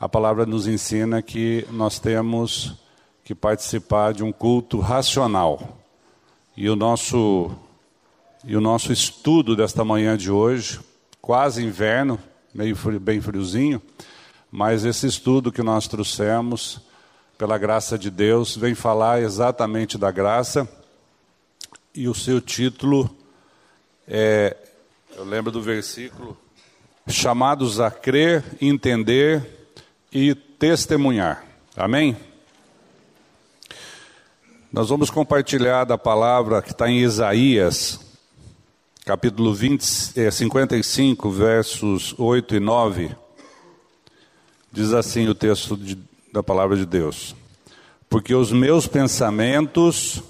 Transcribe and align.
a 0.00 0.08
palavra 0.08 0.46
nos 0.46 0.66
ensina 0.66 1.20
que 1.20 1.66
nós 1.70 1.98
temos 1.98 2.74
que 3.22 3.34
participar 3.34 4.14
de 4.14 4.24
um 4.24 4.32
culto 4.32 4.80
racional. 4.80 5.78
E 6.56 6.70
o 6.70 6.74
nosso 6.74 7.54
e 8.42 8.56
o 8.56 8.60
nosso 8.62 8.90
estudo 8.90 9.54
desta 9.54 9.84
manhã 9.84 10.16
de 10.16 10.30
hoje, 10.30 10.80
quase 11.20 11.62
inverno, 11.62 12.18
meio 12.54 12.74
frio, 12.74 12.98
bem 12.98 13.20
friozinho, 13.20 13.82
mas 14.50 14.86
esse 14.86 15.06
estudo 15.06 15.52
que 15.52 15.62
nós 15.62 15.86
trouxemos, 15.86 16.80
pela 17.36 17.58
graça 17.58 17.98
de 17.98 18.10
Deus, 18.10 18.56
vem 18.56 18.74
falar 18.74 19.20
exatamente 19.20 19.98
da 19.98 20.10
graça, 20.10 20.66
e 21.94 22.08
o 22.08 22.14
seu 22.14 22.40
título 22.40 23.14
é, 24.08 24.56
eu 25.14 25.24
lembro 25.24 25.52
do 25.52 25.60
versículo, 25.60 26.34
chamados 27.06 27.78
a 27.78 27.90
crer, 27.90 28.42
entender 28.62 29.59
e 30.12 30.34
testemunhar. 30.34 31.44
Amém? 31.76 32.16
Nós 34.72 34.88
vamos 34.88 35.10
compartilhar 35.10 35.84
da 35.84 35.98
palavra 35.98 36.62
que 36.62 36.72
está 36.72 36.88
em 36.88 37.00
Isaías, 37.00 38.00
capítulo 39.04 39.52
20, 39.52 40.12
é, 40.16 40.30
55, 40.30 41.30
versos 41.30 42.14
8 42.18 42.56
e 42.56 42.60
9, 42.60 43.10
diz 44.70 44.92
assim 44.92 45.28
o 45.28 45.34
texto 45.34 45.76
de, 45.76 45.98
da 46.32 46.42
palavra 46.42 46.76
de 46.76 46.86
Deus: 46.86 47.34
Porque 48.08 48.34
os 48.34 48.52
meus 48.52 48.86
pensamentos 48.86 50.22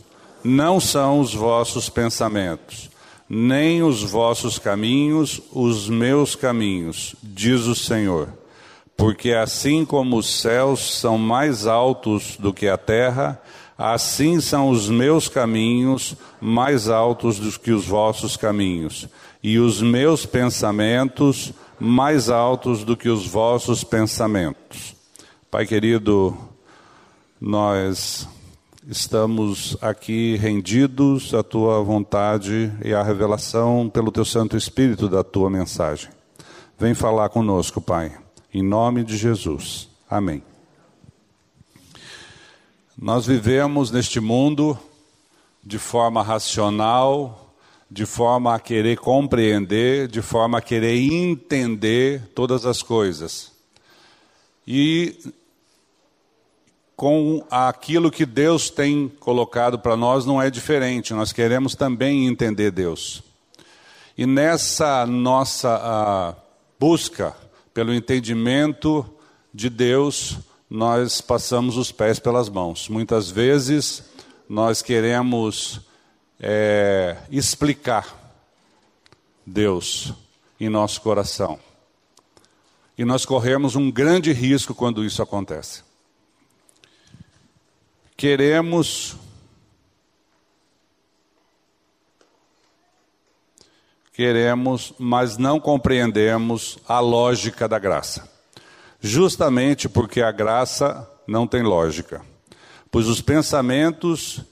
não 0.43 0.81
são 0.81 1.21
os 1.21 1.35
vossos 1.35 1.91
pensamentos, 1.91 2.91
nem 3.29 3.83
os 3.83 4.03
vossos 4.03 4.59
caminhos 4.59 5.43
os 5.53 5.89
meus 5.89 6.35
caminhos, 6.35 7.15
diz 7.23 7.63
o 7.67 7.75
Senhor. 7.75 8.40
Porque 9.01 9.33
assim 9.33 9.85
como 9.85 10.17
os 10.17 10.41
céus 10.41 11.01
são 11.01 11.19
mais 11.19 11.67
altos 11.67 12.37
do 12.39 12.55
que 12.55 12.69
a 12.69 12.77
terra, 12.77 13.41
Assim 13.83 14.43
são 14.43 14.69
os 14.69 14.91
meus 14.91 15.27
caminhos 15.27 16.15
mais 16.39 16.91
altos 16.91 17.39
do 17.39 17.59
que 17.59 17.73
os 17.73 17.87
vossos 17.87 18.37
caminhos, 18.37 19.09
e 19.43 19.59
os 19.59 19.81
meus 19.81 20.27
pensamentos 20.27 21.55
mais 21.79 22.29
altos 22.29 22.85
do 22.85 22.95
que 22.95 23.09
os 23.09 23.27
vossos 23.27 23.83
pensamentos. 23.83 24.95
Pai 25.51 25.65
querido, 25.65 26.37
nós 27.41 28.29
estamos 28.87 29.79
aqui 29.81 30.37
rendidos 30.37 31.33
à 31.33 31.43
tua 31.43 31.83
vontade 31.83 32.71
e 32.85 32.93
à 32.93 33.03
revelação 33.03 33.89
pelo 33.89 34.13
teu 34.13 34.27
Santo 34.27 34.59
Espírito 34.59 35.09
da 35.09 35.25
tua 35.25 35.49
mensagem. 35.49 36.11
Vem 36.79 36.93
falar 36.93 37.31
conosco, 37.31 37.81
Pai, 37.81 38.13
em 38.53 38.63
nome 38.63 39.05
de 39.05 39.17
Jesus. 39.17 39.89
Amém. 40.09 40.43
Nós 42.99 43.25
vivemos 43.25 43.91
neste 43.91 44.21
mundo 44.21 44.79
de 45.65 45.79
forma 45.79 46.23
racional, 46.23 47.55
de 47.91 48.05
forma 48.05 48.55
a 48.55 48.61
querer 48.61 48.99
compreender, 48.99 50.09
de 50.09 50.21
forma 50.21 50.59
a 50.59 50.63
querer 50.63 50.97
entender 50.97 52.23
todas 52.35 52.67
as 52.67 52.83
coisas. 52.83 53.53
E 54.67 55.17
com 56.97 57.45
aquilo 57.51 58.11
que 58.11 58.27
Deus 58.27 58.69
tem 58.69 59.09
colocado 59.09 59.79
para 59.79 59.97
nós 59.97 60.27
não 60.27 60.41
é 60.41 60.51
diferente, 60.51 61.15
nós 61.15 61.33
queremos 61.33 61.75
também 61.75 62.27
entender 62.27 62.71
Deus. 62.71 63.23
E 64.19 64.27
nessa 64.27 65.07
nossa 65.07 66.37
busca 66.79 67.35
pelo 67.73 67.95
entendimento 67.95 69.09
de 69.53 69.71
Deus, 69.71 70.39
nós 70.69 71.21
passamos 71.21 71.77
os 71.77 71.91
pés 71.91 72.19
pelas 72.19 72.49
mãos. 72.49 72.89
Muitas 72.89 73.31
vezes 73.31 74.05
nós 74.49 74.83
queremos 74.83 75.81
é, 76.39 77.17
explicar 77.31 78.19
Deus 79.45 80.13
em 80.59 80.69
nosso 80.69 81.01
coração. 81.01 81.59
E 82.97 83.05
nós 83.05 83.25
corremos 83.25 83.77
um 83.77 83.91
grande 83.91 84.33
risco 84.33 84.75
quando 84.75 85.05
isso 85.05 85.23
acontece. 85.23 85.83
Queremos 88.17 89.17
queremos, 94.13 94.93
mas 94.99 95.37
não 95.39 95.59
compreendemos 95.59 96.79
a 96.89 97.01
lógica 97.01 97.69
da 97.69 97.79
graça 97.79 98.31
justamente 99.01 99.89
porque 99.89 100.21
a 100.21 100.31
graça 100.31 101.09
não 101.27 101.47
tem 101.47 101.63
lógica, 101.63 102.21
pois 102.91 103.09
os 103.09 103.21
pensamentos 103.21 104.43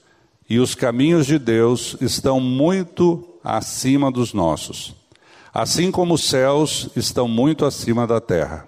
e 0.49 0.59
os 0.59 0.73
caminhos 0.73 1.27
de 1.27 1.37
Deus 1.37 1.95
estão 2.01 2.39
muito 2.39 3.23
acima 3.43 4.11
dos 4.11 4.33
nossos, 4.33 4.95
assim 5.53 5.91
como 5.91 6.15
os 6.15 6.23
céus 6.23 6.89
estão 6.95 7.27
muito 7.27 7.65
acima 7.65 8.07
da 8.07 8.19
terra. 8.19 8.67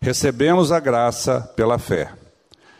Recebemos 0.00 0.72
a 0.72 0.80
graça 0.80 1.40
pela 1.54 1.78
fé. 1.78 2.12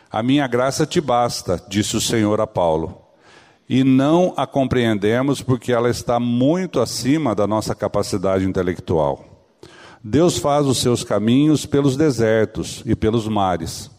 A 0.09 0.21
minha 0.21 0.47
graça 0.47 0.85
te 0.85 0.99
basta, 0.99 1.63
disse 1.69 1.95
o 1.95 2.01
Senhor 2.01 2.41
a 2.41 2.47
Paulo, 2.47 3.00
e 3.71 3.85
não 3.85 4.33
a 4.35 4.45
compreendemos 4.45 5.41
porque 5.41 5.71
ela 5.71 5.89
está 5.89 6.19
muito 6.19 6.81
acima 6.81 7.33
da 7.33 7.47
nossa 7.47 7.73
capacidade 7.73 8.43
intelectual. 8.43 9.47
Deus 10.03 10.37
faz 10.37 10.65
os 10.65 10.79
seus 10.79 11.05
caminhos 11.05 11.65
pelos 11.65 11.95
desertos 11.95 12.83
e 12.85 12.97
pelos 12.97 13.29
mares. 13.29 13.89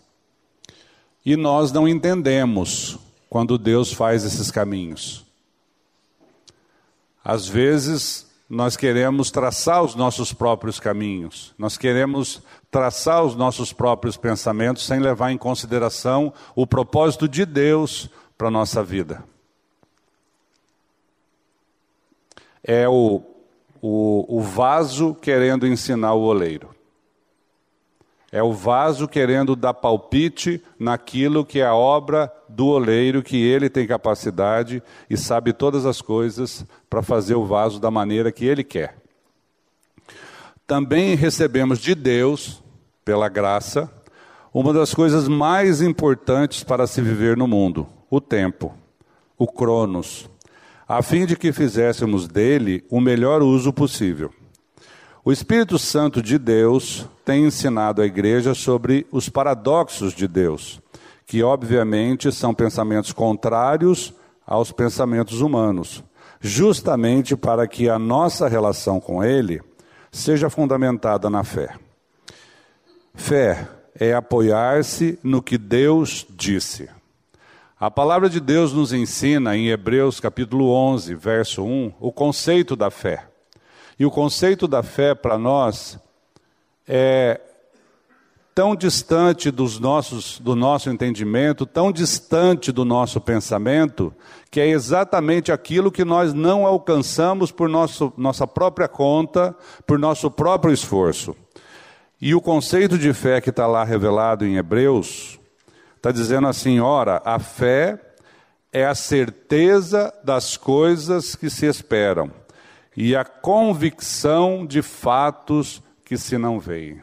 E 1.25 1.37
nós 1.37 1.73
não 1.73 1.89
entendemos 1.89 2.99
quando 3.31 3.57
Deus 3.57 3.91
faz 3.91 4.27
esses 4.27 4.51
caminhos. 4.51 5.25
Às 7.25 7.49
vezes, 7.49 8.27
nós 8.51 8.77
queremos 8.77 9.31
traçar 9.31 9.83
os 9.83 9.95
nossos 9.95 10.35
próprios 10.35 10.79
caminhos, 10.79 11.55
nós 11.57 11.79
queremos 11.79 12.43
traçar 12.71 13.25
os 13.25 13.35
nossos 13.35 13.73
próprios 13.73 14.19
pensamentos 14.19 14.85
sem 14.85 15.01
levar 15.01 15.33
em 15.33 15.39
consideração 15.39 16.31
o 16.55 16.67
propósito 16.67 17.27
de 17.27 17.47
Deus 17.47 18.11
para 18.37 18.49
a 18.49 18.51
nossa 18.51 18.83
vida. 18.83 19.32
É 22.65 22.89
o 22.89 23.23
o, 23.83 24.39
o 24.39 24.41
vaso 24.41 25.13
querendo 25.21 25.67
ensinar 25.67 26.15
o 26.15 26.21
oleiro. 26.21 26.71
É 28.31 28.43
o 28.43 28.53
vaso 28.53 29.07
querendo 29.09 29.55
dar 29.57 29.75
palpite 29.75 30.63
naquilo 30.79 31.45
que 31.45 31.61
é 31.61 31.67
a 31.67 31.75
obra 31.75 32.33
do 32.49 32.69
oleiro, 32.69 33.23
que 33.23 33.37
ele 33.37 33.69
tem 33.69 33.87
capacidade 33.87 34.83
e 35.11 35.19
sabe 35.19 35.53
todas 35.53 35.85
as 35.85 36.01
coisas 36.01 36.65
para 36.89 37.03
fazer 37.03 37.35
o 37.35 37.45
vaso 37.45 37.79
da 37.79 37.91
maneira 37.91 38.33
que 38.33 38.47
ele 38.47 38.65
quer. 38.65 38.97
Também 40.67 41.15
recebemos 41.15 41.79
de 41.79 41.95
Deus, 41.95 42.63
pela 43.05 43.29
graça, 43.29 43.91
uma 44.55 44.73
das 44.73 44.95
coisas 44.95 45.29
mais 45.29 45.83
importantes 45.83 46.65
para 46.65 46.87
se 46.87 47.03
viver 47.03 47.37
no 47.37 47.47
mundo: 47.47 47.87
o 48.09 48.19
tempo, 48.19 48.73
o 49.37 49.47
cronos, 49.47 50.31
a 50.95 51.01
fim 51.01 51.25
de 51.25 51.37
que 51.37 51.55
fizéssemos 51.55 52.29
dele 52.29 52.85
o 52.91 53.01
melhor 53.01 53.41
uso 53.41 53.73
possível. 53.73 54.31
O 55.25 55.33
Espírito 55.33 55.79
Santo 55.79 56.21
de 56.21 56.37
Deus 56.37 57.09
tem 57.25 57.47
ensinado 57.47 58.03
a 58.03 58.05
igreja 58.05 58.53
sobre 58.53 59.07
os 59.11 59.27
paradoxos 59.27 60.13
de 60.13 60.29
Deus, 60.29 60.83
que 61.25 61.43
obviamente 61.43 62.31
são 62.31 62.53
pensamentos 62.53 63.11
contrários 63.11 64.13
aos 64.47 64.71
pensamentos 64.71 65.41
humanos, 65.41 66.05
justamente 66.43 67.35
para 67.37 67.67
que 67.67 67.89
a 67.89 67.99
nossa 67.99 68.47
relação 68.47 69.01
com 69.01 69.25
Ele 69.25 69.63
seja 70.11 70.51
fundamentada 70.51 71.31
na 71.31 71.43
fé. 71.43 71.75
Fé 73.15 73.67
é 73.99 74.13
apoiar-se 74.13 75.19
no 75.23 75.41
que 75.41 75.57
Deus 75.57 76.27
disse. 76.29 76.91
A 77.83 77.91
palavra 77.91 78.31
de 78.31 78.39
Deus 78.39 78.73
nos 78.73 78.93
ensina 78.93 79.57
em 79.57 79.67
Hebreus 79.67 80.21
capítulo 80.21 80.71
11, 80.71 81.17
verso 81.17 81.65
1, 81.65 81.95
o 81.99 82.13
conceito 82.13 82.77
da 82.77 82.93
fé. 82.93 83.27
E 83.99 84.07
o 84.07 84.11
conceito 84.11 84.69
da 84.69 84.85
fé 84.85 85.17
para 85.17 85.37
nós 85.37 85.99
é 86.87 87.41
tão 88.55 88.77
distante 88.77 89.51
dos 89.51 89.81
nossos, 89.81 90.39
do 90.39 90.55
nosso 90.55 90.91
entendimento, 90.91 91.67
tão 91.67 91.91
distante 91.91 92.71
do 92.71 92.85
nosso 92.85 93.21
pensamento, 93.21 94.15
que 94.49 94.61
é 94.61 94.69
exatamente 94.69 95.51
aquilo 95.51 95.91
que 95.91 96.05
nós 96.05 96.33
não 96.33 96.65
alcançamos 96.65 97.51
por 97.51 97.69
nosso, 97.69 98.13
nossa 98.17 98.47
própria 98.47 98.87
conta, 98.87 99.57
por 99.85 99.99
nosso 99.99 100.31
próprio 100.31 100.73
esforço. 100.73 101.35
E 102.21 102.33
o 102.33 102.41
conceito 102.41 102.97
de 102.97 103.13
fé 103.13 103.41
que 103.41 103.51
está 103.51 103.67
lá 103.67 103.83
revelado 103.83 104.47
em 104.47 104.55
Hebreus, 104.55 105.42
Está 106.03 106.11
dizendo 106.11 106.49
assim: 106.49 106.81
ora, 106.81 107.23
a 107.25 107.39
fé 107.39 107.97
é 108.73 108.85
a 108.85 108.93
certeza 108.93 110.13
das 110.25 110.57
coisas 110.57 111.37
que 111.37 111.49
se 111.49 111.65
esperam 111.65 112.29
e 112.97 113.15
a 113.15 113.25
convicção 113.25 114.67
de 114.67 114.83
fatos 114.83 115.81
que 116.05 116.19
se 116.19 116.37
não 116.37 116.59
veem. 116.59 117.01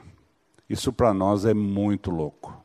Isso 0.69 0.91
para 0.91 1.13
nós 1.13 1.45
é 1.45 1.53
muito 1.53 2.11
louco. 2.11 2.61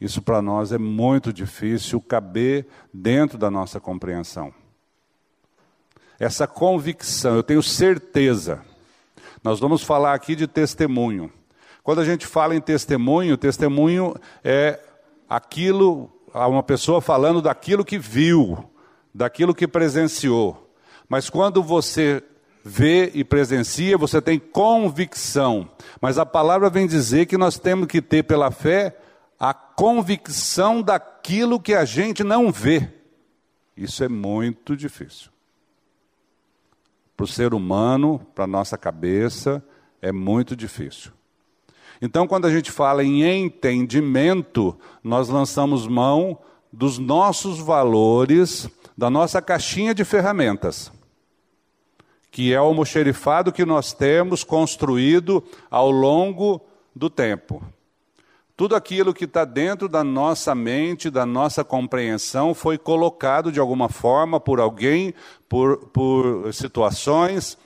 Isso 0.00 0.22
para 0.22 0.40
nós 0.40 0.70
é 0.70 0.78
muito 0.78 1.32
difícil 1.32 2.00
caber 2.00 2.68
dentro 2.92 3.36
da 3.36 3.50
nossa 3.50 3.80
compreensão. 3.80 4.54
Essa 6.16 6.46
convicção, 6.46 7.34
eu 7.34 7.42
tenho 7.42 7.60
certeza. 7.60 8.62
Nós 9.42 9.58
vamos 9.58 9.82
falar 9.82 10.14
aqui 10.14 10.36
de 10.36 10.46
testemunho. 10.46 11.28
Quando 11.82 12.00
a 12.00 12.04
gente 12.04 12.24
fala 12.24 12.54
em 12.54 12.60
testemunho, 12.60 13.36
testemunho 13.36 14.14
é 14.44 14.78
aquilo, 15.28 16.10
uma 16.32 16.62
pessoa 16.62 17.00
falando 17.00 17.40
daquilo 17.40 17.84
que 17.84 17.98
viu, 17.98 18.70
daquilo 19.14 19.54
que 19.54 19.66
presenciou. 19.68 20.70
Mas 21.08 21.30
quando 21.30 21.62
você 21.62 22.22
vê 22.64 23.10
e 23.14 23.22
presencia, 23.22 23.98
você 23.98 24.22
tem 24.22 24.38
convicção. 24.38 25.68
Mas 26.00 26.18
a 26.18 26.24
palavra 26.24 26.70
vem 26.70 26.86
dizer 26.86 27.26
que 27.26 27.36
nós 27.36 27.58
temos 27.58 27.86
que 27.86 28.00
ter 28.00 28.22
pela 28.22 28.50
fé 28.50 28.96
a 29.38 29.52
convicção 29.52 30.80
daquilo 30.80 31.60
que 31.60 31.74
a 31.74 31.84
gente 31.84 32.24
não 32.24 32.50
vê. 32.50 32.90
Isso 33.76 34.02
é 34.02 34.08
muito 34.08 34.76
difícil. 34.76 35.30
Para 37.16 37.24
o 37.24 37.28
ser 37.28 37.52
humano, 37.52 38.20
para 38.34 38.44
a 38.44 38.48
nossa 38.48 38.78
cabeça, 38.78 39.62
é 40.00 40.10
muito 40.10 40.56
difícil. 40.56 41.12
Então, 42.00 42.26
quando 42.26 42.46
a 42.46 42.50
gente 42.50 42.70
fala 42.70 43.02
em 43.04 43.22
entendimento, 43.22 44.76
nós 45.02 45.28
lançamos 45.28 45.86
mão 45.86 46.38
dos 46.72 46.98
nossos 46.98 47.58
valores, 47.58 48.68
da 48.96 49.08
nossa 49.08 49.40
caixinha 49.40 49.94
de 49.94 50.04
ferramentas 50.04 50.92
que 52.34 52.52
é 52.52 52.60
o 52.60 52.64
almoxerifado 52.64 53.52
que 53.52 53.64
nós 53.64 53.92
temos 53.92 54.42
construído 54.42 55.40
ao 55.70 55.88
longo 55.88 56.60
do 56.92 57.08
tempo. 57.08 57.62
Tudo 58.56 58.74
aquilo 58.74 59.14
que 59.14 59.24
está 59.24 59.44
dentro 59.44 59.88
da 59.88 60.02
nossa 60.02 60.52
mente, 60.52 61.10
da 61.10 61.24
nossa 61.24 61.62
compreensão, 61.62 62.52
foi 62.52 62.76
colocado 62.76 63.52
de 63.52 63.60
alguma 63.60 63.88
forma 63.88 64.40
por 64.40 64.58
alguém, 64.58 65.14
por, 65.48 65.76
por 65.92 66.52
situações, 66.52 67.56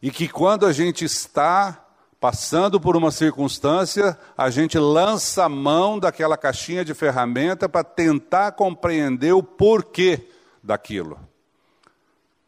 e 0.00 0.08
que 0.12 0.28
quando 0.28 0.64
a 0.64 0.72
gente 0.72 1.04
está 1.04 1.84
passando 2.20 2.80
por 2.80 2.96
uma 2.96 3.10
circunstância, 3.10 4.18
a 4.36 4.50
gente 4.50 4.78
lança 4.78 5.44
a 5.44 5.48
mão 5.48 5.98
daquela 5.98 6.36
caixinha 6.36 6.84
de 6.84 6.94
ferramenta 6.94 7.68
para 7.68 7.84
tentar 7.84 8.52
compreender 8.52 9.32
o 9.32 9.42
porquê 9.42 10.28
daquilo. 10.62 11.18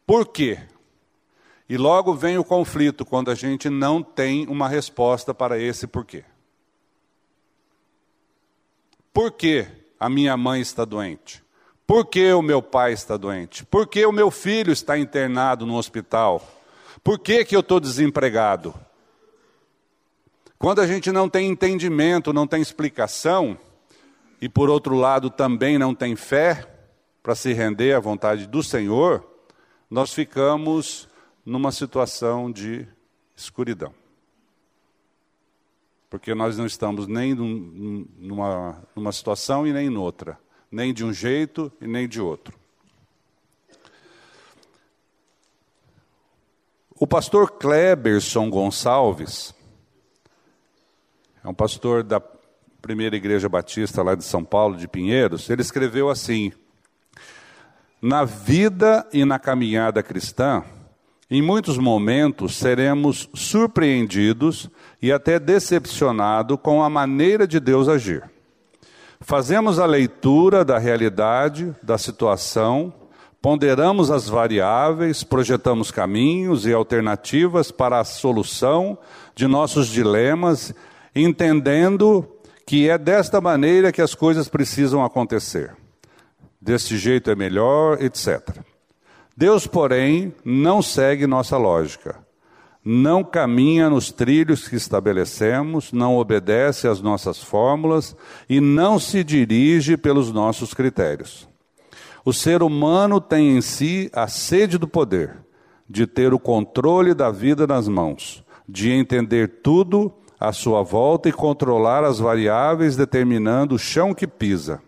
Por 0.05 0.27
quê? 0.27 0.59
E 1.69 1.77
logo 1.77 2.13
vem 2.13 2.37
o 2.37 2.43
conflito 2.43 3.05
quando 3.05 3.31
a 3.31 3.35
gente 3.35 3.69
não 3.69 4.03
tem 4.03 4.45
uma 4.47 4.67
resposta 4.67 5.33
para 5.33 5.57
esse 5.57 5.87
porquê. 5.87 6.25
Por 9.13 9.31
que 9.31 9.65
a 9.97 10.09
minha 10.09 10.35
mãe 10.35 10.59
está 10.59 10.83
doente? 10.83 11.41
Por 11.87 12.05
que 12.05 12.31
o 12.33 12.41
meu 12.41 12.61
pai 12.61 12.93
está 12.93 13.15
doente? 13.15 13.65
Por 13.65 13.87
que 13.87 14.05
o 14.05 14.11
meu 14.11 14.29
filho 14.31 14.71
está 14.71 14.97
internado 14.97 15.65
no 15.65 15.77
hospital? 15.77 16.45
Por 17.03 17.19
que, 17.19 17.45
que 17.45 17.55
eu 17.55 17.61
estou 17.61 17.79
desempregado? 17.79 18.73
Quando 20.61 20.79
a 20.79 20.85
gente 20.85 21.11
não 21.11 21.27
tem 21.27 21.49
entendimento, 21.49 22.31
não 22.31 22.45
tem 22.45 22.61
explicação, 22.61 23.57
e 24.39 24.47
por 24.47 24.69
outro 24.69 24.93
lado 24.93 25.31
também 25.31 25.79
não 25.79 25.95
tem 25.95 26.15
fé 26.15 26.71
para 27.23 27.33
se 27.33 27.51
render 27.51 27.93
à 27.93 27.99
vontade 27.99 28.45
do 28.45 28.61
Senhor, 28.61 29.27
nós 29.89 30.13
ficamos 30.13 31.09
numa 31.43 31.71
situação 31.71 32.51
de 32.51 32.87
escuridão. 33.35 33.91
Porque 36.11 36.35
nós 36.35 36.59
não 36.59 36.67
estamos 36.67 37.07
nem 37.07 37.33
num, 37.33 38.05
numa, 38.19 38.83
numa 38.95 39.11
situação 39.11 39.65
e 39.65 39.73
nem 39.73 39.89
noutra, 39.89 40.37
nem 40.71 40.93
de 40.93 41.03
um 41.03 41.11
jeito 41.11 41.71
e 41.81 41.87
nem 41.87 42.07
de 42.07 42.21
outro. 42.21 42.55
O 46.99 47.07
pastor 47.07 47.49
Kleberson 47.53 48.47
Gonçalves, 48.47 49.55
é 51.43 51.49
um 51.49 51.53
pastor 51.53 52.03
da 52.03 52.21
primeira 52.81 53.15
igreja 53.15 53.49
batista 53.49 54.03
lá 54.03 54.13
de 54.13 54.23
São 54.23 54.43
Paulo, 54.43 54.77
de 54.77 54.87
Pinheiros, 54.87 55.49
ele 55.49 55.61
escreveu 55.61 56.09
assim: 56.09 56.51
Na 58.01 58.23
vida 58.23 59.07
e 59.11 59.25
na 59.25 59.39
caminhada 59.39 60.03
cristã, 60.03 60.63
em 61.29 61.41
muitos 61.41 61.77
momentos 61.77 62.55
seremos 62.55 63.27
surpreendidos 63.33 64.69
e 65.01 65.11
até 65.11 65.39
decepcionados 65.39 66.59
com 66.61 66.83
a 66.83 66.89
maneira 66.89 67.47
de 67.47 67.59
Deus 67.59 67.87
agir. 67.87 68.23
Fazemos 69.19 69.79
a 69.79 69.85
leitura 69.85 70.65
da 70.65 70.77
realidade, 70.77 71.75
da 71.81 71.97
situação, 71.97 72.93
ponderamos 73.41 74.11
as 74.11 74.27
variáveis, 74.27 75.23
projetamos 75.23 75.89
caminhos 75.89 76.65
e 76.65 76.73
alternativas 76.73 77.71
para 77.71 77.99
a 77.99 78.03
solução 78.03 78.97
de 79.35 79.47
nossos 79.47 79.87
dilemas, 79.87 80.73
entendendo 81.15 82.27
que 82.65 82.89
é 82.89 82.97
desta 82.97 83.41
maneira 83.41 83.91
que 83.91 84.01
as 84.01 84.15
coisas 84.15 84.47
precisam 84.47 85.03
acontecer. 85.03 85.75
Deste 86.61 86.97
jeito 86.97 87.29
é 87.29 87.35
melhor, 87.35 88.01
etc. 88.01 88.57
Deus, 89.35 89.65
porém, 89.65 90.33
não 90.45 90.81
segue 90.81 91.25
nossa 91.25 91.57
lógica. 91.57 92.19
Não 92.83 93.23
caminha 93.23 93.89
nos 93.89 94.11
trilhos 94.11 94.67
que 94.67 94.75
estabelecemos, 94.75 95.91
não 95.91 96.17
obedece 96.17 96.87
às 96.87 97.01
nossas 97.01 97.41
fórmulas 97.41 98.15
e 98.49 98.59
não 98.59 98.97
se 98.99 99.23
dirige 99.23 99.97
pelos 99.97 100.31
nossos 100.31 100.73
critérios. 100.73 101.47
O 102.23 102.31
ser 102.33 102.61
humano 102.61 103.19
tem 103.19 103.57
em 103.57 103.61
si 103.61 104.09
a 104.13 104.27
sede 104.27 104.77
do 104.77 104.87
poder, 104.87 105.37
de 105.89 106.07
ter 106.07 106.33
o 106.33 106.39
controle 106.39 107.13
da 107.13 107.31
vida 107.31 107.67
nas 107.67 107.87
mãos, 107.87 108.43
de 108.67 108.91
entender 108.91 109.61
tudo 109.63 110.13
à 110.41 110.51
sua 110.51 110.81
volta 110.81 111.29
e 111.29 111.31
controlar 111.31 112.03
as 112.03 112.17
variáveis, 112.17 112.95
determinando 112.95 113.75
o 113.75 113.79
chão 113.79 114.11
que 114.11 114.25
pisa. 114.25 114.81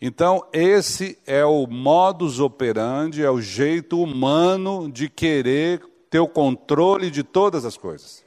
Então, 0.00 0.42
esse 0.54 1.18
é 1.26 1.44
o 1.44 1.66
modus 1.66 2.40
operandi, 2.40 3.22
é 3.22 3.30
o 3.30 3.42
jeito 3.42 4.02
humano 4.02 4.90
de 4.90 5.10
querer 5.10 5.82
ter 6.08 6.18
o 6.18 6.26
controle 6.26 7.10
de 7.10 7.22
todas 7.22 7.66
as 7.66 7.76
coisas. 7.76 8.24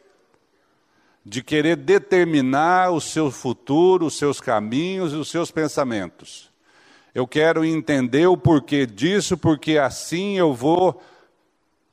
De 1.25 1.41
querer 1.41 1.75
determinar 1.75 2.91
o 2.91 3.01
seu 3.01 3.31
futuro, 3.31 4.05
os 4.05 4.15
seus 4.15 4.39
caminhos 4.39 5.11
e 5.11 5.15
os 5.15 5.31
seus 5.31 5.49
pensamentos. 5.49 6.51
Eu 7.15 7.25
quero 7.25 7.65
entender 7.65 8.27
o 8.27 8.37
porquê 8.37 8.85
disso, 8.85 9.35
porque 9.35 9.79
assim 9.79 10.37
eu 10.37 10.53
vou 10.53 11.01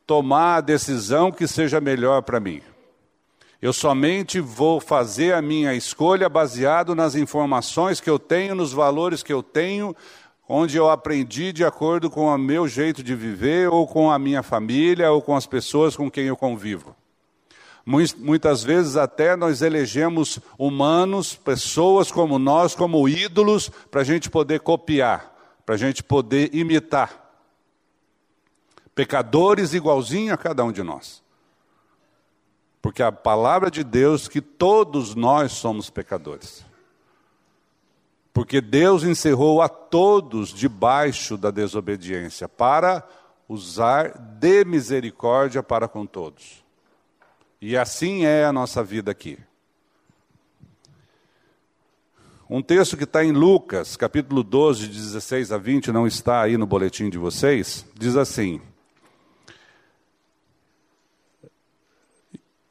tomar 0.06 0.56
a 0.56 0.60
decisão 0.60 1.32
que 1.32 1.46
seja 1.48 1.80
melhor 1.80 2.20
para 2.20 2.38
mim. 2.38 2.60
Eu 3.60 3.72
somente 3.72 4.38
vou 4.38 4.80
fazer 4.80 5.34
a 5.34 5.40
minha 5.40 5.74
escolha 5.74 6.28
baseado 6.28 6.94
nas 6.94 7.14
informações 7.14 8.00
que 8.00 8.10
eu 8.10 8.18
tenho, 8.18 8.54
nos 8.54 8.72
valores 8.72 9.22
que 9.22 9.32
eu 9.32 9.42
tenho, 9.42 9.96
onde 10.48 10.76
eu 10.76 10.90
aprendi 10.90 11.52
de 11.52 11.64
acordo 11.64 12.10
com 12.10 12.26
o 12.26 12.38
meu 12.38 12.68
jeito 12.68 13.02
de 13.02 13.14
viver, 13.14 13.68
ou 13.68 13.86
com 13.86 14.10
a 14.10 14.18
minha 14.18 14.42
família, 14.42 15.10
ou 15.10 15.22
com 15.22 15.34
as 15.34 15.46
pessoas 15.46 15.96
com 15.96 16.10
quem 16.10 16.26
eu 16.26 16.36
convivo. 16.36 16.94
Muitas 17.84 18.62
vezes 18.64 18.96
até 18.96 19.36
nós 19.36 19.62
elegemos 19.62 20.40
humanos, 20.58 21.36
pessoas 21.36 22.10
como 22.10 22.38
nós, 22.38 22.74
como 22.74 23.08
ídolos, 23.08 23.70
para 23.90 24.00
a 24.00 24.04
gente 24.04 24.28
poder 24.28 24.60
copiar, 24.60 25.32
para 25.64 25.76
a 25.76 25.78
gente 25.78 26.02
poder 26.02 26.52
imitar. 26.52 27.24
Pecadores 28.94 29.72
igualzinho 29.72 30.34
a 30.34 30.36
cada 30.36 30.64
um 30.64 30.72
de 30.72 30.82
nós. 30.82 31.25
Porque 32.86 33.02
a 33.02 33.10
palavra 33.10 33.68
de 33.68 33.82
Deus 33.82 34.28
que 34.28 34.40
todos 34.40 35.16
nós 35.16 35.50
somos 35.50 35.90
pecadores. 35.90 36.64
Porque 38.32 38.60
Deus 38.60 39.02
encerrou 39.02 39.60
a 39.60 39.68
todos 39.68 40.50
debaixo 40.50 41.36
da 41.36 41.50
desobediência 41.50 42.48
para 42.48 43.04
usar 43.48 44.16
de 44.16 44.64
misericórdia 44.64 45.64
para 45.64 45.88
com 45.88 46.06
todos. 46.06 46.64
E 47.60 47.76
assim 47.76 48.24
é 48.24 48.44
a 48.44 48.52
nossa 48.52 48.84
vida 48.84 49.10
aqui. 49.10 49.36
Um 52.48 52.62
texto 52.62 52.96
que 52.96 53.02
está 53.02 53.24
em 53.24 53.32
Lucas, 53.32 53.96
capítulo 53.96 54.44
12, 54.44 54.86
de 54.86 54.94
16 54.94 55.50
a 55.50 55.58
20, 55.58 55.90
não 55.90 56.06
está 56.06 56.40
aí 56.40 56.56
no 56.56 56.68
boletim 56.68 57.10
de 57.10 57.18
vocês, 57.18 57.84
diz 57.98 58.14
assim: 58.14 58.60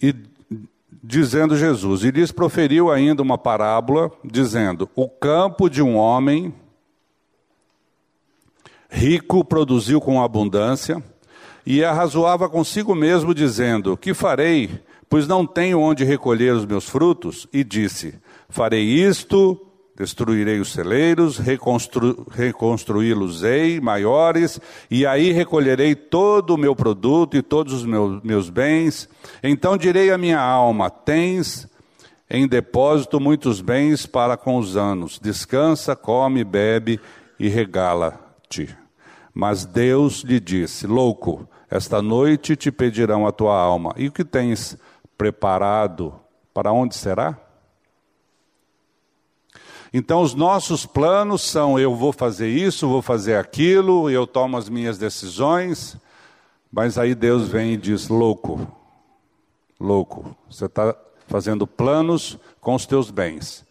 E 0.02 0.16
dizendo 1.04 1.58
Jesus, 1.58 2.04
e 2.04 2.12
lhes 2.12 2.32
proferiu 2.32 2.92
ainda 2.92 3.22
uma 3.22 3.38
parábola, 3.38 4.12
dizendo: 4.24 4.90
O 4.96 5.08
campo 5.08 5.70
de 5.70 5.82
um 5.82 5.96
homem 5.96 6.54
rico 8.90 9.44
produziu 9.44 10.00
com 10.00 10.22
abundância, 10.22 11.04
e 11.66 11.84
arrazoava 11.84 12.50
consigo 12.50 12.96
mesmo, 12.96 13.34
dizendo: 13.34 13.98
Que 13.98 14.14
farei? 14.14 14.84
pois 15.10 15.28
não 15.28 15.46
tenho 15.46 15.80
onde 15.80 16.04
recolher 16.04 16.54
os 16.54 16.66
meus 16.66 16.90
frutos, 16.90 17.48
e 17.54 17.64
disse: 17.64 18.16
Farei 18.50 18.84
isto, 18.84 19.65
destruirei 19.96 20.60
os 20.60 20.74
celeiros, 20.74 21.38
reconstru 21.38 22.28
reconstruí-los-ei 22.32 23.80
maiores, 23.80 24.60
e 24.92 25.06
aí 25.06 25.32
recolherei 25.32 25.96
todo 25.96 26.56
o 26.56 26.58
meu 26.58 26.76
produto 26.76 27.38
e 27.38 27.42
todos 27.42 27.74
os 27.74 27.86
meus, 27.86 28.22
meus 28.22 28.50
bens. 28.50 29.08
Então 29.42 29.78
direi 29.78 30.12
à 30.12 30.18
minha 30.18 30.40
alma: 30.40 30.90
Tens 30.90 31.68
em 32.30 32.48
depósito 32.48 33.20
muitos 33.20 33.62
bens 33.62 34.06
para 34.06 34.36
com 34.36 34.58
os 34.58 34.76
anos. 34.76 35.18
Descansa, 35.20 35.96
come, 35.96 36.44
bebe 36.44 37.00
e 37.40 37.48
regala-te. 37.48 38.76
Mas 39.34 39.66
Deus 39.66 40.22
lhe 40.22 40.40
disse: 40.40 40.86
Louco, 40.86 41.48
esta 41.70 42.02
noite 42.02 42.56
te 42.56 42.72
pedirão 42.72 43.26
a 43.26 43.32
tua 43.32 43.58
alma. 43.58 43.94
E 43.96 44.08
o 44.08 44.12
que 44.12 44.26
tens 44.26 44.78
preparado, 45.18 46.14
para 46.54 46.72
onde 46.74 46.96
será? 46.96 47.45
Então, 49.98 50.22
os 50.22 50.34
nossos 50.34 50.86
planos 50.86 51.42
são: 51.42 51.80
eu 51.80 51.96
vou 51.96 52.12
fazer 52.12 52.50
isso, 52.50 52.86
vou 52.86 53.02
fazer 53.02 53.38
aquilo, 53.38 54.10
eu 54.10 54.28
tomo 54.28 54.58
as 54.58 54.68
minhas 54.68 54.98
decisões, 54.98 55.96
mas 56.70 56.98
aí 56.98 57.16
Deus 57.16 57.48
vem 57.48 57.72
e 57.72 57.78
diz: 57.78 58.10
louco, 58.10 58.68
louco, 59.80 60.36
você 60.50 60.66
está 60.66 60.94
fazendo 61.28 61.66
planos 61.66 62.38
com 62.60 62.76
os 62.76 62.86
teus 62.86 63.10
bens. 63.10 63.64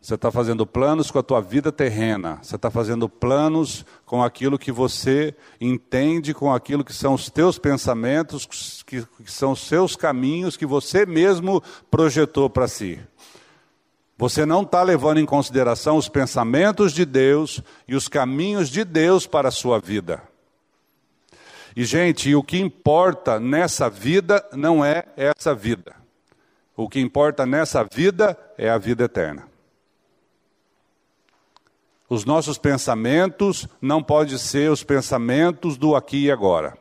Você 0.00 0.14
está 0.14 0.30
fazendo 0.30 0.64
planos 0.64 1.10
com 1.10 1.18
a 1.18 1.22
tua 1.22 1.42
vida 1.42 1.70
terrena. 1.70 2.38
Você 2.40 2.56
está 2.56 2.70
fazendo 2.70 3.06
planos 3.06 3.84
com 4.06 4.22
aquilo 4.22 4.58
que 4.58 4.72
você 4.72 5.34
entende, 5.60 6.32
com 6.32 6.50
aquilo 6.50 6.82
que 6.82 6.94
são 6.94 7.12
os 7.12 7.28
teus 7.28 7.58
pensamentos, 7.58 8.46
que, 8.86 9.04
que 9.04 9.30
são 9.30 9.52
os 9.52 9.60
seus 9.60 9.96
caminhos 9.96 10.56
que 10.56 10.64
você 10.64 11.04
mesmo 11.04 11.62
projetou 11.90 12.48
para 12.48 12.66
si. 12.66 12.98
Você 14.18 14.44
não 14.44 14.62
está 14.62 14.82
levando 14.82 15.20
em 15.20 15.24
consideração 15.24 15.96
os 15.96 16.08
pensamentos 16.08 16.92
de 16.92 17.04
Deus 17.04 17.62
e 17.86 17.94
os 17.94 18.08
caminhos 18.08 18.68
de 18.68 18.84
Deus 18.84 19.28
para 19.28 19.48
a 19.48 19.52
sua 19.52 19.78
vida. 19.78 20.20
E, 21.76 21.84
gente, 21.84 22.34
o 22.34 22.42
que 22.42 22.58
importa 22.58 23.38
nessa 23.38 23.88
vida 23.88 24.44
não 24.52 24.84
é 24.84 25.04
essa 25.16 25.54
vida. 25.54 25.94
O 26.76 26.88
que 26.88 26.98
importa 26.98 27.46
nessa 27.46 27.84
vida 27.84 28.36
é 28.58 28.68
a 28.68 28.76
vida 28.76 29.04
eterna. 29.04 29.46
Os 32.08 32.24
nossos 32.24 32.58
pensamentos 32.58 33.68
não 33.80 34.02
podem 34.02 34.36
ser 34.36 34.68
os 34.72 34.82
pensamentos 34.82 35.76
do 35.76 35.94
aqui 35.94 36.24
e 36.24 36.30
agora. 36.32 36.76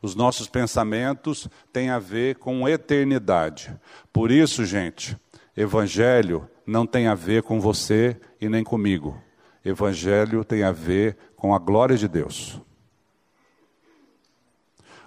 Os 0.00 0.14
nossos 0.14 0.46
pensamentos 0.46 1.48
têm 1.72 1.90
a 1.90 1.98
ver 1.98 2.36
com 2.36 2.68
eternidade. 2.68 3.74
Por 4.12 4.30
isso, 4.30 4.64
gente, 4.64 5.16
evangelho 5.56 6.48
não 6.66 6.86
tem 6.86 7.06
a 7.06 7.14
ver 7.14 7.42
com 7.42 7.60
você 7.60 8.16
e 8.40 8.48
nem 8.48 8.64
comigo. 8.64 9.16
Evangelho 9.64 10.44
tem 10.44 10.62
a 10.62 10.72
ver 10.72 11.16
com 11.36 11.54
a 11.54 11.58
glória 11.58 11.96
de 11.96 12.08
Deus. 12.08 12.60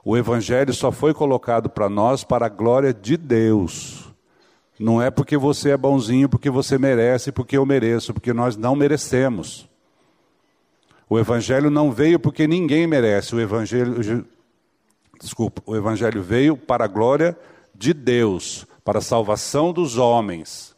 O 0.03 0.17
evangelho 0.17 0.73
só 0.73 0.91
foi 0.91 1.13
colocado 1.13 1.69
para 1.69 1.89
nós 1.89 2.23
para 2.23 2.45
a 2.45 2.49
glória 2.49 2.93
de 2.93 3.17
Deus. 3.17 4.09
Não 4.79 5.01
é 5.01 5.11
porque 5.11 5.37
você 5.37 5.71
é 5.71 5.77
bonzinho, 5.77 6.29
porque 6.29 6.49
você 6.49 6.77
merece, 6.77 7.31
porque 7.31 7.57
eu 7.57 7.65
mereço, 7.65 8.13
porque 8.13 8.31
nós 8.31 8.55
não 8.55 8.75
merecemos. 8.75 9.67
O 11.09 11.19
evangelho 11.19 11.69
não 11.69 11.91
veio 11.91 12.19
porque 12.19 12.47
ninguém 12.47 12.87
merece. 12.87 13.35
O 13.35 13.41
evangelho, 13.41 14.25
desculpa, 15.19 15.61
o 15.65 15.75
evangelho 15.75 16.23
veio 16.23 16.55
para 16.55 16.85
a 16.85 16.87
glória 16.87 17.37
de 17.75 17.93
Deus, 17.93 18.65
para 18.83 18.99
a 18.99 19.01
salvação 19.01 19.73
dos 19.73 19.97
homens. 19.97 20.75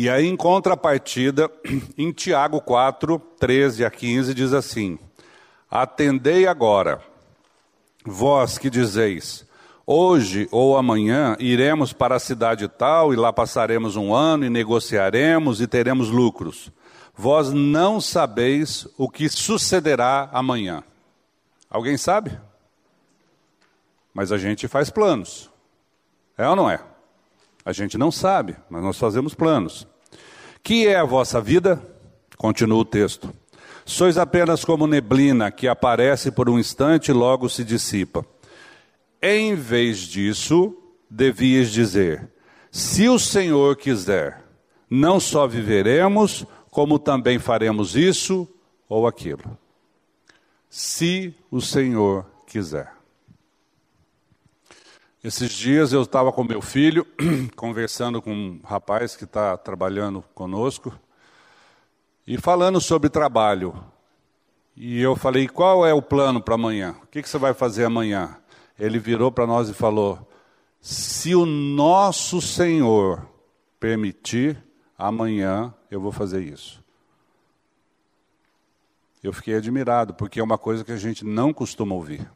E 0.00 0.08
aí, 0.08 0.28
em 0.28 0.36
contrapartida, 0.36 1.50
em 1.98 2.12
Tiago 2.12 2.60
4, 2.60 3.18
13 3.36 3.84
a 3.84 3.90
15, 3.90 4.32
diz 4.32 4.52
assim: 4.52 4.96
Atendei 5.68 6.46
agora 6.46 7.00
Vós 8.06 8.58
que 8.58 8.70
dizeis, 8.70 9.44
hoje 9.84 10.46
ou 10.52 10.76
amanhã 10.76 11.36
iremos 11.40 11.92
para 11.92 12.14
a 12.14 12.20
cidade 12.20 12.68
tal 12.68 13.12
e 13.12 13.16
lá 13.16 13.32
passaremos 13.32 13.96
um 13.96 14.14
ano 14.14 14.44
e 14.44 14.48
negociaremos 14.48 15.60
e 15.60 15.66
teremos 15.66 16.10
lucros. 16.10 16.70
Vós 17.12 17.52
não 17.52 18.00
sabeis 18.00 18.86
o 18.96 19.08
que 19.08 19.28
sucederá 19.28 20.30
amanhã. 20.32 20.84
Alguém 21.68 21.96
sabe? 21.96 22.38
Mas 24.14 24.30
a 24.30 24.38
gente 24.38 24.68
faz 24.68 24.90
planos. 24.90 25.50
É 26.36 26.48
ou 26.48 26.54
não 26.54 26.70
é? 26.70 26.78
A 27.68 27.72
gente 27.72 27.98
não 27.98 28.10
sabe, 28.10 28.56
mas 28.70 28.82
nós 28.82 28.96
fazemos 28.96 29.34
planos. 29.34 29.86
Que 30.62 30.86
é 30.86 30.96
a 30.96 31.04
vossa 31.04 31.38
vida? 31.38 31.78
Continua 32.38 32.78
o 32.78 32.84
texto. 32.84 33.30
Sois 33.84 34.16
apenas 34.16 34.64
como 34.64 34.86
neblina 34.86 35.50
que 35.50 35.68
aparece 35.68 36.30
por 36.30 36.48
um 36.48 36.58
instante 36.58 37.10
e 37.10 37.12
logo 37.12 37.46
se 37.46 37.62
dissipa. 37.62 38.24
Em 39.20 39.54
vez 39.54 39.98
disso, 39.98 40.74
devias 41.10 41.70
dizer: 41.70 42.30
Se 42.72 43.06
o 43.06 43.18
Senhor 43.18 43.76
quiser, 43.76 44.42
não 44.88 45.20
só 45.20 45.46
viveremos, 45.46 46.46
como 46.70 46.98
também 46.98 47.38
faremos 47.38 47.94
isso 47.94 48.48
ou 48.88 49.06
aquilo. 49.06 49.58
Se 50.70 51.34
o 51.50 51.60
Senhor 51.60 52.24
quiser. 52.46 52.97
Esses 55.28 55.52
dias 55.52 55.92
eu 55.92 56.00
estava 56.00 56.32
com 56.32 56.42
meu 56.42 56.62
filho, 56.62 57.06
conversando 57.54 58.22
com 58.22 58.32
um 58.32 58.60
rapaz 58.64 59.14
que 59.14 59.24
está 59.24 59.58
trabalhando 59.58 60.24
conosco, 60.34 60.98
e 62.26 62.38
falando 62.38 62.80
sobre 62.80 63.10
trabalho, 63.10 63.78
e 64.74 64.98
eu 64.98 65.14
falei: 65.14 65.46
qual 65.46 65.86
é 65.86 65.92
o 65.92 66.00
plano 66.00 66.40
para 66.40 66.54
amanhã? 66.54 66.96
O 67.02 67.06
que, 67.08 67.20
que 67.20 67.28
você 67.28 67.36
vai 67.36 67.52
fazer 67.52 67.84
amanhã? 67.84 68.38
Ele 68.78 68.98
virou 68.98 69.30
para 69.30 69.46
nós 69.46 69.68
e 69.68 69.74
falou: 69.74 70.26
se 70.80 71.34
o 71.34 71.44
nosso 71.44 72.40
Senhor 72.40 73.28
permitir, 73.78 74.56
amanhã 74.96 75.74
eu 75.90 76.00
vou 76.00 76.10
fazer 76.10 76.40
isso. 76.42 76.82
Eu 79.22 79.34
fiquei 79.34 79.56
admirado, 79.56 80.14
porque 80.14 80.40
é 80.40 80.42
uma 80.42 80.56
coisa 80.56 80.82
que 80.82 80.92
a 80.92 80.96
gente 80.96 81.22
não 81.22 81.52
costuma 81.52 81.94
ouvir. 81.94 82.26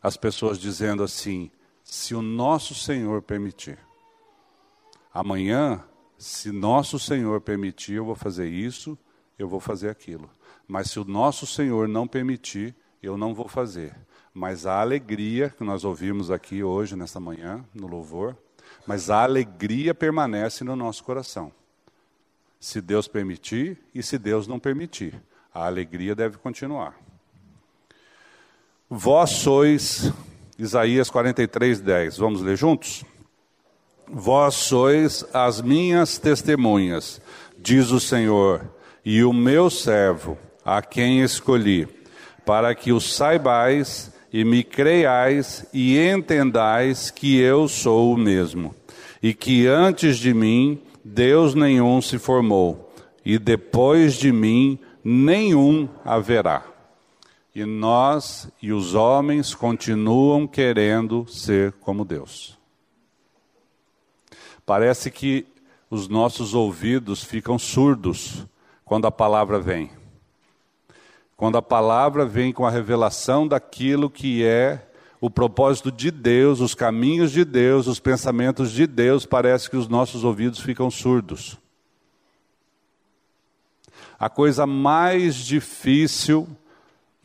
As 0.00 0.16
pessoas 0.16 0.60
dizendo 0.60 1.02
assim: 1.02 1.50
se 1.86 2.14
o 2.14 2.20
nosso 2.20 2.74
Senhor 2.74 3.22
permitir. 3.22 3.78
Amanhã 5.14 5.82
se 6.18 6.50
nosso 6.50 6.98
Senhor 6.98 7.40
permitir, 7.40 7.94
eu 7.94 8.04
vou 8.04 8.14
fazer 8.14 8.48
isso, 8.48 8.98
eu 9.38 9.48
vou 9.48 9.60
fazer 9.60 9.90
aquilo. 9.90 10.30
Mas 10.66 10.90
se 10.90 10.98
o 10.98 11.04
nosso 11.04 11.46
Senhor 11.46 11.86
não 11.86 12.08
permitir, 12.08 12.74
eu 13.02 13.16
não 13.16 13.34
vou 13.34 13.48
fazer. 13.48 13.94
Mas 14.32 14.66
a 14.66 14.80
alegria 14.80 15.50
que 15.50 15.62
nós 15.62 15.84
ouvimos 15.84 16.30
aqui 16.30 16.62
hoje, 16.62 16.96
nessa 16.96 17.20
manhã, 17.20 17.64
no 17.74 17.86
louvor, 17.86 18.36
mas 18.86 19.10
a 19.10 19.22
alegria 19.22 19.94
permanece 19.94 20.64
no 20.64 20.74
nosso 20.74 21.04
coração. 21.04 21.52
Se 22.58 22.80
Deus 22.80 23.06
permitir 23.06 23.78
e 23.94 24.02
se 24.02 24.18
Deus 24.18 24.46
não 24.46 24.58
permitir, 24.58 25.22
a 25.52 25.66
alegria 25.66 26.14
deve 26.14 26.38
continuar. 26.38 26.98
Vós 28.88 29.30
sois, 29.30 30.12
Isaías 30.58 31.10
43, 31.10 31.80
10. 31.80 32.16
Vamos 32.16 32.40
ler 32.40 32.56
juntos? 32.56 33.04
Vós 34.08 34.54
sois 34.54 35.24
as 35.34 35.60
minhas 35.60 36.16
testemunhas, 36.16 37.20
diz 37.58 37.90
o 37.90 38.00
Senhor, 38.00 38.64
e 39.04 39.22
o 39.22 39.32
meu 39.32 39.68
servo, 39.68 40.38
a 40.64 40.80
quem 40.80 41.20
escolhi, 41.20 41.86
para 42.44 42.74
que 42.74 42.92
o 42.92 43.00
saibais 43.00 44.10
e 44.32 44.44
me 44.44 44.64
creiais 44.64 45.66
e 45.74 45.98
entendais 45.98 47.10
que 47.10 47.38
eu 47.38 47.68
sou 47.68 48.14
o 48.14 48.16
mesmo, 48.16 48.74
e 49.22 49.34
que 49.34 49.66
antes 49.66 50.18
de 50.18 50.32
mim 50.32 50.80
Deus 51.04 51.54
nenhum 51.54 52.00
se 52.00 52.18
formou, 52.18 52.94
e 53.24 53.38
depois 53.38 54.14
de 54.14 54.32
mim 54.32 54.78
nenhum 55.04 55.88
haverá. 56.04 56.75
E 57.56 57.64
nós 57.64 58.50
e 58.60 58.70
os 58.70 58.92
homens 58.92 59.54
continuam 59.54 60.46
querendo 60.46 61.26
ser 61.26 61.72
como 61.72 62.04
Deus. 62.04 62.58
Parece 64.66 65.10
que 65.10 65.46
os 65.88 66.06
nossos 66.06 66.52
ouvidos 66.52 67.24
ficam 67.24 67.58
surdos 67.58 68.44
quando 68.84 69.06
a 69.06 69.10
palavra 69.10 69.58
vem. 69.58 69.90
Quando 71.34 71.56
a 71.56 71.62
palavra 71.62 72.26
vem 72.26 72.52
com 72.52 72.66
a 72.66 72.70
revelação 72.70 73.48
daquilo 73.48 74.10
que 74.10 74.44
é 74.44 74.86
o 75.18 75.30
propósito 75.30 75.90
de 75.90 76.10
Deus, 76.10 76.60
os 76.60 76.74
caminhos 76.74 77.32
de 77.32 77.42
Deus, 77.42 77.86
os 77.86 77.98
pensamentos 77.98 78.70
de 78.70 78.86
Deus, 78.86 79.24
parece 79.24 79.70
que 79.70 79.78
os 79.78 79.88
nossos 79.88 80.24
ouvidos 80.24 80.60
ficam 80.60 80.90
surdos. 80.90 81.56
A 84.18 84.28
coisa 84.28 84.66
mais 84.66 85.36
difícil 85.36 86.46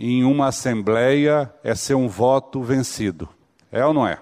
em 0.04 0.24
uma 0.24 0.48
assembleia 0.48 1.54
é 1.64 1.76
ser 1.76 1.94
um 1.94 2.08
voto 2.08 2.64
vencido. 2.64 3.30
É 3.72 3.86
ou 3.86 3.94
não 3.94 4.08
é? 4.08 4.20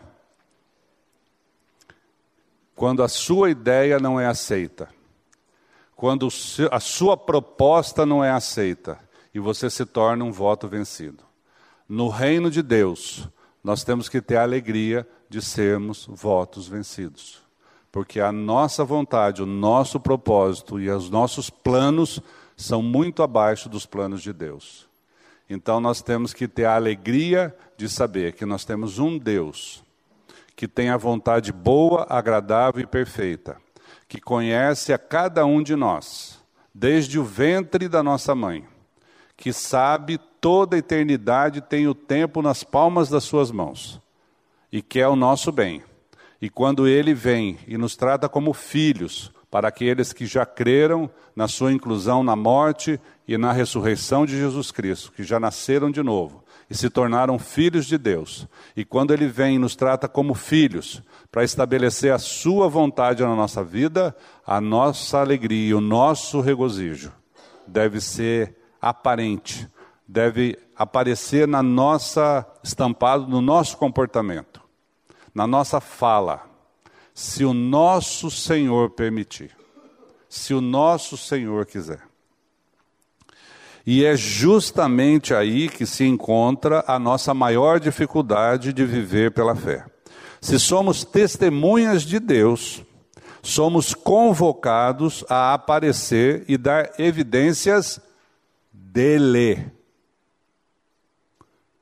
Quando 2.76 3.02
a 3.02 3.08
sua 3.08 3.50
ideia 3.50 3.98
não 3.98 4.20
é 4.20 4.26
aceita, 4.26 4.90
quando 5.96 6.28
a 6.70 6.80
sua 6.82 7.16
proposta 7.16 8.06
não 8.06 8.22
é 8.22 8.30
aceita 8.30 9.00
e 9.34 9.40
você 9.40 9.70
se 9.70 9.86
torna 9.86 10.26
um 10.26 10.34
voto 10.34 10.68
vencido. 10.68 11.24
No 11.88 12.10
reino 12.10 12.52
de 12.52 12.62
Deus, 12.62 13.30
nós 13.64 13.82
temos 13.82 14.10
que 14.10 14.22
ter 14.22 14.36
a 14.36 14.44
alegria 14.44 15.08
de 15.30 15.42
sermos 15.42 16.06
votos 16.12 16.68
vencidos. 16.68 17.42
Porque 17.90 18.20
a 18.20 18.34
nossa 18.34 18.84
vontade, 18.84 19.42
o 19.42 19.46
nosso 19.46 19.98
propósito 19.98 20.78
e 20.78 20.90
os 20.90 21.10
nossos 21.10 21.50
planos 21.50 22.22
são 22.58 22.82
muito 22.84 23.24
abaixo 23.24 23.70
dos 23.70 23.86
planos 23.86 24.22
de 24.22 24.34
Deus. 24.34 24.89
Então 25.50 25.80
nós 25.82 26.02
temos 26.02 26.34
que 26.34 26.48
ter 26.48 26.66
a 26.66 26.76
alegria 26.76 27.56
de 27.76 27.90
saber 27.90 28.34
que 28.34 28.46
nós 28.46 28.64
temos 28.64 29.00
um 29.00 29.18
Deus 29.18 29.84
que 30.60 30.68
tem 30.68 30.90
a 30.90 30.98
vontade 30.98 31.54
boa, 31.54 32.06
agradável 32.10 32.84
e 32.84 32.86
perfeita, 32.86 33.56
que 34.10 34.20
conhece 34.20 34.92
a 34.92 34.98
cada 34.98 35.46
um 35.46 35.64
de 35.64 35.74
nós, 35.74 36.44
desde 36.76 37.18
o 37.18 37.24
ventre 37.24 37.88
da 37.88 38.04
nossa 38.04 38.36
mãe, 38.36 38.68
que 39.38 39.54
sabe 39.54 40.20
toda 40.42 40.76
a 40.76 40.80
eternidade, 40.80 41.62
tem 41.62 41.88
o 41.88 41.96
tempo 41.96 42.42
nas 42.42 42.62
palmas 42.62 43.08
das 43.08 43.24
suas 43.24 43.52
mãos 43.52 44.02
e 44.70 44.82
quer 44.82 45.08
o 45.08 45.16
nosso 45.16 45.50
bem. 45.50 45.82
E 46.42 46.50
quando 46.50 46.90
ele 46.90 47.14
vem 47.14 47.58
e 47.66 47.78
nos 47.78 47.96
trata 47.96 48.28
como 48.28 48.54
filhos, 48.54 49.32
para 49.50 49.70
aqueles 49.70 50.12
que 50.12 50.26
já 50.26 50.46
creram 50.46 51.10
na 51.34 51.48
sua 51.48 51.72
inclusão 51.72 52.22
na 52.22 52.36
morte 52.36 53.00
e 53.30 53.38
na 53.38 53.52
ressurreição 53.52 54.26
de 54.26 54.36
Jesus 54.36 54.72
Cristo, 54.72 55.12
que 55.12 55.24
já 55.24 55.40
nasceram 55.40 55.92
de 55.92 56.02
novo 56.02 56.44
e 56.68 56.74
se 56.74 56.90
tornaram 56.90 57.38
filhos 57.38 57.86
de 57.86 57.96
Deus. 57.96 58.48
E 58.76 58.84
quando 58.84 59.14
ele 59.14 59.28
vem 59.28 59.56
e 59.56 59.60
nos 59.60 59.76
trata 59.76 60.08
como 60.08 60.34
filhos, 60.34 61.04
para 61.32 61.44
estabelecer 61.44 62.12
a 62.12 62.18
sua 62.18 62.68
vontade 62.68 63.22
na 63.22 63.36
nossa 63.36 63.64
vida, 63.64 64.16
a 64.44 64.60
nossa 64.60 65.20
alegria, 65.20 65.78
o 65.78 65.82
nosso 65.82 66.42
regozijo 66.42 67.14
deve 67.68 68.02
ser 68.02 68.56
aparente, 68.82 69.68
deve 70.08 70.58
aparecer 70.76 71.48
na 71.48 71.62
nossa 71.62 72.44
estampado 72.64 73.28
no 73.28 73.42
nosso 73.42 73.78
comportamento, 73.78 74.60
na 75.36 75.46
nossa 75.46 75.80
fala, 75.80 76.50
se 77.14 77.46
o 77.46 77.54
nosso 77.54 78.32
Senhor 78.32 78.90
permitir, 78.90 79.56
se 80.28 80.52
o 80.52 80.62
nosso 80.62 81.16
Senhor 81.16 81.68
quiser. 81.68 82.09
E 83.92 84.06
é 84.06 84.16
justamente 84.16 85.34
aí 85.34 85.68
que 85.68 85.84
se 85.84 86.04
encontra 86.04 86.84
a 86.86 87.00
nossa 87.00 87.34
maior 87.34 87.80
dificuldade 87.80 88.72
de 88.72 88.86
viver 88.86 89.32
pela 89.32 89.56
fé. 89.56 89.84
Se 90.40 90.60
somos 90.60 91.04
testemunhas 91.04 92.04
de 92.04 92.20
Deus, 92.20 92.84
somos 93.42 93.96
convocados 93.96 95.26
a 95.28 95.56
aparecer 95.56 96.46
e 96.48 96.56
dar 96.56 96.92
evidências 97.00 98.00
dele. 98.72 99.72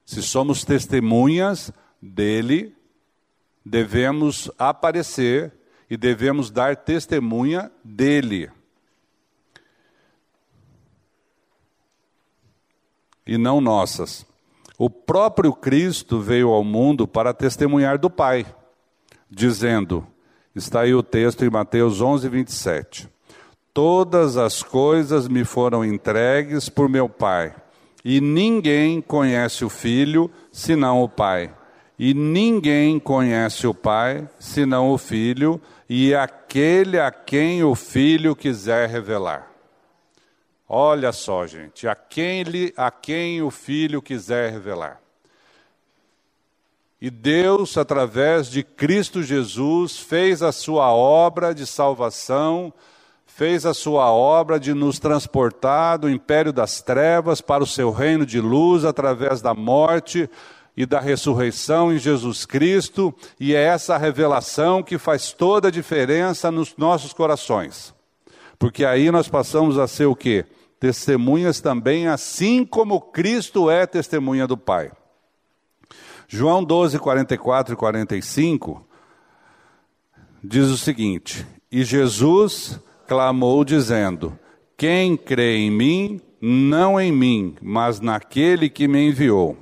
Se 0.05 0.23
somos 0.23 0.63
testemunhas 0.63 1.73
dele, 2.01 2.73
devemos 3.65 4.49
aparecer 4.57 5.51
e 5.89 5.97
devemos 5.97 6.49
dar 6.49 6.73
testemunha 6.77 7.69
dele. 7.83 8.49
E 13.27 13.37
não 13.37 13.59
nossas. 13.59 14.25
O 14.77 14.89
próprio 14.89 15.53
Cristo 15.53 16.19
veio 16.19 16.49
ao 16.49 16.63
mundo 16.63 17.07
para 17.07 17.33
testemunhar 17.33 17.97
do 17.97 18.09
Pai, 18.09 18.45
dizendo: 19.29 20.05
está 20.55 20.81
aí 20.81 20.93
o 20.93 21.03
texto 21.03 21.43
em 21.43 21.49
Mateus 21.49 21.99
11, 21.99 22.29
27. 22.29 23.09
Todas 23.73 24.37
as 24.37 24.63
coisas 24.63 25.27
me 25.27 25.43
foram 25.43 25.83
entregues 25.83 26.69
por 26.69 26.87
meu 26.87 27.09
Pai, 27.09 27.53
e 28.05 28.21
ninguém 28.21 29.01
conhece 29.01 29.65
o 29.65 29.69
Filho 29.69 30.31
senão 30.51 31.03
o 31.03 31.09
Pai 31.09 31.51
e 31.99 32.13
ninguém 32.13 32.99
conhece 32.99 33.65
o 33.65 33.73
Pai 33.73 34.27
senão 34.39 34.91
o 34.91 34.97
Filho, 34.97 35.59
e 35.89 36.13
aquele 36.13 36.99
a 36.99 37.09
quem 37.09 37.63
o 37.63 37.73
Filho 37.73 38.35
quiser 38.35 38.87
revelar. 38.87 39.51
Olha 40.67 41.11
só, 41.11 41.47
gente, 41.47 41.87
aquele 41.87 42.73
a 42.75 42.91
quem 42.91 43.41
o 43.41 43.49
Filho 43.49 44.01
quiser 44.01 44.51
revelar. 44.51 44.99
E 46.99 47.09
Deus, 47.09 47.77
através 47.77 48.49
de 48.49 48.63
Cristo 48.63 49.21
Jesus, 49.21 49.99
fez 49.99 50.41
a 50.41 50.51
sua 50.51 50.91
obra 50.91 51.53
de 51.53 51.65
salvação, 51.65 52.73
fez 53.25 53.65
a 53.65 53.73
sua 53.73 54.11
obra 54.11 54.59
de 54.59 54.73
nos 54.73 54.97
transportar 54.97 55.99
do 55.99 56.09
império 56.09 56.51
das 56.51 56.81
trevas 56.81 57.39
para 57.39 57.63
o 57.63 57.67
seu 57.67 57.91
reino 57.91 58.25
de 58.25 58.41
luz 58.41 58.83
através 58.83 59.41
da 59.41 59.53
morte, 59.53 60.29
e 60.77 60.85
da 60.85 60.99
ressurreição 60.99 61.91
em 61.91 61.97
Jesus 61.97 62.45
Cristo, 62.45 63.11
e 63.39 63.55
é 63.55 63.63
essa 63.63 63.97
revelação 63.97 64.83
que 64.83 64.99
faz 64.99 65.33
toda 65.33 65.69
a 65.69 65.71
diferença 65.71 66.51
nos 66.51 66.77
nossos 66.77 67.11
corações. 67.13 67.95
Porque 68.59 68.85
aí 68.85 69.09
nós 69.09 69.27
passamos 69.27 69.79
a 69.79 69.87
ser 69.87 70.05
o 70.05 70.15
quê? 70.15 70.45
Testemunhas 70.79 71.59
também, 71.59 72.07
assim 72.07 72.63
como 72.63 73.01
Cristo 73.01 73.69
é 73.69 73.85
testemunha 73.87 74.45
do 74.45 74.57
Pai. 74.57 74.91
João 76.27 76.63
12, 76.63 76.99
44 76.99 77.73
e 77.73 77.77
45 77.77 78.85
diz 80.43 80.67
o 80.67 80.77
seguinte: 80.77 81.45
E 81.71 81.83
Jesus 81.83 82.79
clamou, 83.07 83.63
dizendo: 83.63 84.37
Quem 84.75 85.17
crê 85.17 85.57
em 85.57 85.71
mim, 85.71 86.21
não 86.41 86.99
em 86.99 87.11
mim, 87.11 87.55
mas 87.61 87.99
naquele 87.99 88.69
que 88.69 88.87
me 88.87 89.07
enviou. 89.07 89.57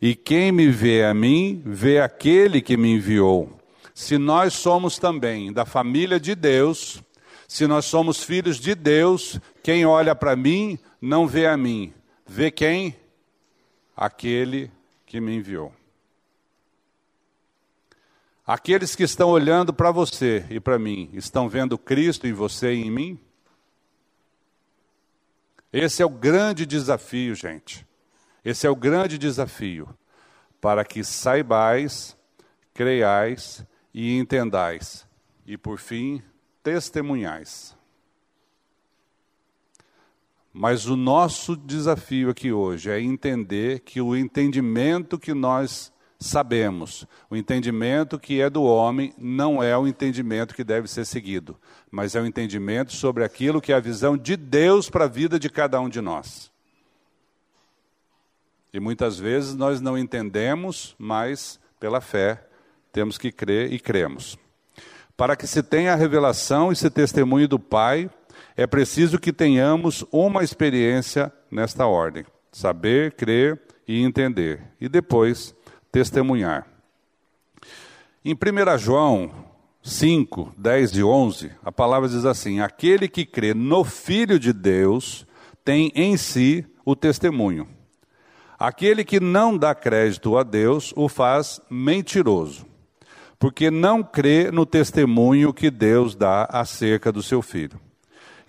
E 0.00 0.14
quem 0.14 0.52
me 0.52 0.68
vê 0.68 1.04
a 1.04 1.14
mim, 1.14 1.62
vê 1.64 2.00
aquele 2.00 2.60
que 2.60 2.76
me 2.76 2.94
enviou. 2.94 3.50
Se 3.94 4.18
nós 4.18 4.52
somos 4.54 4.98
também 4.98 5.52
da 5.52 5.64
família 5.64 6.18
de 6.18 6.34
Deus, 6.34 7.02
se 7.46 7.66
nós 7.66 7.84
somos 7.84 8.22
filhos 8.22 8.58
de 8.58 8.74
Deus, 8.74 9.38
quem 9.62 9.86
olha 9.86 10.14
para 10.14 10.34
mim 10.34 10.78
não 11.00 11.26
vê 11.26 11.46
a 11.46 11.56
mim, 11.56 11.92
vê 12.26 12.50
quem? 12.50 12.96
Aquele 13.96 14.70
que 15.06 15.20
me 15.20 15.36
enviou. 15.36 15.72
Aqueles 18.46 18.96
que 18.96 19.04
estão 19.04 19.30
olhando 19.30 19.72
para 19.72 19.92
você 19.92 20.44
e 20.50 20.58
para 20.58 20.78
mim, 20.78 21.08
estão 21.12 21.48
vendo 21.48 21.78
Cristo 21.78 22.26
em 22.26 22.32
você 22.32 22.74
e 22.74 22.82
em 22.82 22.90
mim? 22.90 23.20
Esse 25.72 26.02
é 26.02 26.06
o 26.06 26.10
grande 26.10 26.66
desafio, 26.66 27.34
gente. 27.34 27.86
Esse 28.44 28.66
é 28.66 28.70
o 28.70 28.74
grande 28.74 29.16
desafio, 29.16 29.88
para 30.60 30.84
que 30.84 31.04
saibais, 31.04 32.16
creiais 32.74 33.64
e 33.94 34.18
entendais, 34.18 35.06
e 35.46 35.56
por 35.56 35.78
fim, 35.78 36.20
testemunhais. 36.62 37.76
Mas 40.52 40.86
o 40.86 40.96
nosso 40.96 41.56
desafio 41.56 42.28
aqui 42.28 42.52
hoje 42.52 42.90
é 42.90 43.00
entender 43.00 43.80
que 43.80 44.00
o 44.00 44.14
entendimento 44.14 45.18
que 45.18 45.32
nós 45.32 45.90
sabemos, 46.22 47.06
o 47.28 47.36
entendimento 47.36 48.18
que 48.18 48.40
é 48.40 48.48
do 48.48 48.62
homem, 48.62 49.14
não 49.18 49.62
é 49.62 49.76
o 49.76 49.86
entendimento 49.86 50.54
que 50.54 50.62
deve 50.62 50.88
ser 50.88 51.04
seguido, 51.04 51.56
mas 51.90 52.14
é 52.14 52.20
o 52.20 52.26
entendimento 52.26 52.92
sobre 52.92 53.24
aquilo 53.24 53.60
que 53.60 53.72
é 53.72 53.76
a 53.76 53.80
visão 53.80 54.16
de 54.16 54.36
Deus 54.36 54.88
para 54.88 55.06
a 55.06 55.08
vida 55.08 55.38
de 55.38 55.50
cada 55.50 55.80
um 55.80 55.88
de 55.88 56.00
nós. 56.00 56.52
E 58.72 58.80
muitas 58.80 59.18
vezes 59.18 59.54
nós 59.54 59.80
não 59.80 59.98
entendemos, 59.98 60.94
mas 60.98 61.60
pela 61.78 62.00
fé 62.00 62.42
temos 62.92 63.18
que 63.18 63.32
crer 63.32 63.72
e 63.72 63.78
cremos. 63.78 64.38
Para 65.16 65.36
que 65.36 65.46
se 65.46 65.62
tenha 65.62 65.92
a 65.92 65.96
revelação 65.96 66.72
e 66.72 66.76
se 66.76 66.88
testemunhe 66.88 67.46
do 67.46 67.58
Pai, 67.58 68.10
é 68.56 68.66
preciso 68.66 69.18
que 69.18 69.32
tenhamos 69.32 70.04
uma 70.12 70.42
experiência 70.42 71.32
nesta 71.50 71.86
ordem: 71.86 72.24
saber, 72.50 73.12
crer 73.12 73.60
e 73.86 74.02
entender, 74.02 74.62
e 74.80 74.88
depois 74.88 75.54
testemunhar. 75.90 76.66
Em 78.24 78.34
1 78.34 78.78
João 78.78 79.32
5, 79.82 80.54
10 80.56 80.96
e 80.96 81.02
11, 81.02 81.50
a 81.64 81.72
palavra 81.72 82.08
diz 82.08 82.24
assim: 82.24 82.60
Aquele 82.60 83.08
que 83.08 83.26
crê 83.26 83.52
no 83.52 83.82
Filho 83.84 84.38
de 84.38 84.52
Deus 84.52 85.26
tem 85.64 85.90
em 85.94 86.16
si 86.16 86.64
o 86.84 86.94
testemunho. 86.94 87.68
Aquele 88.58 89.04
que 89.04 89.18
não 89.18 89.58
dá 89.58 89.74
crédito 89.74 90.36
a 90.38 90.44
Deus 90.44 90.92
o 90.94 91.08
faz 91.08 91.60
mentiroso, 91.68 92.64
porque 93.36 93.72
não 93.72 94.04
crê 94.04 94.52
no 94.52 94.64
testemunho 94.64 95.52
que 95.52 95.68
Deus 95.68 96.14
dá 96.14 96.44
acerca 96.44 97.10
do 97.10 97.24
seu 97.24 97.42
filho. 97.42 97.80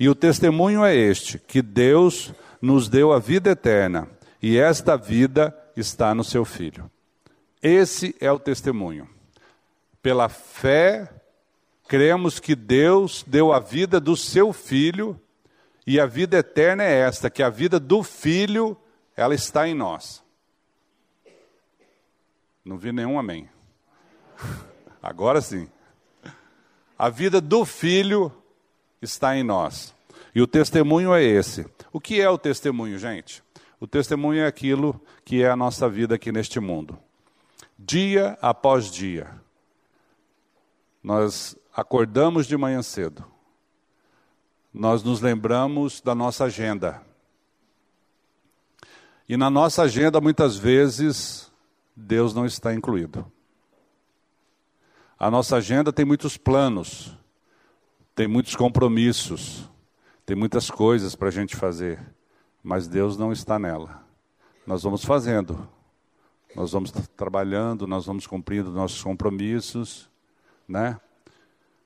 E 0.04 0.10
o 0.10 0.14
testemunho 0.14 0.84
é 0.84 0.94
este: 0.94 1.40
que 1.40 1.62
Deus 1.62 2.34
nos 2.62 2.90
deu 2.90 3.14
a 3.14 3.20
vida 3.20 3.52
eterna, 3.52 4.10
e 4.42 4.58
esta 4.58 4.98
vida 4.98 5.58
está 5.78 6.14
no 6.14 6.26
seu 6.26 6.44
Filho. 6.44 6.92
Esse 7.62 8.14
é 8.20 8.30
o 8.30 8.38
testemunho. 8.38 9.08
Pela 10.02 10.28
fé, 10.28 11.10
cremos 11.88 12.38
que 12.38 12.54
Deus 12.54 13.24
deu 13.26 13.54
a 13.54 13.62
vida 13.62 13.98
do 13.98 14.18
seu 14.18 14.52
Filho, 14.52 15.18
e 15.88 16.02
a 16.02 16.06
vida 16.06 16.36
eterna 16.36 16.84
é 16.84 17.00
esta, 17.00 17.30
que 17.30 17.42
a 17.42 17.50
vida 17.50 17.80
do 17.80 18.04
Filho, 18.04 18.76
ela 19.16 19.34
está 19.34 19.70
em 19.70 19.74
nós. 19.74 20.22
Não 22.66 22.78
vi 22.78 22.92
nenhum 22.92 23.18
amém. 23.18 23.50
Agora 25.02 25.40
sim. 25.40 25.70
A 27.00 27.08
vida 27.08 27.40
do 27.40 27.64
Filho 27.64 28.30
está 29.02 29.38
em 29.38 29.44
nós. 29.44 29.93
E 30.36 30.42
o 30.42 30.48
testemunho 30.48 31.14
é 31.14 31.24
esse. 31.24 31.66
O 31.92 32.00
que 32.00 32.20
é 32.20 32.30
o 32.30 32.38
testemunho, 32.38 32.98
gente? 32.98 33.44
O 33.80 33.86
testemunho 33.86 34.42
é 34.42 34.48
aquilo 34.48 35.00
que 35.24 35.44
é 35.44 35.50
a 35.50 35.56
nossa 35.56 35.90
vida 35.90 36.16
aqui 36.16 36.32
neste 36.32 36.60
mundo. 36.60 36.98
Dia 37.78 38.38
após 38.42 38.90
dia, 38.90 39.30
nós 41.04 41.58
acordamos 41.76 42.48
de 42.48 42.56
manhã 42.56 42.82
cedo, 42.82 43.26
nós 44.74 45.04
nos 45.04 45.22
lembramos 45.22 46.02
da 46.02 46.16
nossa 46.16 46.46
agenda. 46.46 47.02
E 49.28 49.36
na 49.36 49.50
nossa 49.50 49.84
agenda, 49.84 50.22
muitas 50.22 50.58
vezes, 50.58 51.52
Deus 51.96 52.34
não 52.34 52.46
está 52.46 52.74
incluído. 52.74 53.30
A 55.20 55.30
nossa 55.30 55.58
agenda 55.58 55.92
tem 55.92 56.06
muitos 56.06 56.38
planos, 56.38 57.18
tem 58.16 58.28
muitos 58.28 58.56
compromissos, 58.56 59.70
tem 60.26 60.36
muitas 60.36 60.70
coisas 60.70 61.16
para 61.16 61.28
a 61.28 61.32
gente 61.32 61.56
fazer 61.56 62.00
mas 62.64 62.88
Deus 62.88 63.18
não 63.18 63.34
está 63.34 63.60
nela. 63.60 64.02
Nós 64.66 64.82
vamos 64.82 65.04
fazendo, 65.04 65.68
nós 66.56 66.72
vamos 66.72 66.92
trabalhando, 67.18 67.86
nós 67.86 68.06
vamos 68.06 68.26
cumprindo 68.26 68.72
nossos 68.72 69.04
compromissos, 69.04 70.10
né? 70.66 70.98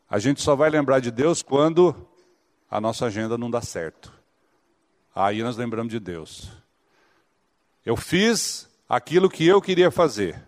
A 0.08 0.20
gente 0.20 0.42
só 0.42 0.56
vai 0.56 0.70
lembrar 0.70 1.00
de 1.00 1.10
Deus 1.10 1.42
quando 1.42 1.96
a 2.70 2.80
nossa 2.80 3.08
agenda 3.08 3.38
não 3.38 3.50
dá 3.50 3.60
certo. 3.60 4.14
Aí 5.16 5.42
nós 5.42 5.58
lembramos 5.58 5.92
de 5.92 6.00
Deus. 6.00 6.52
Eu 7.84 7.98
fiz 7.98 8.70
aquilo 8.88 9.30
que 9.30 9.46
eu 9.46 9.60
queria 9.60 9.90
fazer, 9.90 10.48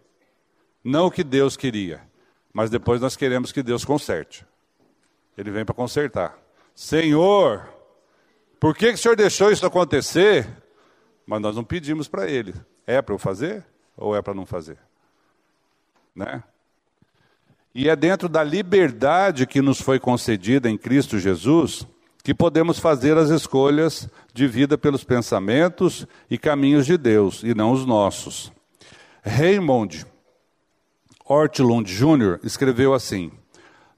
não 0.84 1.08
o 1.08 1.12
que 1.12 1.24
Deus 1.24 1.58
queria, 1.58 2.08
mas 2.54 2.70
depois 2.70 3.02
nós 3.02 3.16
queremos 3.16 3.52
que 3.52 3.64
Deus 3.64 3.84
conserte. 3.84 4.46
Ele 5.36 5.50
vem 5.50 5.66
para 5.66 5.74
consertar. 5.74 6.38
Senhor, 6.76 7.79
por 8.60 8.76
que, 8.76 8.88
que 8.88 8.94
o 8.94 8.98
senhor 8.98 9.16
deixou 9.16 9.52
isso 9.52 9.66
acontecer? 9.66 10.48
Mas 11.26 11.42
nós 11.42 11.56
não 11.56 11.64
pedimos 11.64 12.08
para 12.08 12.30
ele. 12.30 12.54
É 12.86 13.02
para 13.02 13.14
eu 13.14 13.20
fazer 13.20 13.64
ou 13.96 14.16
é 14.16 14.22
para 14.22 14.34
não 14.34 14.46
fazer? 14.46 14.78
Né? 16.16 16.44
E 17.74 17.88
é 17.88 17.96
dentro 17.96 18.28
da 18.28 18.44
liberdade 18.44 19.46
que 19.46 19.62
nos 19.62 19.80
foi 19.80 20.00
concedida 20.00 20.70
em 20.70 20.78
Cristo 20.78 21.20
Jesus 21.20 21.88
que 22.24 22.34
podemos 22.34 22.80
fazer 22.80 23.18
as 23.18 23.30
escolhas 23.30 24.10
de 24.34 24.48
vida 24.48 24.78
pelos 24.78 25.04
pensamentos 25.04 26.06
e 26.30 26.38
caminhos 26.38 26.86
de 26.86 26.98
Deus 26.98 27.42
e 27.44 27.54
não 27.54 27.72
os 27.72 27.86
nossos. 27.86 28.52
Raymond 29.24 30.06
Ortlund 31.26 31.90
Jr. 31.90 32.40
escreveu 32.44 32.94
assim: 32.94 33.32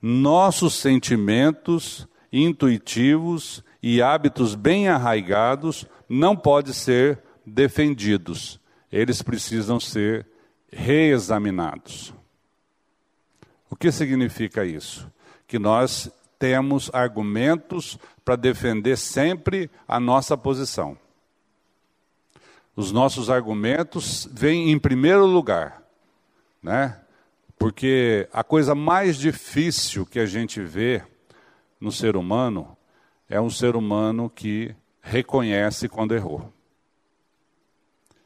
Nossos 0.02 0.76
sentimentos 0.76 2.08
intuitivos 2.32 3.64
e 3.82 4.02
hábitos 4.02 4.54
bem 4.54 4.88
arraigados 4.88 5.86
não 6.08 6.36
podem 6.36 6.74
ser 6.74 7.20
defendidos. 7.46 8.60
Eles 8.92 9.22
precisam 9.22 9.80
ser 9.80 10.28
reexaminados. 10.72 12.14
O 13.70 13.76
que 13.76 13.92
significa 13.92 14.66
isso? 14.66 15.10
Que 15.48 15.58
nós 15.58 16.12
temos 16.38 16.90
argumentos 16.94 17.98
para 18.24 18.36
defender 18.36 18.98
sempre 18.98 19.70
a 19.88 20.00
nossa 20.00 20.38
posição. 20.38 20.98
Os 22.76 22.92
nossos 22.92 23.30
argumentos 23.30 24.28
vêm 24.32 24.72
em 24.72 24.80
primeiro 24.80 25.26
lugar, 25.26 25.84
né? 26.62 27.00
Porque 27.58 28.28
a 28.34 28.44
coisa 28.44 28.74
mais 28.74 29.18
difícil 29.18 30.06
que 30.06 30.20
a 30.20 30.26
gente 30.26 30.62
vê 30.62 31.04
no 31.80 31.92
ser 31.92 32.16
humano 32.16 32.76
é 33.32 33.40
um 33.40 33.50
ser 33.50 33.78
humano 33.78 34.30
que 34.30 34.76
reconhece 35.02 35.88
quando 35.88 36.14
errou. 36.14 36.52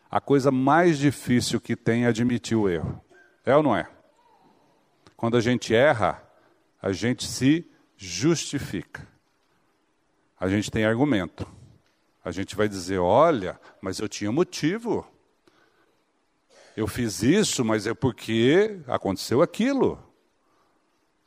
A 0.10 0.20
coisa 0.20 0.50
mais 0.50 0.98
difícil 0.98 1.62
que 1.62 1.76
tem 1.76 2.06
é 2.06 2.08
admitir 2.08 2.58
o 2.58 2.68
erro. 2.68 3.00
É 3.46 3.56
ou 3.56 3.62
não 3.62 3.76
é? 3.76 3.88
Quando 5.16 5.38
a 5.38 5.42
gente 5.42 5.76
erra, 5.76 6.24
a 6.82 6.92
gente 6.92 7.28
se 7.28 7.70
justifica. 7.96 9.08
A 10.40 10.50
gente 10.50 10.72
tem 10.72 10.86
argumento. 10.86 11.48
A 12.24 12.32
gente 12.32 12.56
vai 12.56 12.68
dizer: 12.68 12.98
olha, 12.98 13.60
mas 13.80 14.00
eu 14.00 14.10
tinha 14.10 14.32
motivo. 14.32 15.08
Eu 16.76 16.88
fiz 16.88 17.22
isso, 17.22 17.64
mas 17.64 17.86
é 17.86 17.94
porque 17.94 18.82
aconteceu 18.88 19.44
aquilo. 19.44 20.04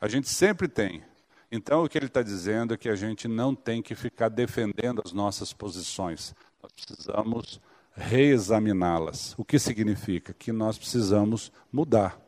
A 0.01 0.09
gente 0.09 0.29
sempre 0.29 0.67
tem. 0.67 1.05
Então, 1.51 1.83
o 1.83 1.89
que 1.89 1.97
ele 1.97 2.07
está 2.07 2.23
dizendo 2.23 2.75
é 2.75 2.77
que 2.77 2.89
a 2.89 2.95
gente 2.95 3.27
não 3.27 3.55
tem 3.55 3.81
que 3.81 3.95
ficar 3.95 4.29
defendendo 4.29 5.03
as 5.05 5.13
nossas 5.13 5.53
posições. 5.53 6.35
Nós 6.63 6.73
precisamos 6.73 7.61
reexaminá-las. 7.95 9.35
O 9.39 9.45
que 9.45 9.59
significa? 9.59 10.35
Que 10.35 10.53
nós 10.53 10.77
precisamos 10.77 11.51
mudar. 11.73 12.21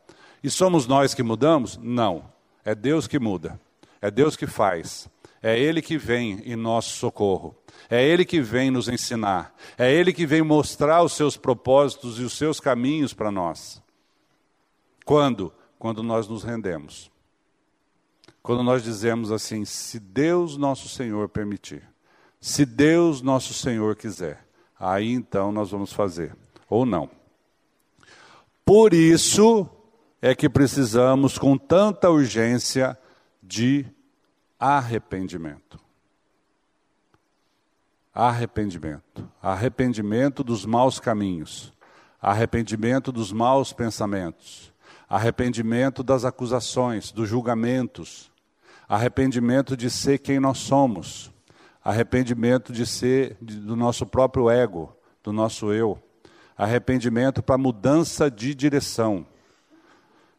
E 0.43 0.49
somos 0.49 0.87
nós 0.87 1.13
que 1.13 1.21
mudamos? 1.21 1.77
Não. 1.77 2.25
É 2.65 2.73
Deus 2.73 3.07
que 3.07 3.19
muda. 3.19 3.59
É 4.01 4.09
Deus 4.09 4.35
que 4.35 4.47
faz. 4.47 5.07
É 5.41 5.57
Ele 5.57 5.81
que 5.81 5.97
vem 5.97 6.41
em 6.43 6.55
nosso 6.55 6.97
socorro. 6.97 7.55
É 7.89 8.03
Ele 8.03 8.25
que 8.25 8.41
vem 8.41 8.71
nos 8.71 8.87
ensinar. 8.87 9.55
É 9.77 9.91
Ele 9.91 10.11
que 10.11 10.25
vem 10.25 10.41
mostrar 10.41 11.03
os 11.03 11.13
seus 11.13 11.37
propósitos 11.37 12.19
e 12.19 12.23
os 12.23 12.33
seus 12.33 12.59
caminhos 12.59 13.13
para 13.13 13.31
nós. 13.31 13.81
Quando? 15.05 15.53
Quando 15.77 16.01
nós 16.01 16.27
nos 16.27 16.43
rendemos. 16.43 17.10
Quando 18.43 18.63
nós 18.63 18.83
dizemos 18.83 19.31
assim, 19.31 19.65
se 19.65 19.99
Deus 19.99 20.57
nosso 20.57 20.89
Senhor 20.89 21.29
permitir, 21.29 21.87
se 22.39 22.65
Deus 22.65 23.21
nosso 23.21 23.53
Senhor 23.53 23.95
quiser, 23.95 24.43
aí 24.79 25.11
então 25.11 25.51
nós 25.51 25.69
vamos 25.69 25.93
fazer, 25.93 26.35
ou 26.67 26.85
não. 26.85 27.09
Por 28.65 28.93
isso 28.93 29.69
é 30.19 30.33
que 30.33 30.49
precisamos 30.49 31.37
com 31.37 31.55
tanta 31.55 32.09
urgência 32.09 32.97
de 33.43 33.85
arrependimento. 34.59 35.79
Arrependimento. 38.13 39.29
Arrependimento 39.41 40.43
dos 40.43 40.65
maus 40.65 40.99
caminhos. 40.99 41.71
Arrependimento 42.19 43.11
dos 43.11 43.31
maus 43.31 43.71
pensamentos. 43.71 44.73
Arrependimento 45.07 46.03
das 46.03 46.25
acusações, 46.25 47.11
dos 47.11 47.29
julgamentos 47.29 48.30
arrependimento 48.91 49.77
de 49.77 49.89
ser 49.89 50.17
quem 50.17 50.37
nós 50.37 50.57
somos, 50.57 51.31
arrependimento 51.81 52.73
de 52.73 52.85
ser 52.85 53.37
do 53.39 53.73
nosso 53.73 54.05
próprio 54.05 54.49
ego, 54.49 54.93
do 55.23 55.31
nosso 55.31 55.71
eu, 55.71 55.97
arrependimento 56.57 57.41
para 57.41 57.57
mudança 57.57 58.29
de 58.29 58.53
direção. 58.53 59.25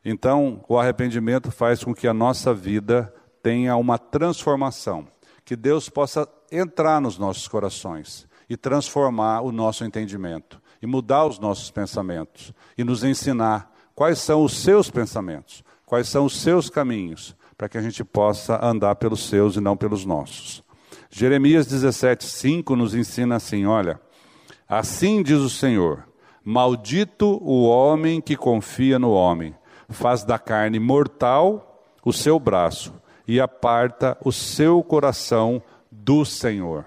Então, 0.05 0.63
o 0.69 0.79
arrependimento 0.79 1.51
faz 1.51 1.83
com 1.83 1.95
que 1.95 2.07
a 2.07 2.13
nossa 2.13 2.53
vida 2.53 3.11
tenha 3.43 3.75
uma 3.77 3.97
transformação, 3.97 5.09
que 5.47 5.57
Deus 5.57 5.89
possa 5.89 6.29
entrar 6.51 7.01
nos 7.01 7.17
nossos 7.17 7.49
corações 7.49 8.29
e 8.51 8.55
transformar 8.55 9.41
o 9.41 9.51
nosso 9.51 9.83
entendimento, 9.83 10.61
e 10.83 10.87
mudar 10.87 11.25
os 11.25 11.39
nossos 11.39 11.71
pensamentos, 11.71 12.53
e 12.77 12.85
nos 12.85 13.03
ensinar 13.03 13.73
quais 13.95 14.19
são 14.19 14.45
os 14.45 14.53
seus 14.59 14.91
pensamentos, 14.91 15.65
quais 15.87 16.07
são 16.07 16.27
os 16.27 16.39
seus 16.39 16.69
caminhos, 16.69 17.35
para 17.63 17.69
que 17.69 17.79
a 17.79 17.81
gente 17.81 18.03
possa 18.03 18.59
andar 18.61 18.97
pelos 18.97 19.29
seus 19.29 19.55
e 19.55 19.61
não 19.61 19.77
pelos 19.77 20.05
nossos. 20.05 20.65
Jeremias 21.09 21.65
17, 21.65 22.25
5 22.25 22.75
nos 22.75 22.93
ensina 22.93 23.37
assim: 23.37 23.67
olha, 23.67 24.01
assim 24.69 25.23
diz 25.23 25.39
o 25.39 25.49
Senhor: 25.49 26.05
Maldito 26.45 27.39
o 27.41 27.63
homem 27.63 28.21
que 28.21 28.35
confia 28.35 28.99
no 28.99 29.13
homem, 29.13 29.55
faz 29.89 30.25
da 30.25 30.41
carne 30.41 30.81
mortal 30.81 31.87
o 32.05 32.13
seu 32.13 32.37
braço 32.37 32.93
e 33.29 33.41
aparta 33.41 34.19
o 34.25 34.33
seu 34.33 34.83
coração 34.83 35.63
do 35.89 36.25
Senhor. 36.25 36.87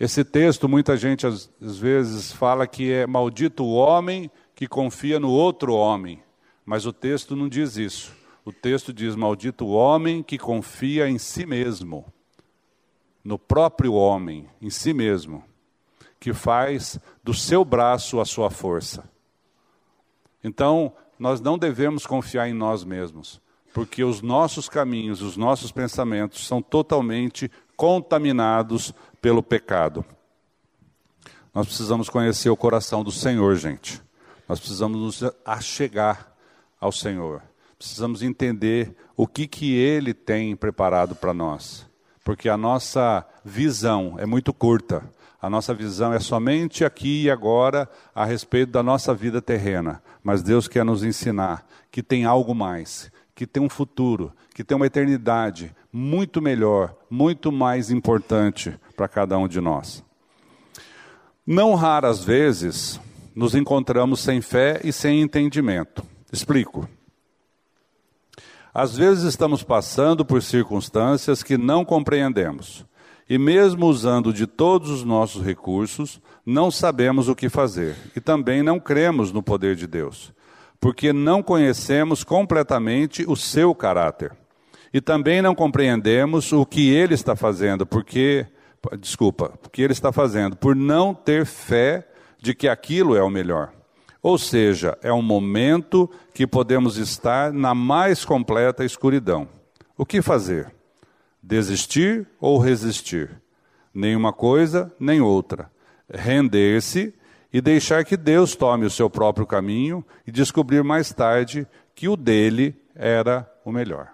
Esse 0.00 0.24
texto, 0.24 0.68
muita 0.68 0.96
gente 0.96 1.24
às 1.24 1.48
vezes 1.60 2.32
fala 2.32 2.66
que 2.66 2.90
é 2.90 3.06
maldito 3.06 3.62
o 3.62 3.74
homem 3.74 4.28
que 4.56 4.66
confia 4.66 5.20
no 5.20 5.30
outro 5.30 5.72
homem, 5.72 6.20
mas 6.66 6.84
o 6.84 6.92
texto 6.92 7.36
não 7.36 7.48
diz 7.48 7.76
isso 7.76 8.21
o 8.44 8.52
texto 8.52 8.92
diz: 8.92 9.14
Maldito 9.14 9.64
o 9.64 9.72
homem 9.72 10.22
que 10.22 10.38
confia 10.38 11.08
em 11.08 11.18
si 11.18 11.46
mesmo, 11.46 12.04
no 13.22 13.38
próprio 13.38 13.94
homem, 13.94 14.48
em 14.60 14.70
si 14.70 14.92
mesmo. 14.92 15.44
que 16.18 16.32
faz 16.32 17.00
do 17.24 17.34
seu 17.34 17.64
braço 17.64 18.20
a 18.20 18.24
sua 18.24 18.48
força. 18.48 19.10
Então, 20.42 20.92
nós 21.18 21.40
não 21.40 21.58
devemos 21.58 22.06
confiar 22.06 22.48
em 22.48 22.52
nós 22.54 22.84
mesmos, 22.84 23.40
porque 23.74 24.04
os 24.04 24.22
nossos 24.22 24.68
caminhos, 24.68 25.20
os 25.20 25.36
nossos 25.36 25.72
pensamentos 25.72 26.46
são 26.46 26.62
totalmente 26.62 27.50
contaminados 27.76 28.94
pelo 29.20 29.42
pecado. 29.42 30.04
Nós 31.52 31.66
precisamos 31.66 32.08
conhecer 32.08 32.50
o 32.50 32.56
coração 32.56 33.02
do 33.02 33.10
Senhor, 33.10 33.56
gente. 33.56 34.00
Nós 34.48 34.60
precisamos 34.60 34.98
nos 34.98 35.32
achegar 35.44 36.32
ao 36.80 36.92
Senhor. 36.92 37.42
Precisamos 37.82 38.22
entender 38.22 38.94
o 39.16 39.26
que, 39.26 39.48
que 39.48 39.74
Ele 39.74 40.14
tem 40.14 40.54
preparado 40.54 41.16
para 41.16 41.34
nós. 41.34 41.84
Porque 42.24 42.48
a 42.48 42.56
nossa 42.56 43.26
visão 43.44 44.14
é 44.20 44.24
muito 44.24 44.52
curta. 44.52 45.02
A 45.40 45.50
nossa 45.50 45.74
visão 45.74 46.14
é 46.14 46.20
somente 46.20 46.84
aqui 46.84 47.24
e 47.24 47.30
agora 47.30 47.90
a 48.14 48.24
respeito 48.24 48.70
da 48.70 48.84
nossa 48.84 49.12
vida 49.12 49.42
terrena. 49.42 50.00
Mas 50.22 50.44
Deus 50.44 50.68
quer 50.68 50.84
nos 50.84 51.02
ensinar 51.02 51.66
que 51.90 52.04
tem 52.04 52.24
algo 52.24 52.54
mais, 52.54 53.10
que 53.34 53.48
tem 53.48 53.60
um 53.60 53.68
futuro, 53.68 54.32
que 54.54 54.62
tem 54.62 54.76
uma 54.76 54.86
eternidade 54.86 55.74
muito 55.92 56.40
melhor, 56.40 56.94
muito 57.10 57.50
mais 57.50 57.90
importante 57.90 58.78
para 58.96 59.08
cada 59.08 59.36
um 59.36 59.48
de 59.48 59.60
nós. 59.60 60.04
Não 61.44 61.74
raras 61.74 62.22
vezes 62.22 63.00
nos 63.34 63.56
encontramos 63.56 64.20
sem 64.20 64.40
fé 64.40 64.80
e 64.84 64.92
sem 64.92 65.20
entendimento. 65.20 66.06
Explico. 66.32 66.88
Às 68.74 68.96
vezes 68.96 69.24
estamos 69.24 69.62
passando 69.62 70.24
por 70.24 70.42
circunstâncias 70.42 71.42
que 71.42 71.58
não 71.58 71.84
compreendemos. 71.84 72.86
E 73.28 73.38
mesmo 73.38 73.86
usando 73.86 74.32
de 74.32 74.46
todos 74.46 74.90
os 74.90 75.04
nossos 75.04 75.42
recursos, 75.42 76.20
não 76.44 76.70
sabemos 76.70 77.28
o 77.28 77.34
que 77.34 77.48
fazer. 77.48 77.96
E 78.16 78.20
também 78.20 78.62
não 78.62 78.80
cremos 78.80 79.30
no 79.30 79.42
poder 79.42 79.76
de 79.76 79.86
Deus, 79.86 80.32
porque 80.80 81.12
não 81.12 81.42
conhecemos 81.42 82.24
completamente 82.24 83.24
o 83.28 83.36
seu 83.36 83.74
caráter. 83.74 84.32
E 84.92 85.00
também 85.00 85.40
não 85.40 85.54
compreendemos 85.54 86.52
o 86.52 86.66
que 86.66 86.90
ele 86.90 87.14
está 87.14 87.36
fazendo, 87.36 87.86
porque 87.86 88.46
desculpa, 88.98 89.52
o 89.64 89.70
que 89.70 89.82
ele 89.82 89.92
está 89.92 90.10
fazendo, 90.12 90.56
por 90.56 90.74
não 90.74 91.14
ter 91.14 91.46
fé 91.46 92.08
de 92.38 92.54
que 92.54 92.68
aquilo 92.68 93.16
é 93.16 93.22
o 93.22 93.30
melhor. 93.30 93.72
Ou 94.22 94.38
seja, 94.38 94.96
é 95.02 95.12
um 95.12 95.22
momento 95.22 96.08
que 96.32 96.46
podemos 96.46 96.96
estar 96.96 97.52
na 97.52 97.74
mais 97.74 98.24
completa 98.24 98.84
escuridão. 98.84 99.48
O 99.98 100.06
que 100.06 100.22
fazer? 100.22 100.72
Desistir 101.42 102.28
ou 102.40 102.58
resistir? 102.58 103.42
Nenhuma 103.92 104.32
coisa, 104.32 104.94
nem 104.98 105.20
outra. 105.20 105.70
Render-se 106.08 107.12
e 107.52 107.60
deixar 107.60 108.04
que 108.04 108.16
Deus 108.16 108.54
tome 108.54 108.86
o 108.86 108.90
seu 108.90 109.10
próprio 109.10 109.44
caminho 109.44 110.04
e 110.26 110.30
descobrir 110.30 110.84
mais 110.84 111.12
tarde 111.12 111.66
que 111.94 112.08
o 112.08 112.16
dele 112.16 112.74
era 112.94 113.50
o 113.64 113.72
melhor. 113.72 114.12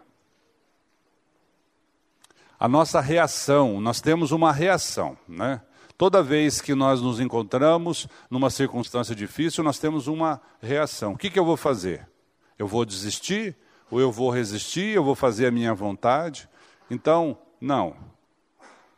A 2.59 2.67
nossa 2.67 3.01
reação, 3.01 3.81
nós 3.81 4.01
temos 4.01 4.33
uma 4.33 4.53
reação, 4.53 5.17
né? 5.29 5.61
Toda 5.99 6.23
vez 6.23 6.61
que 6.61 6.77
nós 6.77 7.03
nos 7.03 7.19
encontramos 7.19 8.07
numa 8.31 8.51
circunstância 8.51 9.17
difícil, 9.17 9.65
nós 9.65 9.81
temos 9.81 10.07
uma 10.07 10.41
reação. 10.63 11.15
O 11.15 11.19
que, 11.19 11.29
que 11.29 11.37
eu 11.37 11.45
vou 11.45 11.57
fazer? 11.57 12.09
Eu 12.57 12.69
vou 12.69 12.85
desistir? 12.85 13.57
Ou 13.91 14.01
eu 14.01 14.13
vou 14.13 14.31
resistir? 14.31 14.95
Eu 14.95 15.03
vou 15.03 15.17
fazer 15.17 15.47
a 15.47 15.51
minha 15.51 15.75
vontade? 15.75 16.49
Então, 16.89 17.37
não. 17.61 17.97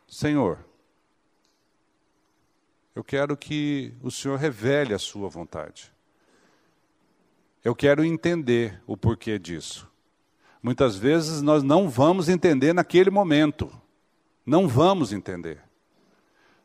Senhor, 0.07 0.63
eu 2.93 3.03
quero 3.03 3.35
que 3.35 3.95
o 4.03 4.11
Senhor 4.11 4.37
revele 4.37 4.93
a 4.93 4.99
sua 4.99 5.27
vontade. 5.27 5.91
Eu 7.63 7.73
quero 7.73 8.05
entender 8.05 8.79
o 8.85 8.95
porquê 8.95 9.39
disso. 9.39 9.89
Muitas 10.61 10.97
vezes 10.97 11.41
nós 11.41 11.63
não 11.63 11.89
vamos 11.89 12.29
entender 12.29 12.73
naquele 12.73 13.09
momento. 13.09 13.71
Não 14.45 14.67
vamos 14.67 15.11
entender. 15.11 15.70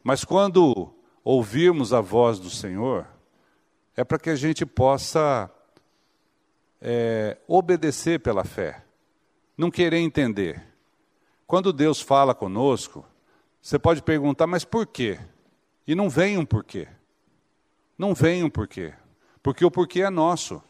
Mas 0.06 0.22
quando 0.22 0.94
ouvirmos 1.24 1.92
a 1.92 2.00
voz 2.00 2.38
do 2.38 2.48
Senhor, 2.48 3.08
é 3.96 4.04
para 4.04 4.20
que 4.20 4.30
a 4.30 4.36
gente 4.36 4.64
possa 4.64 5.50
é, 6.80 7.36
obedecer 7.48 8.20
pela 8.20 8.44
fé, 8.44 8.84
não 9.58 9.68
querer 9.68 9.98
entender. 9.98 10.62
Quando 11.44 11.72
Deus 11.72 12.00
fala 12.00 12.36
conosco, 12.36 13.04
você 13.60 13.80
pode 13.80 14.00
perguntar, 14.00 14.46
mas 14.46 14.64
por 14.64 14.86
quê? 14.86 15.18
E 15.84 15.92
não 15.92 16.08
vem 16.08 16.38
um 16.38 16.46
porquê. 16.46 16.86
Não 17.98 18.14
vem 18.14 18.44
um 18.44 18.48
porquê. 18.48 18.94
Porque 19.42 19.64
o 19.64 19.72
porquê 19.72 20.02
é 20.02 20.08
nosso. 20.08 20.62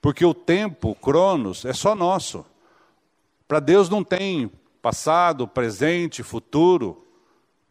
Porque 0.00 0.24
o 0.24 0.34
tempo, 0.34 0.90
o 0.90 0.94
cronos, 0.96 1.64
é 1.64 1.72
só 1.72 1.94
nosso. 1.94 2.44
Para 3.46 3.60
Deus 3.60 3.88
não 3.88 4.02
tem 4.02 4.50
passado, 4.82 5.46
presente, 5.46 6.24
futuro. 6.24 7.06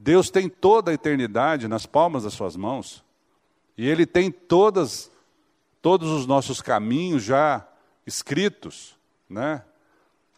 Deus 0.04 0.32
tem 0.32 0.50
toda 0.50 0.90
a 0.90 0.94
eternidade 0.96 1.68
nas 1.68 1.86
palmas 1.86 2.24
das 2.24 2.34
suas 2.34 2.56
mãos. 2.56 3.04
E 3.78 3.88
Ele 3.88 4.04
tem 4.04 4.32
todas, 4.32 5.12
todos 5.80 6.10
os 6.10 6.26
nossos 6.26 6.60
caminhos 6.60 7.22
já 7.24 7.68
escritos. 8.06 8.98
Né? 9.30 9.64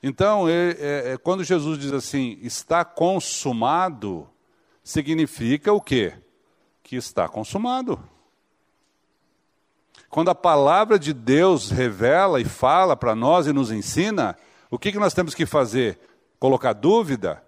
Então, 0.02 0.50
é, 0.50 0.72
é, 0.72 1.14
é, 1.14 1.18
quando 1.18 1.46
Jesus 1.46 1.80
diz 1.80 1.94
assim, 1.94 2.38
está 2.42 2.84
consumado, 2.84 4.30
significa 4.84 5.72
o 5.72 5.80
quê? 5.80 6.14
Que 6.84 6.98
está 6.98 7.30
consumado. 7.30 7.98
Quando 10.10 10.30
a 10.30 10.36
palavra 10.36 11.00
de 11.00 11.14
Deus 11.14 11.72
revela 11.72 12.42
e 12.42 12.46
fala 12.46 12.98
para 12.98 13.16
nós 13.16 13.48
e 13.48 13.54
nos 13.54 13.72
ensina, 13.72 14.38
o 14.70 14.78
que, 14.78 14.92
que 14.92 15.00
nós 15.00 15.14
temos 15.14 15.34
que 15.34 15.46
fazer? 15.46 15.98
Colocar 16.38 16.74
dúvida? 16.74 17.42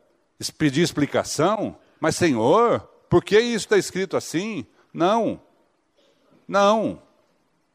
Pedir 0.58 0.82
explicação? 0.82 1.78
Mas, 2.06 2.18
Senhor, 2.18 2.82
por 3.10 3.24
que 3.24 3.36
isso 3.40 3.66
está 3.66 3.80
escrito 3.80 4.16
assim? 4.16 4.64
Não. 4.94 5.42
Não. 6.48 7.02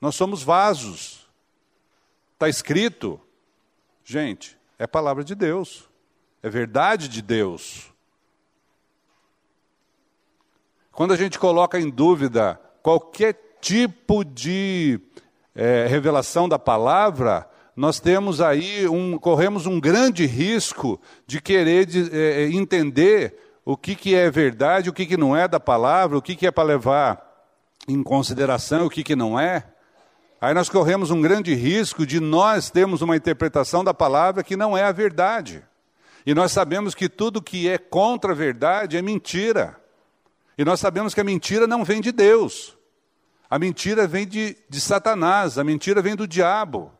Nós 0.00 0.14
somos 0.14 0.40
vasos. 0.40 1.28
Está 2.34 2.48
escrito. 2.48 3.20
Gente, 4.04 4.56
é 4.78 4.86
palavra 4.86 5.24
de 5.24 5.34
Deus, 5.34 5.90
é 6.44 6.48
verdade 6.48 7.08
de 7.08 7.20
Deus. 7.20 7.92
Quando 10.92 11.12
a 11.12 11.16
gente 11.16 11.36
coloca 11.36 11.80
em 11.80 11.90
dúvida 11.90 12.54
qualquer 12.84 13.56
tipo 13.60 14.24
de 14.24 15.00
é, 15.56 15.88
revelação 15.88 16.48
da 16.48 16.56
palavra, 16.56 17.50
nós 17.74 17.98
temos 17.98 18.40
aí 18.40 18.86
um, 18.86 19.18
corremos 19.18 19.66
um 19.66 19.80
grande 19.80 20.24
risco 20.24 21.00
de 21.26 21.42
querer 21.42 21.84
de, 21.84 22.16
é, 22.16 22.46
entender 22.52 23.49
o 23.64 23.77
que, 23.77 23.94
que 23.94 24.14
é 24.14 24.31
verdade, 24.31 24.90
o 24.90 24.92
que, 24.92 25.07
que 25.07 25.16
não 25.16 25.37
é 25.37 25.46
da 25.46 25.61
palavra, 25.61 26.16
o 26.16 26.23
que, 26.23 26.35
que 26.35 26.46
é 26.46 26.51
para 26.51 26.64
levar 26.64 27.31
em 27.87 28.03
consideração, 28.03 28.87
o 28.87 28.90
que, 28.90 29.03
que 29.03 29.16
não 29.16 29.38
é. 29.38 29.64
Aí 30.40 30.55
nós 30.55 30.68
corremos 30.68 31.11
um 31.11 31.20
grande 31.20 31.55
risco 31.55 32.07
de 32.07 32.18
nós 32.18 32.70
termos 32.70 33.03
uma 33.03 33.16
interpretação 33.16 33.85
da 33.85 33.92
palavra 33.92 34.42
que 34.42 34.57
não 34.57 34.77
é 34.77 34.85
a 34.85 34.92
verdade. 34.92 35.62
E 36.25 36.35
nós 36.35 36.53
sabemos 36.53 36.94
que 36.94 37.09
tudo 37.09 37.42
que 37.42 37.68
é 37.68 37.79
contra 37.79 38.33
a 38.33 38.35
verdade 38.35 38.96
é 38.96 39.03
mentira. 39.03 39.79
E 40.57 40.64
nós 40.64 40.81
sabemos 40.81 41.14
que 41.14 41.20
a 41.20 41.25
mentira 41.25 41.66
não 41.66 41.85
vem 41.85 42.01
de 42.01 42.12
Deus. 42.12 42.77
A 43.49 43.59
mentira 43.59 44.07
vem 44.07 44.27
de, 44.27 44.57
de 44.68 44.81
Satanás, 44.81 45.59
a 45.59 45.64
mentira 45.64 46.01
vem 46.01 46.14
do 46.14 46.27
diabo. 46.27 46.92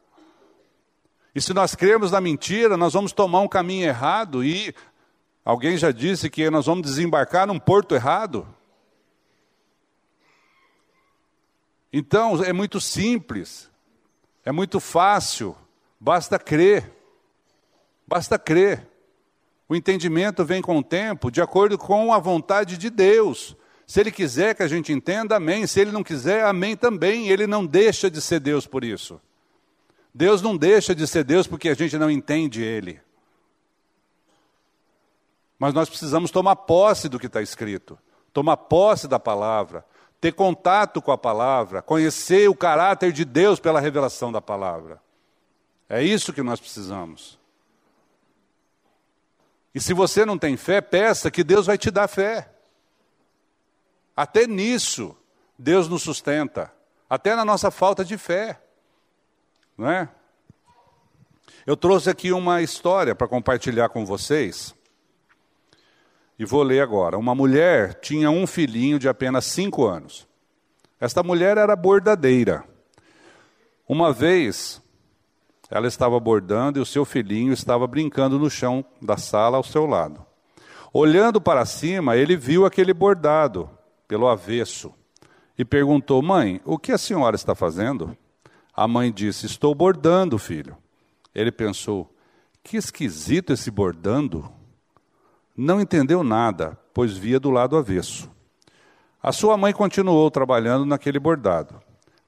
E 1.35 1.40
se 1.40 1.55
nós 1.55 1.75
crermos 1.75 2.11
na 2.11 2.20
mentira, 2.20 2.77
nós 2.77 2.92
vamos 2.92 3.12
tomar 3.12 3.40
um 3.40 3.49
caminho 3.49 3.87
errado 3.87 4.42
e 4.42 4.75
alguém 5.44 5.76
já 5.76 5.90
disse 5.90 6.31
que 6.31 6.48
nós 6.50 6.66
vamos 6.66 6.87
desembarcar 6.87 7.46
num 7.46 7.59
porto 7.59 7.94
errado. 7.94 8.46
Então, 11.92 12.42
é 12.44 12.53
muito 12.53 12.81
simples, 12.81 13.70
é 14.44 14.53
muito 14.53 14.79
fácil, 14.79 15.57
basta 15.98 16.38
crer. 16.38 17.00
Basta 18.11 18.37
crer. 18.37 18.88
O 19.68 19.76
entendimento 19.76 20.44
vem 20.44 20.61
com 20.61 20.76
o 20.76 20.83
tempo, 20.83 21.31
de 21.31 21.40
acordo 21.40 21.79
com 21.79 22.12
a 22.12 22.18
vontade 22.18 22.76
de 22.76 22.90
Deus. 22.90 23.57
Se 23.87 24.00
Ele 24.00 24.11
quiser 24.11 24.53
que 24.57 24.64
a 24.64 24.68
gente 24.68 24.92
entenda, 24.92 25.37
amém. 25.37 25.64
Se 25.64 25.79
Ele 25.79 25.92
não 25.92 26.03
quiser, 26.03 26.44
amém 26.44 26.76
também. 26.76 27.29
Ele 27.29 27.46
não 27.46 27.64
deixa 27.64 28.11
de 28.11 28.20
ser 28.20 28.40
Deus 28.40 28.66
por 28.66 28.83
isso. 28.83 29.20
Deus 30.12 30.42
não 30.42 30.57
deixa 30.57 30.92
de 30.92 31.07
ser 31.07 31.22
Deus 31.22 31.46
porque 31.46 31.68
a 31.68 31.74
gente 31.74 31.96
não 31.96 32.11
entende 32.11 32.61
Ele. 32.61 33.00
Mas 35.61 35.75
nós 35.75 35.90
precisamos 35.90 36.31
tomar 36.31 36.57
posse 36.57 37.07
do 37.07 37.18
que 37.18 37.27
está 37.27 37.42
escrito, 37.42 37.99
tomar 38.33 38.57
posse 38.57 39.07
da 39.07 39.18
palavra, 39.20 39.85
ter 40.18 40.33
contato 40.33 41.03
com 41.03 41.12
a 41.12 41.18
palavra, 41.18 41.83
conhecer 41.83 42.49
o 42.49 42.55
caráter 42.55 43.12
de 43.12 43.27
Deus 43.27 43.61
pela 43.61 43.79
revelação 43.79 44.33
da 44.33 44.40
palavra. 44.40 45.03
É 45.87 46.03
isso 46.03 46.33
que 46.33 46.42
nós 46.42 46.59
precisamos. 46.59 47.38
E 49.75 49.81
se 49.81 49.92
você 49.92 50.25
não 50.25 50.38
tem 50.38 50.57
fé, 50.57 50.81
peça 50.81 51.31
que 51.31 51.44
Deus 51.44 51.66
vai 51.66 51.77
te 51.77 51.90
dar 51.90 52.09
fé. 52.09 52.51
Até 54.16 54.46
nisso, 54.46 55.14
Deus 55.59 55.88
nos 55.88 56.03
sustenta, 56.03 56.73
até 57.09 57.37
na 57.37 57.44
nossa 57.44 57.70
falta 57.70 58.03
de 58.03 58.16
fé. 58.16 58.59
Não 59.77 59.90
é? 59.90 60.09
Eu 61.66 61.77
trouxe 61.77 62.09
aqui 62.09 62.33
uma 62.33 62.62
história 62.62 63.14
para 63.14 63.29
compartilhar 63.29 63.90
com 63.90 64.07
vocês. 64.07 64.75
E 66.40 66.44
vou 66.46 66.62
ler 66.62 66.81
agora. 66.81 67.18
Uma 67.18 67.35
mulher 67.35 68.00
tinha 68.00 68.31
um 68.31 68.46
filhinho 68.46 68.98
de 68.98 69.07
apenas 69.07 69.44
cinco 69.44 69.87
anos. 69.87 70.26
Esta 70.98 71.22
mulher 71.22 71.59
era 71.59 71.76
bordadeira. 71.76 72.64
Uma 73.87 74.11
vez, 74.11 74.81
ela 75.70 75.87
estava 75.87 76.18
bordando 76.18 76.79
e 76.79 76.81
o 76.81 76.87
seu 76.87 77.05
filhinho 77.05 77.53
estava 77.53 77.87
brincando 77.87 78.38
no 78.38 78.48
chão 78.48 78.83
da 79.03 79.18
sala 79.18 79.59
ao 79.59 79.62
seu 79.62 79.85
lado. 79.85 80.24
Olhando 80.94 81.42
para 81.42 81.66
cima, 81.66 82.16
ele 82.16 82.38
viu 82.38 82.64
aquele 82.64 82.94
bordado 82.94 83.68
pelo 84.09 84.26
avesso 84.26 84.94
e 85.59 85.62
perguntou: 85.62 86.22
Mãe, 86.22 86.59
o 86.64 86.79
que 86.79 86.90
a 86.90 86.96
senhora 86.96 87.37
está 87.37 87.55
fazendo? 87.55 88.16
A 88.74 88.88
mãe 88.88 89.12
disse: 89.12 89.44
Estou 89.44 89.74
bordando, 89.74 90.38
filho. 90.38 90.74
Ele 91.35 91.53
pensou: 91.53 92.11
Que 92.64 92.79
esquisito 92.79 93.53
esse 93.53 93.70
bordando. 93.70 94.50
Não 95.56 95.80
entendeu 95.80 96.22
nada, 96.22 96.78
pois 96.94 97.16
via 97.16 97.40
do 97.40 97.50
lado 97.50 97.76
avesso. 97.76 98.30
A 99.22 99.32
sua 99.32 99.56
mãe 99.56 99.72
continuou 99.72 100.30
trabalhando 100.30 100.86
naquele 100.86 101.18
bordado. 101.18 101.80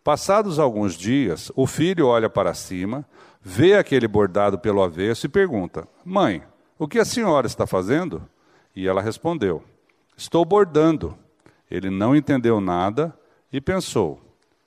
Passados 0.04 0.58
alguns 0.58 0.94
dias, 0.94 1.50
o 1.54 1.66
filho 1.66 2.06
olha 2.06 2.28
para 2.28 2.52
cima, 2.54 3.06
vê 3.40 3.74
aquele 3.74 4.06
bordado 4.06 4.58
pelo 4.58 4.82
avesso 4.82 5.26
e 5.26 5.28
pergunta: 5.28 5.86
Mãe, 6.04 6.42
o 6.78 6.88
que 6.88 6.98
a 6.98 7.04
senhora 7.04 7.46
está 7.46 7.66
fazendo? 7.66 8.28
E 8.74 8.86
ela 8.86 9.00
respondeu: 9.00 9.62
Estou 10.16 10.44
bordando. 10.44 11.16
Ele 11.70 11.88
não 11.88 12.14
entendeu 12.14 12.60
nada 12.60 13.16
e 13.52 13.60
pensou: 13.60 14.20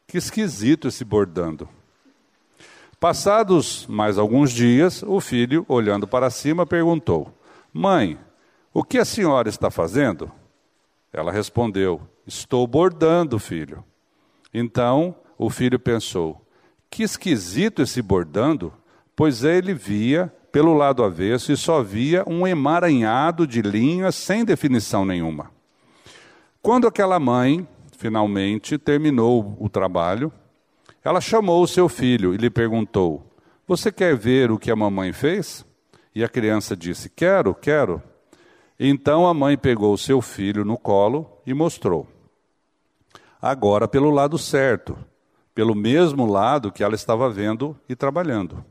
Que 0.08 0.18
esquisito 0.18 0.88
esse 0.88 1.04
bordando. 1.04 1.68
Passados 3.00 3.86
mais 3.88 4.18
alguns 4.18 4.52
dias, 4.52 5.04
o 5.04 5.20
filho, 5.20 5.66
olhando 5.68 6.08
para 6.08 6.30
cima, 6.30 6.66
perguntou: 6.66 7.32
Mãe, 7.74 8.18
o 8.76 8.84
que 8.84 8.98
a 8.98 9.06
senhora 9.06 9.48
está 9.48 9.72
fazendo? 9.72 10.30
Ela 11.14 11.32
respondeu: 11.32 12.02
Estou 12.28 12.68
bordando, 12.68 13.40
filho. 13.40 13.82
Então 14.54 15.16
o 15.38 15.50
filho 15.50 15.80
pensou: 15.80 16.46
Que 16.90 17.02
esquisito 17.02 17.82
esse 17.82 18.02
bordando, 18.02 18.74
pois 19.16 19.46
ele 19.46 19.74
via 19.74 20.28
pelo 20.52 20.74
lado 20.74 21.06
avesso 21.06 21.54
e 21.54 21.58
só 21.58 21.82
via 21.82 22.26
um 22.28 22.46
emaranhado 22.46 23.48
de 23.48 23.62
linhas 23.62 24.14
sem 24.14 24.44
definição 24.44 25.06
nenhuma. 25.06 25.50
Quando 26.62 26.86
aquela 26.86 27.18
mãe 27.18 27.66
finalmente 27.98 28.78
terminou 28.78 29.56
o 29.58 29.70
trabalho, 29.70 30.34
ela 31.02 31.22
chamou 31.22 31.64
o 31.64 31.68
seu 31.68 31.88
filho 31.88 32.34
e 32.34 32.38
lhe 32.38 32.50
perguntou: 32.50 33.26
Você 33.66 33.90
quer 33.90 34.18
ver 34.18 34.52
o 34.52 34.60
que 34.60 34.70
a 34.70 34.76
mamãe 34.76 35.14
fez? 35.14 35.66
E 36.14 36.26
a 36.26 36.28
criança 36.28 36.76
disse: 36.76 37.10
Quero, 37.10 37.56
quero. 37.56 38.04
Então 38.80 39.26
a 39.28 39.34
mãe 39.34 39.58
pegou 39.58 39.98
seu 39.98 40.22
filho 40.22 40.66
no 40.66 40.78
colo 40.78 41.30
e 41.46 41.54
mostrou. 41.54 42.08
Agora 43.42 43.88
pelo 43.88 44.10
lado 44.10 44.38
certo, 44.38 44.98
pelo 45.54 45.74
mesmo 45.74 46.26
lado 46.26 46.72
que 46.72 46.84
ela 46.84 46.96
estava 46.96 47.30
vendo 47.30 47.78
e 47.88 47.96
trabalhando. 47.96 48.64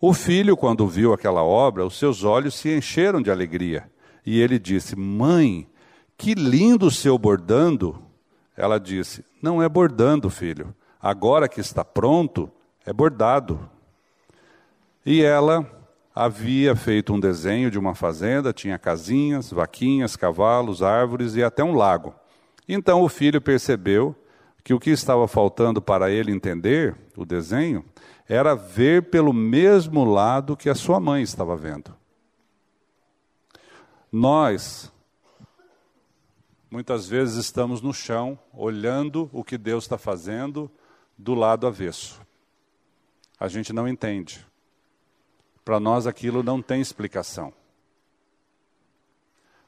O 0.00 0.12
filho, 0.12 0.56
quando 0.56 0.86
viu 0.86 1.12
aquela 1.12 1.42
obra, 1.42 1.84
os 1.84 1.98
seus 1.98 2.22
olhos 2.24 2.54
se 2.54 2.76
encheram 2.76 3.20
de 3.20 3.30
alegria. 3.30 3.90
E 4.24 4.40
ele 4.40 4.58
disse: 4.58 4.94
Mãe, 4.96 5.66
que 6.16 6.34
lindo 6.34 6.86
o 6.86 6.90
seu 6.90 7.18
bordando. 7.18 8.00
Ela 8.56 8.78
disse: 8.78 9.24
Não 9.42 9.62
é 9.62 9.68
bordando, 9.68 10.30
filho. 10.30 10.74
Agora 11.00 11.48
que 11.48 11.60
está 11.60 11.84
pronto, 11.84 12.50
é 12.84 12.92
bordado. 12.92 13.68
E 15.06 15.22
ela 15.22 15.66
havia 16.18 16.74
feito 16.74 17.14
um 17.14 17.20
desenho 17.20 17.70
de 17.70 17.78
uma 17.78 17.94
fazenda, 17.94 18.52
tinha 18.52 18.76
casinhas, 18.76 19.52
vaquinhas, 19.52 20.16
cavalos, 20.16 20.82
árvores 20.82 21.36
e 21.36 21.44
até 21.44 21.62
um 21.62 21.76
lago. 21.76 22.12
Então 22.68 23.02
o 23.02 23.08
filho 23.08 23.40
percebeu 23.40 24.16
que 24.64 24.74
o 24.74 24.80
que 24.80 24.90
estava 24.90 25.28
faltando 25.28 25.80
para 25.80 26.10
ele 26.10 26.32
entender 26.32 26.96
o 27.16 27.24
desenho 27.24 27.84
era 28.28 28.56
ver 28.56 29.10
pelo 29.10 29.32
mesmo 29.32 30.04
lado 30.04 30.56
que 30.56 30.68
a 30.68 30.74
sua 30.74 30.98
mãe 30.98 31.22
estava 31.22 31.56
vendo. 31.56 31.94
Nós, 34.10 34.92
muitas 36.68 37.06
vezes, 37.06 37.36
estamos 37.36 37.80
no 37.80 37.94
chão, 37.94 38.36
olhando 38.52 39.30
o 39.32 39.44
que 39.44 39.56
Deus 39.56 39.84
está 39.84 39.96
fazendo 39.96 40.68
do 41.16 41.34
lado 41.34 41.64
avesso. 41.64 42.20
A 43.38 43.46
gente 43.46 43.72
não 43.72 43.86
entende. 43.86 44.47
Para 45.68 45.78
nós 45.78 46.06
aquilo 46.06 46.42
não 46.42 46.62
tem 46.62 46.80
explicação. 46.80 47.52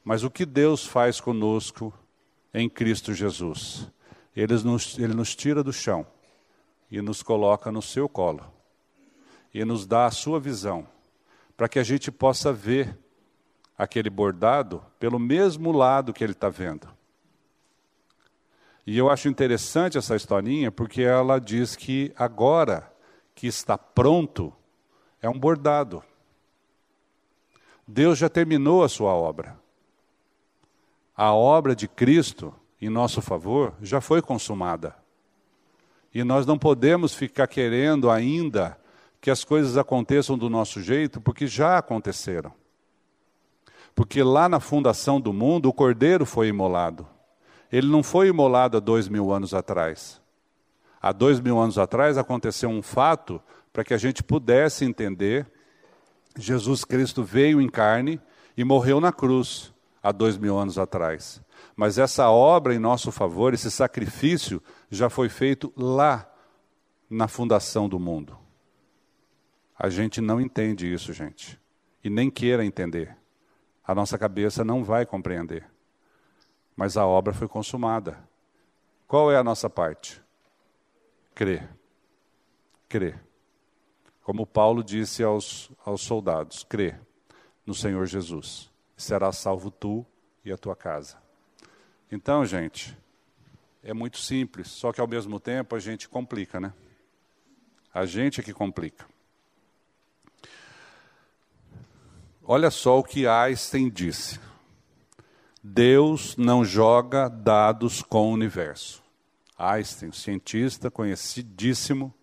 Mas 0.02 0.24
o 0.24 0.30
que 0.30 0.46
Deus 0.46 0.86
faz 0.86 1.20
conosco 1.20 1.92
em 2.54 2.70
Cristo 2.70 3.12
Jesus? 3.12 3.86
Ele 4.34 4.54
nos, 4.62 4.98
ele 4.98 5.12
nos 5.12 5.36
tira 5.36 5.62
do 5.62 5.74
chão 5.74 6.06
e 6.90 7.02
nos 7.02 7.22
coloca 7.22 7.70
no 7.70 7.82
seu 7.82 8.08
colo. 8.08 8.50
E 9.52 9.62
nos 9.62 9.84
dá 9.84 10.06
a 10.06 10.10
sua 10.10 10.40
visão, 10.40 10.88
para 11.54 11.68
que 11.68 11.78
a 11.78 11.82
gente 11.82 12.10
possa 12.10 12.50
ver 12.50 12.96
aquele 13.76 14.08
bordado 14.08 14.82
pelo 14.98 15.18
mesmo 15.18 15.70
lado 15.70 16.14
que 16.14 16.24
ele 16.24 16.32
está 16.32 16.48
vendo. 16.48 16.88
E 18.86 18.96
eu 18.96 19.10
acho 19.10 19.28
interessante 19.28 19.98
essa 19.98 20.16
historinha, 20.16 20.72
porque 20.72 21.02
ela 21.02 21.38
diz 21.38 21.76
que 21.76 22.10
agora 22.16 22.90
que 23.34 23.46
está 23.46 23.76
pronto, 23.76 24.50
é 25.22 25.28
um 25.28 25.38
bordado. 25.38 26.02
Deus 27.86 28.18
já 28.18 28.28
terminou 28.28 28.84
a 28.84 28.88
sua 28.88 29.12
obra. 29.12 29.58
A 31.16 31.34
obra 31.34 31.74
de 31.74 31.88
Cristo 31.88 32.54
em 32.80 32.88
nosso 32.88 33.20
favor 33.20 33.74
já 33.82 34.00
foi 34.00 34.22
consumada. 34.22 34.96
E 36.14 36.24
nós 36.24 36.46
não 36.46 36.58
podemos 36.58 37.14
ficar 37.14 37.46
querendo 37.46 38.10
ainda 38.10 38.78
que 39.20 39.30
as 39.30 39.44
coisas 39.44 39.76
aconteçam 39.76 40.38
do 40.38 40.48
nosso 40.48 40.80
jeito, 40.80 41.20
porque 41.20 41.46
já 41.46 41.76
aconteceram. 41.76 42.52
Porque 43.94 44.22
lá 44.22 44.48
na 44.48 44.60
fundação 44.60 45.20
do 45.20 45.32
mundo, 45.32 45.68
o 45.68 45.72
cordeiro 45.72 46.24
foi 46.24 46.48
imolado. 46.48 47.06
Ele 47.70 47.86
não 47.86 48.02
foi 48.02 48.28
imolado 48.28 48.78
há 48.78 48.80
dois 48.80 49.08
mil 49.08 49.30
anos 49.30 49.52
atrás. 49.52 50.20
Há 51.00 51.12
dois 51.12 51.38
mil 51.38 51.58
anos 51.58 51.78
atrás 51.78 52.16
aconteceu 52.18 52.68
um 52.68 52.82
fato 52.82 53.40
para 53.72 53.84
que 53.84 53.94
a 53.94 53.98
gente 53.98 54.22
pudesse 54.22 54.84
entender, 54.84 55.46
Jesus 56.36 56.84
Cristo 56.84 57.22
veio 57.22 57.60
em 57.60 57.68
carne 57.68 58.20
e 58.56 58.64
morreu 58.64 59.00
na 59.00 59.12
cruz 59.12 59.72
há 60.02 60.12
dois 60.12 60.36
mil 60.36 60.58
anos 60.58 60.78
atrás. 60.78 61.42
Mas 61.76 61.98
essa 61.98 62.28
obra 62.30 62.74
em 62.74 62.78
nosso 62.78 63.10
favor, 63.12 63.54
esse 63.54 63.70
sacrifício, 63.70 64.62
já 64.90 65.08
foi 65.08 65.28
feito 65.28 65.72
lá 65.76 66.30
na 67.08 67.28
fundação 67.28 67.88
do 67.88 67.98
mundo. 67.98 68.38
A 69.78 69.88
gente 69.88 70.20
não 70.20 70.40
entende 70.40 70.92
isso, 70.92 71.12
gente. 71.12 71.58
E 72.04 72.10
nem 72.10 72.30
queira 72.30 72.64
entender. 72.64 73.16
A 73.86 73.94
nossa 73.94 74.18
cabeça 74.18 74.64
não 74.64 74.84
vai 74.84 75.06
compreender. 75.06 75.66
Mas 76.76 76.96
a 76.96 77.06
obra 77.06 77.32
foi 77.32 77.48
consumada. 77.48 78.18
Qual 79.06 79.32
é 79.32 79.36
a 79.36 79.44
nossa 79.44 79.68
parte? 79.68 80.22
Crer. 81.34 81.68
Crer. 82.88 83.29
Como 84.30 84.46
Paulo 84.46 84.84
disse 84.84 85.24
aos, 85.24 85.72
aos 85.84 86.02
soldados: 86.02 86.62
crê 86.62 86.94
no 87.66 87.74
Senhor 87.74 88.06
Jesus, 88.06 88.70
será 88.96 89.32
salvo 89.32 89.72
tu 89.72 90.06
e 90.44 90.52
a 90.52 90.56
tua 90.56 90.76
casa. 90.76 91.16
Então, 92.12 92.46
gente, 92.46 92.96
é 93.82 93.92
muito 93.92 94.18
simples, 94.18 94.68
só 94.68 94.92
que 94.92 95.00
ao 95.00 95.08
mesmo 95.08 95.40
tempo 95.40 95.74
a 95.74 95.80
gente 95.80 96.08
complica, 96.08 96.60
né? 96.60 96.72
A 97.92 98.06
gente 98.06 98.40
é 98.40 98.44
que 98.44 98.52
complica. 98.52 99.04
Olha 102.44 102.70
só 102.70 103.00
o 103.00 103.02
que 103.02 103.26
Einstein 103.26 103.90
disse. 103.90 104.38
Deus 105.60 106.36
não 106.36 106.64
joga 106.64 107.28
dados 107.28 108.00
com 108.00 108.30
o 108.30 108.32
universo. 108.32 109.02
Einstein, 109.58 110.12
cientista 110.12 110.88
conhecidíssimo, 110.88 112.14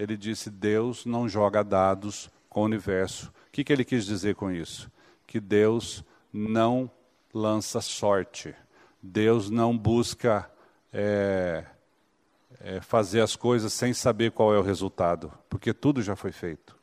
ele 0.00 0.16
disse: 0.16 0.48
Deus 0.48 1.04
não 1.04 1.28
joga 1.28 1.62
dados 1.62 2.30
com 2.48 2.62
o 2.62 2.64
universo. 2.64 3.28
O 3.48 3.50
que, 3.52 3.62
que 3.62 3.70
ele 3.70 3.84
quis 3.84 4.06
dizer 4.06 4.34
com 4.34 4.50
isso? 4.50 4.90
Que 5.26 5.38
Deus 5.38 6.02
não 6.32 6.90
lança 7.34 7.82
sorte. 7.82 8.54
Deus 9.02 9.50
não 9.50 9.76
busca 9.76 10.50
é, 10.90 11.66
é, 12.60 12.80
fazer 12.80 13.20
as 13.20 13.36
coisas 13.36 13.74
sem 13.74 13.92
saber 13.92 14.32
qual 14.32 14.54
é 14.54 14.58
o 14.58 14.62
resultado, 14.62 15.30
porque 15.50 15.74
tudo 15.74 16.00
já 16.00 16.16
foi 16.16 16.32
feito. 16.32 16.74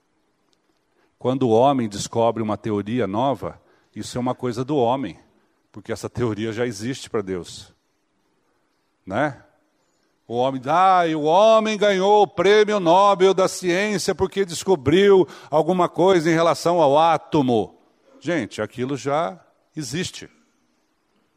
Quando 1.18 1.44
o 1.44 1.52
homem 1.52 1.90
descobre 1.90 2.44
uma 2.44 2.58
teoria 2.58 3.08
nova, 3.08 3.60
isso 3.96 4.16
é 4.18 4.22
uma 4.22 4.36
coisa 4.36 4.64
do 4.64 4.78
homem, 4.78 5.20
porque 5.72 5.92
essa 5.92 6.08
teoria 6.08 6.54
já 6.54 6.68
existe 6.68 7.10
para 7.10 7.24
Deus. 7.24 7.74
né? 9.04 9.44
O 10.28 10.36
homem, 10.36 10.62
ah, 10.66 11.04
o 11.16 11.24
homem 11.24 11.78
ganhou 11.78 12.24
o 12.24 12.28
prêmio 12.28 12.82
Nobel 12.82 13.34
da 13.34 13.48
ciência 13.48 14.14
porque 14.14 14.44
descobriu 14.44 15.26
alguma 15.50 15.88
coisa 15.88 16.30
em 16.30 16.34
relação 16.34 16.82
ao 16.82 17.00
átomo. 17.00 17.78
Gente, 18.20 18.62
aquilo 18.62 18.98
já 18.98 19.40
existe. 19.76 20.30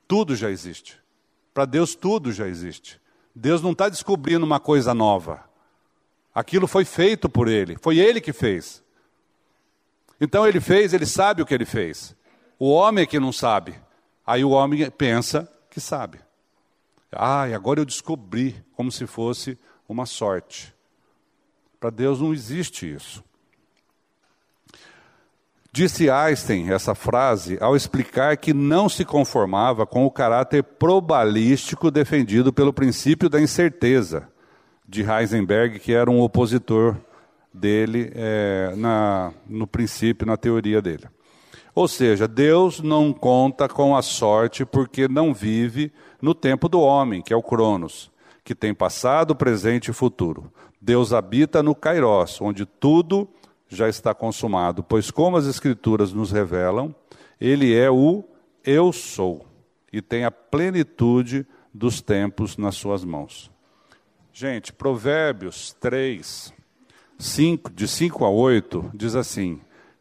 Tudo 0.09 0.34
já 0.34 0.51
existe. 0.51 0.99
Para 1.55 1.66
Deus, 1.66 1.95
tudo 1.95 2.32
já 2.32 2.49
existe. 2.49 3.01
Deus 3.32 3.62
não 3.62 3.70
está 3.70 3.88
descobrindo 3.88 4.45
uma 4.45 4.59
coisa 4.59 4.93
nova. 4.93 5.45
Aquilo 6.34 6.66
foi 6.66 6.84
feito 6.84 7.28
por 7.28 7.47
Ele, 7.47 7.76
foi 7.80 7.99
Ele 7.99 8.20
que 8.20 8.32
fez. 8.32 8.82
Então 10.20 10.45
Ele 10.47 10.61
fez, 10.61 10.93
Ele 10.93 11.07
sabe 11.07 11.43
o 11.43 11.47
que 11.47 11.55
Ele 11.55 11.64
fez. 11.64 12.16
O 12.59 12.70
homem 12.70 13.05
é 13.05 13.07
que 13.07 13.20
não 13.20 13.32
sabe. 13.32 13.74
Aí 14.26 14.45
o 14.45 14.51
homem 14.51 14.91
pensa 14.91 15.51
que 15.70 15.80
sabe. 15.80 16.18
Ah, 17.12 17.48
e 17.48 17.54
agora 17.54 17.80
eu 17.80 17.84
descobri, 17.84 18.62
como 18.74 18.90
se 18.90 19.06
fosse 19.06 19.58
uma 19.88 20.06
sorte. 20.06 20.74
Para 21.78 21.90
Deus 21.90 22.20
não 22.20 22.32
existe 22.32 22.92
isso. 22.92 23.24
Disse 25.72 26.11
Einstein 26.11 26.70
essa 26.70 26.96
frase 26.96 27.56
ao 27.61 27.76
explicar 27.76 28.36
que 28.36 28.52
não 28.52 28.88
se 28.88 29.04
conformava 29.04 29.86
com 29.86 30.04
o 30.04 30.11
caráter 30.11 30.64
probalístico 30.64 31.90
defendido 31.92 32.52
pelo 32.52 32.72
princípio 32.72 33.28
da 33.28 33.40
incerteza 33.40 34.28
de 34.88 35.02
Heisenberg, 35.02 35.78
que 35.78 35.92
era 35.92 36.11
um 36.11 36.20
opositor 36.20 36.96
dele 37.54 38.11
é, 38.16 38.74
na, 38.76 39.32
no 39.48 39.66
princípio, 39.66 40.26
na 40.26 40.36
teoria 40.36 40.82
dele. 40.82 41.04
Ou 41.72 41.86
seja, 41.86 42.26
Deus 42.26 42.80
não 42.80 43.12
conta 43.12 43.68
com 43.68 43.96
a 43.96 44.02
sorte 44.02 44.64
porque 44.64 45.06
não 45.06 45.32
vive 45.32 45.92
no 46.20 46.34
tempo 46.34 46.68
do 46.68 46.80
homem, 46.80 47.22
que 47.22 47.32
é 47.32 47.36
o 47.36 47.42
Cronos, 47.42 48.10
que 48.44 48.54
tem 48.54 48.74
passado, 48.74 49.34
presente 49.34 49.90
e 49.90 49.94
futuro. 49.94 50.52
Deus 50.80 51.12
habita 51.12 51.62
no 51.62 51.74
Kairos, 51.74 52.40
onde 52.40 52.64
tudo 52.64 53.28
já 53.68 53.88
está 53.88 54.14
consumado, 54.14 54.82
pois 54.82 55.10
como 55.10 55.36
as 55.36 55.46
escrituras 55.46 56.12
nos 56.12 56.32
revelam, 56.32 56.94
ele 57.40 57.74
é 57.74 57.90
o 57.90 58.24
eu 58.64 58.92
sou 58.92 59.46
e 59.92 60.02
tem 60.02 60.24
a 60.24 60.30
plenitude 60.30 61.46
dos 61.72 62.00
tempos 62.00 62.56
nas 62.56 62.74
suas 62.74 63.04
mãos. 63.04 63.50
Gente, 64.32 64.72
Provérbios 64.72 65.74
3, 65.80 66.52
5, 67.18 67.70
de 67.72 67.86
5 67.86 68.24
a 68.24 68.30
8, 68.30 68.90
diz 68.94 69.14
assim: 69.14 69.60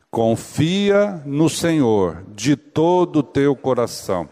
Confia 0.09 1.21
no 1.25 1.49
Senhor 1.49 2.23
de 2.33 2.55
todo 2.55 3.17
o 3.19 3.23
teu 3.23 3.55
coração 3.55 4.29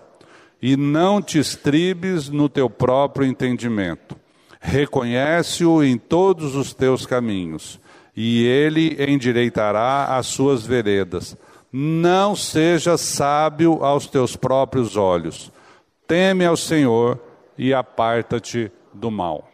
e 0.61 0.75
não 0.75 1.21
te 1.21 1.39
estribes 1.39 2.29
no 2.29 2.49
teu 2.49 2.69
próprio 2.69 3.25
entendimento. 3.25 4.15
Reconhece-o 4.59 5.83
em 5.83 5.97
todos 5.97 6.55
os 6.55 6.73
teus 6.73 7.05
caminhos, 7.05 7.79
e 8.15 8.43
ele 8.45 8.97
endireitará 8.99 10.17
as 10.17 10.25
suas 10.27 10.65
veredas. 10.65 11.37
Não 11.71 12.35
seja 12.35 12.97
sábio 12.97 13.83
aos 13.83 14.07
teus 14.07 14.35
próprios 14.35 14.95
olhos. 14.95 15.51
Teme 16.07 16.45
ao 16.45 16.57
Senhor 16.57 17.19
e 17.57 17.73
aparta-te 17.73 18.71
do 18.93 19.11
mal. 19.11 19.47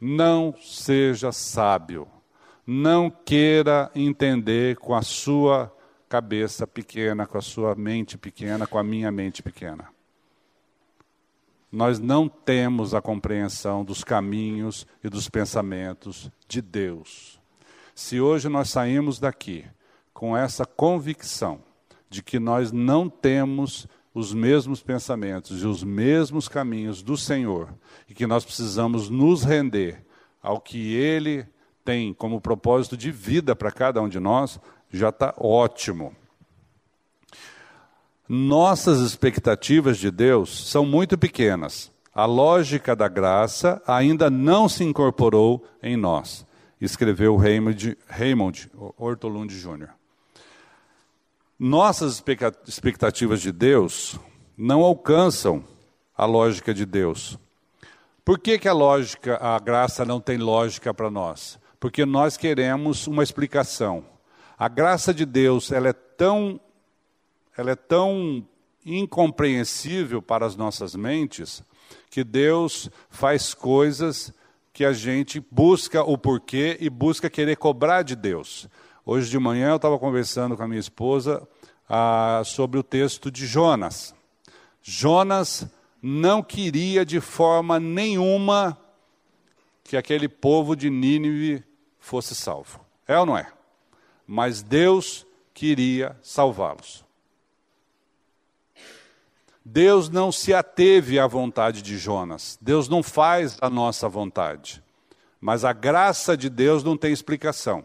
Não 0.00 0.54
seja 0.60 1.30
sábio. 1.30 2.08
Não 2.66 3.10
queira 3.10 3.90
entender 3.94 4.76
com 4.76 4.94
a 4.94 5.02
sua 5.02 5.72
cabeça 6.08 6.66
pequena, 6.66 7.26
com 7.26 7.38
a 7.38 7.42
sua 7.42 7.74
mente 7.74 8.18
pequena, 8.18 8.66
com 8.66 8.78
a 8.78 8.82
minha 8.82 9.12
mente 9.12 9.42
pequena 9.42 9.91
nós 11.72 11.98
não 11.98 12.28
temos 12.28 12.92
a 12.92 13.00
compreensão 13.00 13.82
dos 13.82 14.04
caminhos 14.04 14.86
e 15.02 15.08
dos 15.08 15.30
pensamentos 15.30 16.30
de 16.46 16.60
Deus. 16.60 17.40
Se 17.94 18.20
hoje 18.20 18.48
nós 18.48 18.68
saímos 18.68 19.18
daqui 19.18 19.64
com 20.12 20.36
essa 20.36 20.66
convicção 20.66 21.60
de 22.10 22.22
que 22.22 22.38
nós 22.38 22.70
não 22.70 23.08
temos 23.08 23.86
os 24.14 24.34
mesmos 24.34 24.82
pensamentos 24.82 25.62
e 25.62 25.66
os 25.66 25.82
mesmos 25.82 26.46
caminhos 26.46 27.02
do 27.02 27.16
Senhor 27.16 27.74
e 28.06 28.12
que 28.12 28.26
nós 28.26 28.44
precisamos 28.44 29.08
nos 29.08 29.42
render 29.42 30.04
ao 30.42 30.60
que 30.60 30.94
Ele 30.94 31.46
tem 31.82 32.12
como 32.12 32.40
propósito 32.40 32.96
de 32.96 33.10
vida 33.10 33.56
para 33.56 33.72
cada 33.72 34.00
um 34.02 34.08
de 34.08 34.20
nós, 34.20 34.60
já 34.90 35.08
está 35.08 35.34
ótimo. 35.38 36.14
Nossas 38.28 39.00
expectativas 39.00 39.98
de 39.98 40.10
Deus 40.10 40.70
são 40.70 40.86
muito 40.86 41.18
pequenas. 41.18 41.90
A 42.14 42.24
lógica 42.24 42.94
da 42.94 43.08
graça 43.08 43.82
ainda 43.86 44.30
não 44.30 44.68
se 44.68 44.84
incorporou 44.84 45.64
em 45.82 45.96
nós, 45.96 46.46
escreveu 46.80 47.36
Raymond, 47.36 47.96
Raymond 48.06 48.70
Ortolund 48.96 49.52
Jr. 49.52 49.90
Nossas 51.58 52.22
expectativas 52.66 53.40
de 53.40 53.50
Deus 53.50 54.18
não 54.56 54.82
alcançam 54.82 55.64
a 56.16 56.24
lógica 56.24 56.74
de 56.74 56.84
Deus. 56.84 57.38
Por 58.24 58.38
que, 58.38 58.58
que 58.58 58.68
a 58.68 58.72
lógica, 58.72 59.36
a 59.40 59.58
graça 59.58 60.04
não 60.04 60.20
tem 60.20 60.38
lógica 60.38 60.94
para 60.94 61.10
nós? 61.10 61.58
Porque 61.80 62.04
nós 62.04 62.36
queremos 62.36 63.06
uma 63.06 63.22
explicação. 63.22 64.04
A 64.56 64.68
graça 64.68 65.12
de 65.12 65.24
Deus 65.24 65.72
ela 65.72 65.88
é 65.88 65.92
tão 65.92 66.60
ela 67.56 67.72
é 67.72 67.76
tão 67.76 68.46
incompreensível 68.84 70.20
para 70.20 70.46
as 70.46 70.56
nossas 70.56 70.94
mentes 70.94 71.62
que 72.10 72.24
Deus 72.24 72.90
faz 73.10 73.54
coisas 73.54 74.32
que 74.72 74.84
a 74.84 74.92
gente 74.92 75.44
busca 75.50 76.02
o 76.02 76.16
porquê 76.16 76.76
e 76.80 76.88
busca 76.88 77.28
querer 77.28 77.56
cobrar 77.56 78.02
de 78.02 78.16
Deus. 78.16 78.68
Hoje 79.04 79.30
de 79.30 79.38
manhã 79.38 79.70
eu 79.70 79.76
estava 79.76 79.98
conversando 79.98 80.56
com 80.56 80.62
a 80.62 80.68
minha 80.68 80.80
esposa 80.80 81.46
ah, 81.88 82.42
sobre 82.44 82.78
o 82.78 82.82
texto 82.82 83.30
de 83.30 83.46
Jonas. 83.46 84.14
Jonas 84.82 85.66
não 86.00 86.42
queria 86.42 87.04
de 87.04 87.20
forma 87.20 87.78
nenhuma 87.78 88.78
que 89.84 89.96
aquele 89.96 90.28
povo 90.28 90.74
de 90.74 90.88
Nínive 90.88 91.62
fosse 91.98 92.34
salvo. 92.34 92.80
É 93.06 93.18
ou 93.18 93.26
não 93.26 93.36
é? 93.36 93.52
Mas 94.26 94.62
Deus 94.62 95.26
queria 95.52 96.16
salvá-los. 96.22 97.01
Deus 99.64 100.08
não 100.08 100.32
se 100.32 100.52
ateve 100.52 101.18
à 101.18 101.26
vontade 101.26 101.82
de 101.82 101.96
Jonas. 101.96 102.58
Deus 102.60 102.88
não 102.88 103.02
faz 103.02 103.56
a 103.60 103.70
nossa 103.70 104.08
vontade. 104.08 104.82
Mas 105.40 105.64
a 105.64 105.72
graça 105.72 106.36
de 106.36 106.48
Deus 106.48 106.82
não 106.82 106.96
tem 106.96 107.12
explicação. 107.12 107.84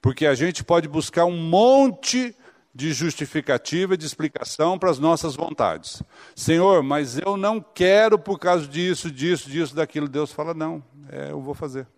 Porque 0.00 0.26
a 0.26 0.34
gente 0.34 0.62
pode 0.62 0.88
buscar 0.88 1.24
um 1.24 1.36
monte 1.36 2.34
de 2.74 2.92
justificativa 2.92 3.94
e 3.94 3.96
de 3.96 4.06
explicação 4.06 4.78
para 4.78 4.90
as 4.90 4.98
nossas 5.00 5.34
vontades. 5.34 6.02
Senhor, 6.36 6.82
mas 6.82 7.18
eu 7.18 7.36
não 7.36 7.60
quero 7.60 8.18
por 8.18 8.38
causa 8.38 8.66
disso, 8.68 9.10
disso, 9.10 9.50
disso, 9.50 9.74
daquilo. 9.74 10.08
Deus 10.08 10.32
fala: 10.32 10.54
não, 10.54 10.82
é, 11.08 11.32
eu 11.32 11.40
vou 11.40 11.54
fazer. 11.54 11.88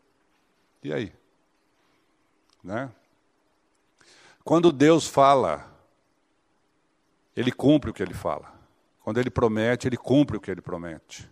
E 0.82 0.92
aí? 0.92 1.12
Né? 2.64 2.90
Quando 4.42 4.72
Deus 4.72 5.06
fala, 5.06 5.70
Ele 7.36 7.52
cumpre 7.52 7.90
o 7.90 7.94
que 7.94 8.02
Ele 8.02 8.14
fala. 8.14 8.59
Quando 9.02 9.18
ele 9.18 9.30
promete, 9.30 9.88
ele 9.88 9.96
cumpre 9.96 10.36
o 10.36 10.40
que 10.40 10.50
ele 10.50 10.60
promete. 10.60 11.28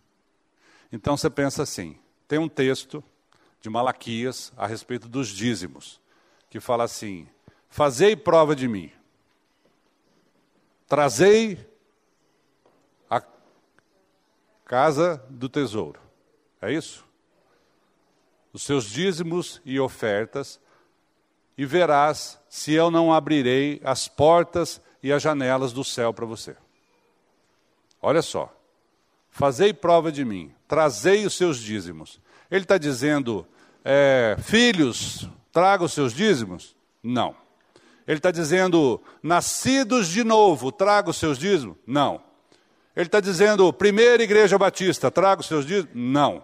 Então 0.91 1.17
você 1.17 1.29
pensa 1.29 1.63
assim: 1.63 1.99
tem 2.27 2.39
um 2.39 2.49
texto 2.49 3.03
de 3.61 3.69
Malaquias 3.69 4.53
a 4.57 4.67
respeito 4.67 5.09
dos 5.09 5.29
dízimos, 5.29 6.01
que 6.49 6.61
fala 6.61 6.85
assim: 6.85 7.29
Fazei 7.69 8.17
prova 8.17 8.57
de 8.57 8.67
mim, 8.67 8.91
trazei 10.87 11.69
a 13.09 13.23
casa 14.65 15.23
do 15.29 15.49
tesouro. 15.49 16.01
É 16.61 16.73
isso? 16.73 17.07
Os 18.53 18.63
seus 18.63 18.85
dízimos 18.85 19.61
e 19.65 19.79
ofertas, 19.79 20.59
e 21.57 21.67
verás 21.67 22.41
se 22.49 22.73
eu 22.73 22.91
não 22.91 23.13
abrirei 23.13 23.81
as 23.85 24.09
portas 24.09 24.81
e 25.03 25.13
as 25.13 25.23
janelas 25.23 25.73
do 25.73 25.85
céu 25.85 26.15
para 26.15 26.25
você. 26.25 26.57
Olha 28.01 28.23
só. 28.23 28.55
Fazei 29.31 29.73
prova 29.73 30.11
de 30.11 30.25
mim, 30.25 30.53
trazei 30.67 31.25
os 31.25 31.35
seus 31.35 31.59
dízimos. 31.59 32.21
Ele 32.51 32.65
está 32.65 32.79
dizendo, 32.79 33.47
é, 33.85 34.37
filhos, 34.41 35.29
traga 35.53 35.85
os 35.85 35.93
seus 35.93 36.13
dízimos? 36.13 36.75
Não. 37.03 37.37
Ele 38.07 38.19
está 38.19 38.31
dizendo, 38.31 39.01
nascidos 39.23 40.09
de 40.09 40.25
novo, 40.25 40.73
traga 40.73 41.11
os 41.11 41.17
seus 41.17 41.39
dízimos? 41.39 41.77
Não. 41.87 42.23
Ele 42.97 43.07
está 43.07 43.21
dizendo, 43.21 43.73
primeira 43.73 44.23
igreja 44.23 44.59
batista, 44.59 45.11
traga 45.11 45.41
os 45.41 45.47
seus 45.47 45.67
dízimos? 45.67 45.93
Não. 45.95 46.43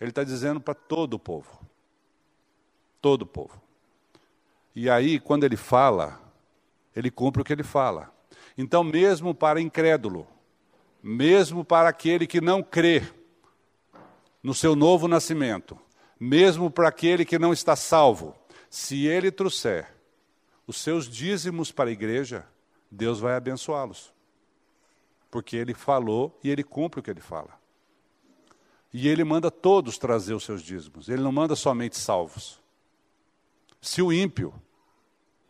Ele 0.00 0.10
está 0.10 0.24
dizendo 0.24 0.60
para 0.60 0.74
todo 0.74 1.14
o 1.14 1.18
povo. 1.18 1.60
Todo 3.00 3.22
o 3.22 3.26
povo. 3.26 3.62
E 4.74 4.90
aí, 4.90 5.20
quando 5.20 5.44
ele 5.44 5.56
fala, 5.56 6.20
ele 6.96 7.10
cumpre 7.10 7.42
o 7.42 7.44
que 7.44 7.52
ele 7.52 7.62
fala. 7.62 8.12
Então, 8.58 8.82
mesmo 8.82 9.34
para 9.34 9.60
incrédulo, 9.60 10.26
mesmo 11.06 11.62
para 11.62 11.90
aquele 11.90 12.26
que 12.26 12.40
não 12.40 12.62
crê. 12.62 13.02
no 14.42 14.52
seu 14.52 14.76
novo 14.76 15.08
nascimento, 15.08 15.78
mesmo 16.20 16.70
para 16.70 16.88
aquele 16.88 17.24
que 17.24 17.38
não 17.38 17.50
está 17.50 17.74
salvo, 17.74 18.36
se 18.68 19.06
ele 19.06 19.30
trouxer 19.30 19.88
os 20.66 20.76
seus 20.76 21.08
dízimos 21.08 21.72
para 21.72 21.88
a 21.88 21.92
igreja, 21.92 22.46
Deus 22.90 23.20
vai 23.20 23.34
abençoá-los. 23.34 24.12
Porque 25.30 25.56
ele 25.56 25.72
falou 25.72 26.38
e 26.44 26.50
ele 26.50 26.62
cumpre 26.62 27.00
o 27.00 27.02
que 27.02 27.10
ele 27.10 27.22
fala. 27.22 27.58
E 28.92 29.08
ele 29.08 29.24
manda 29.24 29.50
todos 29.50 29.96
trazer 29.96 30.34
os 30.34 30.44
seus 30.44 30.62
dízimos, 30.62 31.08
ele 31.08 31.22
não 31.22 31.32
manda 31.32 31.56
somente 31.56 31.98
salvos. 31.98 32.60
Se 33.80 34.02
o 34.02 34.12
ímpio 34.12 34.54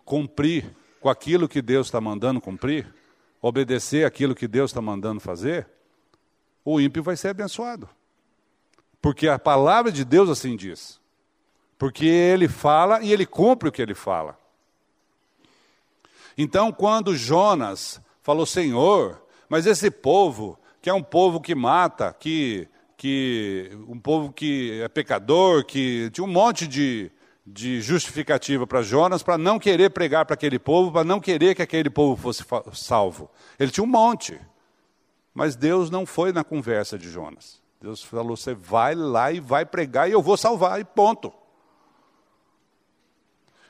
cumprir 0.04 0.72
com 1.00 1.08
aquilo 1.08 1.48
que 1.48 1.60
Deus 1.60 1.88
está 1.88 2.00
mandando 2.00 2.40
cumprir, 2.40 2.94
obedecer 3.46 4.06
aquilo 4.06 4.34
que 4.34 4.48
Deus 4.48 4.70
está 4.70 4.80
mandando 4.80 5.20
fazer, 5.20 5.68
o 6.64 6.80
ímpio 6.80 7.02
vai 7.02 7.14
ser 7.14 7.28
abençoado. 7.28 7.86
Porque 9.02 9.28
a 9.28 9.38
palavra 9.38 9.92
de 9.92 10.02
Deus 10.02 10.30
assim 10.30 10.56
diz. 10.56 10.98
Porque 11.76 12.06
ele 12.06 12.48
fala 12.48 13.02
e 13.02 13.12
ele 13.12 13.26
cumpre 13.26 13.68
o 13.68 13.72
que 13.72 13.82
ele 13.82 13.94
fala. 13.94 14.38
Então, 16.38 16.72
quando 16.72 17.14
Jonas 17.14 18.00
falou, 18.22 18.46
Senhor, 18.46 19.22
mas 19.46 19.66
esse 19.66 19.90
povo, 19.90 20.58
que 20.80 20.88
é 20.88 20.94
um 20.94 21.02
povo 21.02 21.38
que 21.38 21.54
mata, 21.54 22.16
que, 22.18 22.66
que 22.96 23.70
um 23.86 24.00
povo 24.00 24.32
que 24.32 24.80
é 24.80 24.88
pecador, 24.88 25.66
que 25.66 26.08
tinha 26.14 26.24
um 26.24 26.32
monte 26.32 26.66
de, 26.66 27.12
de 27.46 27.80
justificativa 27.80 28.66
para 28.66 28.82
Jonas 28.82 29.22
para 29.22 29.36
não 29.36 29.58
querer 29.58 29.90
pregar 29.90 30.24
para 30.24 30.34
aquele 30.34 30.58
povo, 30.58 30.92
para 30.92 31.04
não 31.04 31.20
querer 31.20 31.54
que 31.54 31.62
aquele 31.62 31.90
povo 31.90 32.20
fosse 32.20 32.44
salvo. 32.72 33.30
Ele 33.58 33.70
tinha 33.70 33.84
um 33.84 33.88
monte. 33.88 34.40
Mas 35.34 35.56
Deus 35.56 35.90
não 35.90 36.06
foi 36.06 36.32
na 36.32 36.44
conversa 36.44 36.98
de 36.98 37.10
Jonas. 37.10 37.60
Deus 37.80 38.02
falou: 38.02 38.36
você 38.36 38.54
vai 38.54 38.94
lá 38.94 39.30
e 39.32 39.40
vai 39.40 39.66
pregar 39.66 40.08
e 40.08 40.12
eu 40.12 40.22
vou 40.22 40.36
salvar, 40.36 40.80
e 40.80 40.84
ponto. 40.84 41.32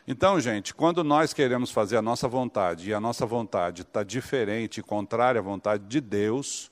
Então, 0.06 0.38
gente, 0.38 0.74
quando 0.74 1.02
nós 1.02 1.32
queremos 1.32 1.70
fazer 1.70 1.96
a 1.96 2.02
nossa 2.02 2.28
vontade 2.28 2.90
e 2.90 2.94
a 2.94 3.00
nossa 3.00 3.24
vontade 3.24 3.82
está 3.82 4.04
diferente 4.04 4.82
contrária 4.82 5.38
à 5.38 5.42
vontade 5.42 5.84
de 5.86 6.00
Deus, 6.00 6.70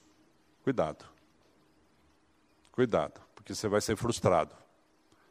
cuidado. 0.63 1.07
Cuidado, 2.71 3.21
porque 3.35 3.55
você 3.55 3.69
vai 3.69 3.81
ser 3.81 3.97
frustrado. 3.97 4.55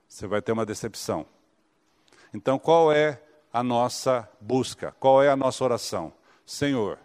Você 0.08 0.26
vai 0.26 0.42
ter 0.42 0.52
uma 0.52 0.66
decepção. 0.66 1.28
Então, 2.34 2.58
qual 2.58 2.92
é 2.92 3.22
a 3.52 3.64
nossa 3.64 4.30
busca? 4.40 4.96
Qual 5.00 5.22
é 5.22 5.30
a 5.30 5.36
nossa 5.36 5.64
oração? 5.64 6.14
Senhor, 6.46 6.98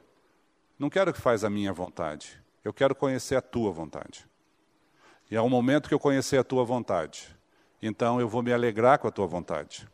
não 0.78 0.90
quero 0.90 1.12
que 1.12 1.20
faz 1.20 1.44
a 1.44 1.50
minha 1.50 1.72
vontade. 1.72 2.40
Eu 2.64 2.72
quero 2.72 2.94
conhecer 2.94 3.36
a 3.36 3.42
tua 3.42 3.70
vontade. 3.70 4.26
E 5.30 5.36
ao 5.36 5.48
momento 5.48 5.88
que 5.88 5.94
eu 5.94 5.98
conhecer 5.98 6.38
a 6.38 6.44
tua 6.44 6.64
vontade, 6.64 7.36
então 7.82 8.20
eu 8.20 8.28
vou 8.28 8.42
me 8.42 8.52
alegrar 8.52 8.98
com 8.98 9.08
a 9.08 9.10
tua 9.10 9.26
vontade. 9.26 9.88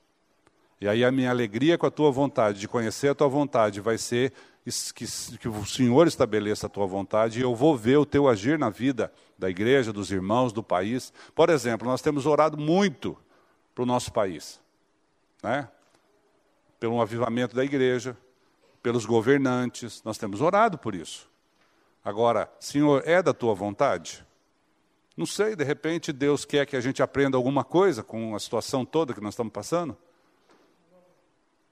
E 0.81 0.89
aí 0.89 1.05
a 1.05 1.13
minha 1.13 1.31
alegria 1.31 1.79
com 1.79 1.87
a 1.87 1.91
tua 1.91 2.11
vontade, 2.11 2.59
de 2.59 2.69
conhecer 2.69 3.09
a 3.09 3.15
tua 3.15 3.29
vontade, 3.29 3.81
vai 3.81 3.97
ser 3.97 4.33
que, 4.95 5.07
que 5.39 5.49
o 5.49 5.65
Senhor 5.65 6.07
estabeleça 6.07 6.67
a 6.67 6.71
tua 6.71 6.87
vontade 6.87 7.39
e 7.39 7.43
eu 7.43 7.55
vou 7.55 7.77
ver 7.77 7.97
o 7.97 8.07
teu 8.07 8.29
agir 8.29 8.59
na 8.59 8.69
vida 8.69 9.13
da 9.39 9.49
igreja, 9.49 9.93
dos 9.93 10.11
irmãos, 10.11 10.53
do 10.53 10.63
país. 10.63 11.13
Por 11.35 11.51
exemplo, 11.51 11.87
nós 11.87 12.03
temos 12.03 12.27
orado 12.27 12.57
muito 12.57 13.17
para 13.75 13.83
o 13.83 13.87
nosso 13.87 14.13
país, 14.13 14.61
né? 15.43 15.69
pelo 16.79 17.01
avivamento 17.01 17.55
da 17.55 17.65
igreja, 17.65 18.17
pelos 18.83 19.07
governantes, 19.07 20.03
nós 20.05 20.19
temos 20.19 20.41
orado 20.41 20.77
por 20.79 20.95
isso. 20.95 21.31
Agora, 22.05 22.53
Senhor, 22.59 23.03
é 23.07 23.23
da 23.23 23.33
tua 23.33 23.55
vontade? 23.55 24.27
Não 25.17 25.27
sei, 25.27 25.55
de 25.55 25.63
repente 25.63 26.13
Deus 26.13 26.45
quer 26.45 26.67
que 26.67 26.75
a 26.75 26.81
gente 26.81 27.03
aprenda 27.03 27.37
alguma 27.37 27.63
coisa 27.63 28.03
com 28.03 28.35
a 28.35 28.41
situação 28.41 28.85
toda 28.85 29.15
que 29.15 29.21
nós 29.21 29.35
estamos 29.35 29.53
passando? 29.53 29.97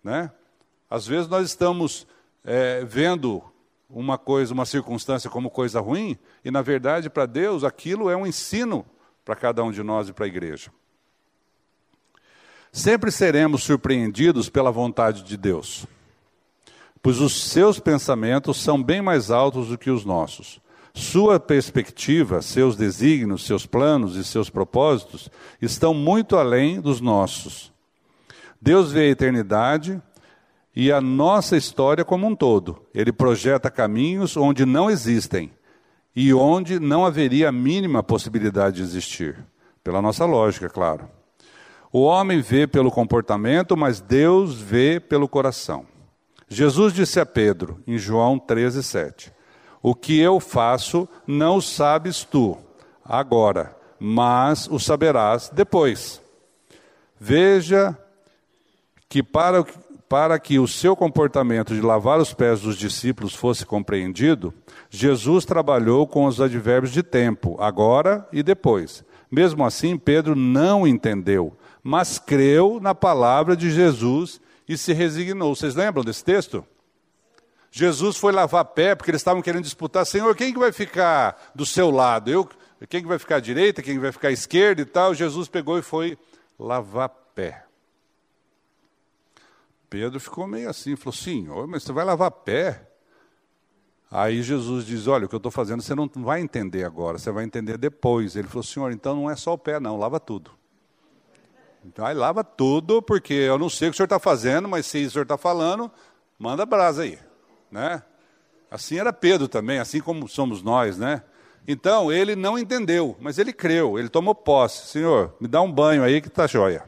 Né? 0.05 0.31
Às 0.89 1.07
vezes 1.07 1.29
nós 1.29 1.47
estamos 1.47 2.07
é, 2.45 2.85
vendo 2.85 3.43
uma 3.89 4.17
coisa, 4.17 4.55
uma 4.55 4.67
circunstância 4.67 5.29
como 5.29 5.51
coisa 5.51 5.81
ruim, 5.81 6.17
e 6.45 6.51
na 6.51 6.63
verdade 6.63 7.11
para 7.11 7.27
Deus 7.27 7.65
aquilo 7.65 8.09
é 8.09 8.17
um 8.17 8.27
ensino 8.27 8.87
para 9.25 9.35
cada 9.35 9.65
um 9.65 9.73
de 9.73 9.83
nós 9.83 10.09
e 10.09 10.13
para 10.13 10.27
a 10.27 10.29
igreja. 10.29 10.71
Sempre 12.73 13.11
seremos 13.11 13.65
surpreendidos 13.65 14.49
pela 14.49 14.71
vontade 14.71 15.25
de 15.25 15.37
Deus, 15.37 15.87
pois 17.03 17.21
os 17.21 17.51
seus 17.51 17.81
pensamentos 17.81 18.59
são 18.59 18.81
bem 18.81 19.03
mais 19.03 19.31
altos 19.31 19.69
do 19.69 19.79
que 19.79 19.91
os 19.91 20.05
nossos. 20.05 20.61
Sua 20.95 21.41
perspectiva, 21.41 22.43
seus 22.43 22.77
desígnios, 22.77 23.45
seus 23.45 23.67
planos 23.67 24.17
e 24.17 24.25
seus 24.25 24.51
propósitos 24.51 25.29
estão 25.61 25.95
muito 25.95 26.37
além 26.37 26.81
dos 26.81 27.01
nossos. 27.01 27.73
Deus 28.61 28.93
vê 28.93 29.01
a 29.01 29.11
eternidade 29.11 30.01
e 30.75 30.93
a 30.93 31.01
nossa 31.01 31.57
história 31.57 32.05
como 32.05 32.27
um 32.27 32.37
todo. 32.37 32.83
Ele 32.95 33.13
projeta 33.13 33.71
caminhos 33.71 34.37
onde 34.37 34.65
não 34.65 34.91
existem 34.91 35.51
e 36.15 36.35
onde 36.35 36.79
não 36.79 37.07
haveria 37.07 37.49
a 37.49 37.53
mínima 37.53 38.03
possibilidade 38.03 38.77
de 38.77 38.83
existir. 38.83 39.39
Pela 39.83 40.03
nossa 40.03 40.25
lógica, 40.25 40.69
claro. 40.69 41.20
O 41.93 42.03
homem 42.03 42.41
vê 42.41 42.67
pelo 42.69 42.91
comportamento, 42.91 43.77
mas 43.77 44.01
Deus 44.01 44.61
vê 44.61 45.01
pelo 45.01 45.29
coração. 45.29 45.85
Jesus 46.49 46.93
disse 46.93 47.19
a 47.19 47.27
Pedro, 47.27 47.81
em 47.87 47.99
João 47.99 48.39
13, 48.39 48.83
7: 48.83 49.33
O 49.83 49.95
que 49.95 50.19
eu 50.21 50.39
faço 50.39 51.09
não 51.27 51.61
sabes 51.61 52.23
tu, 52.25 52.57
agora, 53.05 53.77
mas 53.99 54.69
o 54.69 54.79
saberás 54.79 55.51
depois. 55.53 56.23
Veja 57.19 57.97
que 59.09 59.23
para, 59.23 59.65
para 60.09 60.39
que 60.39 60.61
o 60.61 60.69
seu 60.69 60.95
comportamento 60.95 61.75
de 61.75 61.81
lavar 61.81 62.21
os 62.21 62.33
pés 62.33 62.61
dos 62.61 62.77
discípulos 62.77 63.35
fosse 63.35 63.67
compreendido, 63.67 64.55
Jesus 64.89 65.45
trabalhou 65.45 66.07
com 66.07 66.25
os 66.25 66.41
advérbios 66.41 66.93
de 66.93 67.03
tempo, 67.03 67.57
agora 67.61 68.27
e 68.33 68.43
depois. 68.43 69.05
Mesmo 69.31 69.65
assim, 69.65 69.97
Pedro 69.97 70.35
não 70.35 70.87
entendeu, 70.87 71.57
mas 71.83 72.19
creu 72.19 72.79
na 72.81 72.95
palavra 72.95 73.57
de 73.57 73.71
Jesus 73.71 74.41
e 74.69 74.77
se 74.77 74.93
resignou. 74.93 75.55
Vocês 75.55 75.75
lembram 75.75 76.05
desse 76.05 76.25
texto? 76.25 76.65
Jesus 77.71 78.17
foi 78.17 78.33
lavar 78.33 78.65
pé 78.65 78.95
porque 78.95 79.11
eles 79.11 79.21
estavam 79.21 79.43
querendo 79.43 79.63
disputar, 79.63 80.05
Senhor, 80.05 80.35
quem 80.35 80.53
que 80.53 80.59
vai 80.59 80.73
ficar 80.73 81.53
do 81.55 81.65
seu 81.65 81.91
lado? 81.91 82.31
Eu, 82.31 82.49
quem 82.89 83.01
que 83.01 83.09
vai 83.09 83.19
ficar 83.19 83.37
à 83.37 83.41
direita, 83.41 83.83
quem 83.83 83.95
que 83.95 84.01
vai 84.01 84.13
ficar 84.13 84.29
à 84.29 84.33
esquerda 84.33 84.83
e 84.83 84.85
tal? 84.85 85.15
Jesus 85.15 85.49
pegou 85.49 85.79
e 85.79 85.83
foi 85.83 86.19
lavar 86.59 87.09
pé. 87.35 87.65
Pedro 89.89 90.21
ficou 90.21 90.47
meio 90.47 90.69
assim, 90.69 90.97
falou: 90.97 91.13
Senhor, 91.13 91.67
mas 91.67 91.83
você 91.83 91.93
vai 91.93 92.05
lavar 92.05 92.31
pé? 92.31 92.89
Aí 94.11 94.43
Jesus 94.43 94.85
diz: 94.85 95.07
Olha, 95.07 95.27
o 95.27 95.29
que 95.29 95.35
eu 95.35 95.39
estou 95.39 95.53
fazendo 95.53 95.83
você 95.83 95.95
não 95.95 96.11
vai 96.17 96.41
entender 96.41 96.85
agora, 96.85 97.19
você 97.19 97.31
vai 97.31 97.45
entender 97.45 97.79
depois. 97.79 98.35
Ele 98.35 98.49
falou: 98.49 98.63
Senhor, 98.63 98.93
então 98.93 99.15
não 99.15 99.31
é 99.31 99.37
só 99.37 99.53
o 99.53 99.59
pé, 99.59 99.79
não, 99.79 99.97
lava 99.97 100.19
tudo. 100.19 100.51
Então, 101.85 102.05
aí 102.05 102.15
lava 102.15 102.45
tudo, 102.45 103.01
porque 103.01 103.33
eu 103.33 103.59
não 103.59 103.71
sei 103.71 103.89
o 103.89 103.91
que 103.91 103.95
o 103.95 103.97
senhor 103.97 104.07
está 104.07 104.19
fazendo, 104.19 104.69
mas 104.69 104.87
se 104.87 105.05
o 105.05 105.11
senhor 105.11 105.23
está 105.23 105.39
falando, 105.39 105.91
manda 106.39 106.67
brasa 106.67 107.03
aí. 107.03 107.19
Né? 107.71 108.03
Assim 108.71 108.99
era 108.99 109.13
Pedro 109.13 109.49
também, 109.49 109.79
assim 109.79 110.01
como 110.01 110.29
somos 110.29 110.63
nós, 110.63 110.99
né? 110.99 111.23
Então, 111.67 112.11
ele 112.11 112.35
não 112.35 112.59
entendeu, 112.59 113.17
mas 113.21 113.39
ele 113.39 113.53
creu, 113.53 113.99
ele 113.99 114.09
tomou 114.09 114.35
posse. 114.35 114.89
Senhor, 114.89 115.35
me 115.41 115.47
dá 115.47 115.61
um 115.61 115.71
banho 115.71 116.03
aí 116.03 116.21
que 116.21 116.29
está 116.29 116.47
jóia. 116.47 116.85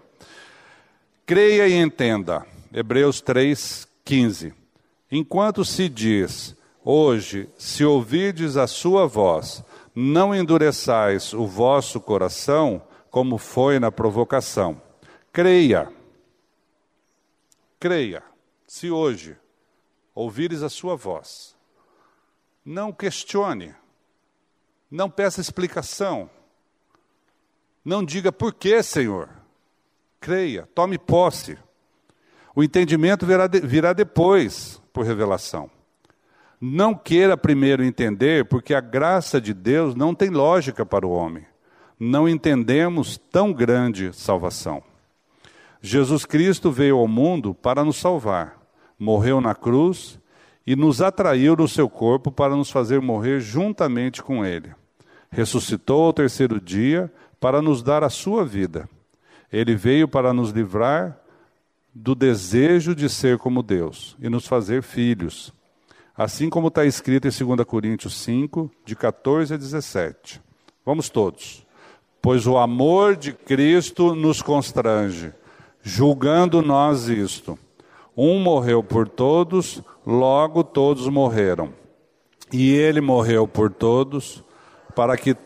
Creia 1.26 1.68
e 1.68 1.74
entenda. 1.74 2.44
Hebreus 2.72 3.20
3, 3.20 3.86
15. 4.04 4.54
Enquanto 5.10 5.64
se 5.64 5.88
diz, 5.88 6.56
hoje, 6.84 7.48
se 7.58 7.84
ouvides 7.84 8.56
a 8.56 8.66
sua 8.66 9.06
voz, 9.06 9.62
não 9.94 10.34
endureçais 10.34 11.32
o 11.34 11.46
vosso 11.46 12.00
coração, 12.00 12.82
como 13.12 13.36
foi 13.36 13.78
na 13.78 13.92
provocação. 13.92 14.80
Creia. 15.30 15.92
Creia. 17.78 18.22
Se 18.66 18.90
hoje 18.90 19.36
ouvires 20.14 20.62
a 20.62 20.70
sua 20.70 20.96
voz, 20.96 21.54
não 22.64 22.90
questione, 22.90 23.74
não 24.90 25.10
peça 25.10 25.42
explicação, 25.42 26.30
não 27.84 28.02
diga 28.02 28.32
por 28.32 28.54
que, 28.54 28.82
Senhor. 28.82 29.28
Creia, 30.18 30.66
tome 30.74 30.96
posse. 30.96 31.58
O 32.54 32.64
entendimento 32.64 33.26
virá, 33.26 33.46
de, 33.46 33.60
virá 33.60 33.92
depois, 33.92 34.80
por 34.90 35.04
revelação. 35.04 35.70
Não 36.58 36.94
queira 36.94 37.36
primeiro 37.36 37.84
entender, 37.84 38.46
porque 38.46 38.72
a 38.72 38.80
graça 38.80 39.38
de 39.38 39.52
Deus 39.52 39.94
não 39.94 40.14
tem 40.14 40.30
lógica 40.30 40.86
para 40.86 41.06
o 41.06 41.10
homem. 41.10 41.51
Não 42.04 42.28
entendemos 42.28 43.16
tão 43.16 43.52
grande 43.52 44.12
salvação. 44.12 44.82
Jesus 45.80 46.24
Cristo 46.24 46.68
veio 46.68 46.96
ao 46.96 47.06
mundo 47.06 47.54
para 47.54 47.84
nos 47.84 47.96
salvar, 47.96 48.60
morreu 48.98 49.40
na 49.40 49.54
cruz 49.54 50.18
e 50.66 50.74
nos 50.74 51.00
atraiu 51.00 51.54
no 51.54 51.68
seu 51.68 51.88
corpo 51.88 52.32
para 52.32 52.56
nos 52.56 52.72
fazer 52.72 53.00
morrer 53.00 53.38
juntamente 53.38 54.20
com 54.20 54.44
Ele. 54.44 54.74
Ressuscitou 55.30 56.02
ao 56.02 56.12
terceiro 56.12 56.60
dia 56.60 57.08
para 57.38 57.62
nos 57.62 57.84
dar 57.84 58.02
a 58.02 58.10
sua 58.10 58.44
vida. 58.44 58.88
Ele 59.52 59.76
veio 59.76 60.08
para 60.08 60.32
nos 60.32 60.50
livrar 60.50 61.16
do 61.94 62.16
desejo 62.16 62.96
de 62.96 63.08
ser 63.08 63.38
como 63.38 63.62
Deus 63.62 64.16
e 64.18 64.28
nos 64.28 64.44
fazer 64.48 64.82
filhos. 64.82 65.54
Assim 66.16 66.50
como 66.50 66.66
está 66.66 66.84
escrito 66.84 67.28
em 67.28 67.46
2 67.46 67.64
Coríntios 67.64 68.16
5, 68.16 68.68
de 68.84 68.96
14 68.96 69.54
a 69.54 69.56
17. 69.56 70.42
Vamos 70.84 71.08
todos. 71.08 71.64
Pois 72.22 72.46
o 72.46 72.56
amor 72.56 73.16
de 73.16 73.32
Cristo 73.32 74.14
nos 74.14 74.40
constrange, 74.40 75.32
julgando 75.82 76.62
nós 76.62 77.08
isto. 77.08 77.58
Um 78.16 78.38
morreu 78.38 78.80
por 78.80 79.08
todos, 79.08 79.82
logo 80.06 80.62
todos 80.62 81.08
morreram. 81.08 81.70
E 82.52 82.70
ele 82.70 83.00
morreu 83.00 83.48
por 83.48 83.72
todos, 83.72 84.44
para 84.94 85.16
que 85.16 85.36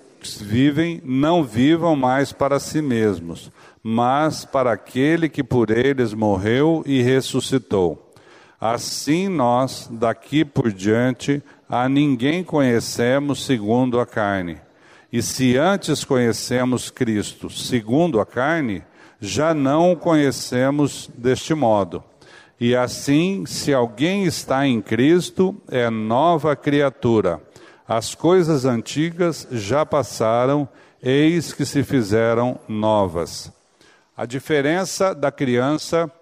vivem 0.43 1.01
não 1.03 1.43
vivam 1.43 1.97
mais 1.97 2.31
para 2.31 2.59
si 2.59 2.83
mesmos, 2.83 3.51
mas 3.83 4.45
para 4.45 4.73
aquele 4.73 5.31
que 5.31 5.43
por 5.43 5.71
eles 5.71 6.13
morreu 6.13 6.83
e 6.85 7.01
ressuscitou. 7.01 8.13
Assim 8.61 9.29
nós, 9.29 9.89
daqui 9.91 10.45
por 10.45 10.71
diante, 10.71 11.43
a 11.67 11.89
ninguém 11.89 12.45
conhecemos 12.45 13.47
segundo 13.47 13.99
a 13.99 14.05
carne. 14.05 14.66
E 15.17 15.23
se 15.23 15.57
antes 15.57 16.05
conhecemos 16.05 16.91
Cristo 16.91 17.49
segundo 17.49 18.21
a 18.21 18.27
carne, 18.27 18.85
já 19.19 19.55
não 19.55 19.93
o 19.93 19.97
conhecemos 19.97 21.09
deste 21.17 21.55
modo. 21.55 22.05
E 22.61 22.77
assim, 22.77 23.47
se 23.47 23.73
alguém 23.73 24.25
está 24.27 24.67
em 24.67 24.79
Cristo, 24.83 25.57
é 25.69 25.89
nova 25.89 26.55
criatura. 26.55 27.41
As 27.89 28.15
coisas 28.15 28.67
antigas 28.67 29.49
já 29.51 29.87
passaram, 29.87 30.69
eis 31.03 31.51
que 31.51 31.65
se 31.65 31.83
fizeram 31.83 32.61
novas. 32.69 33.51
A 34.15 34.27
diferença 34.27 35.15
da 35.15 35.33
criança 35.33 36.13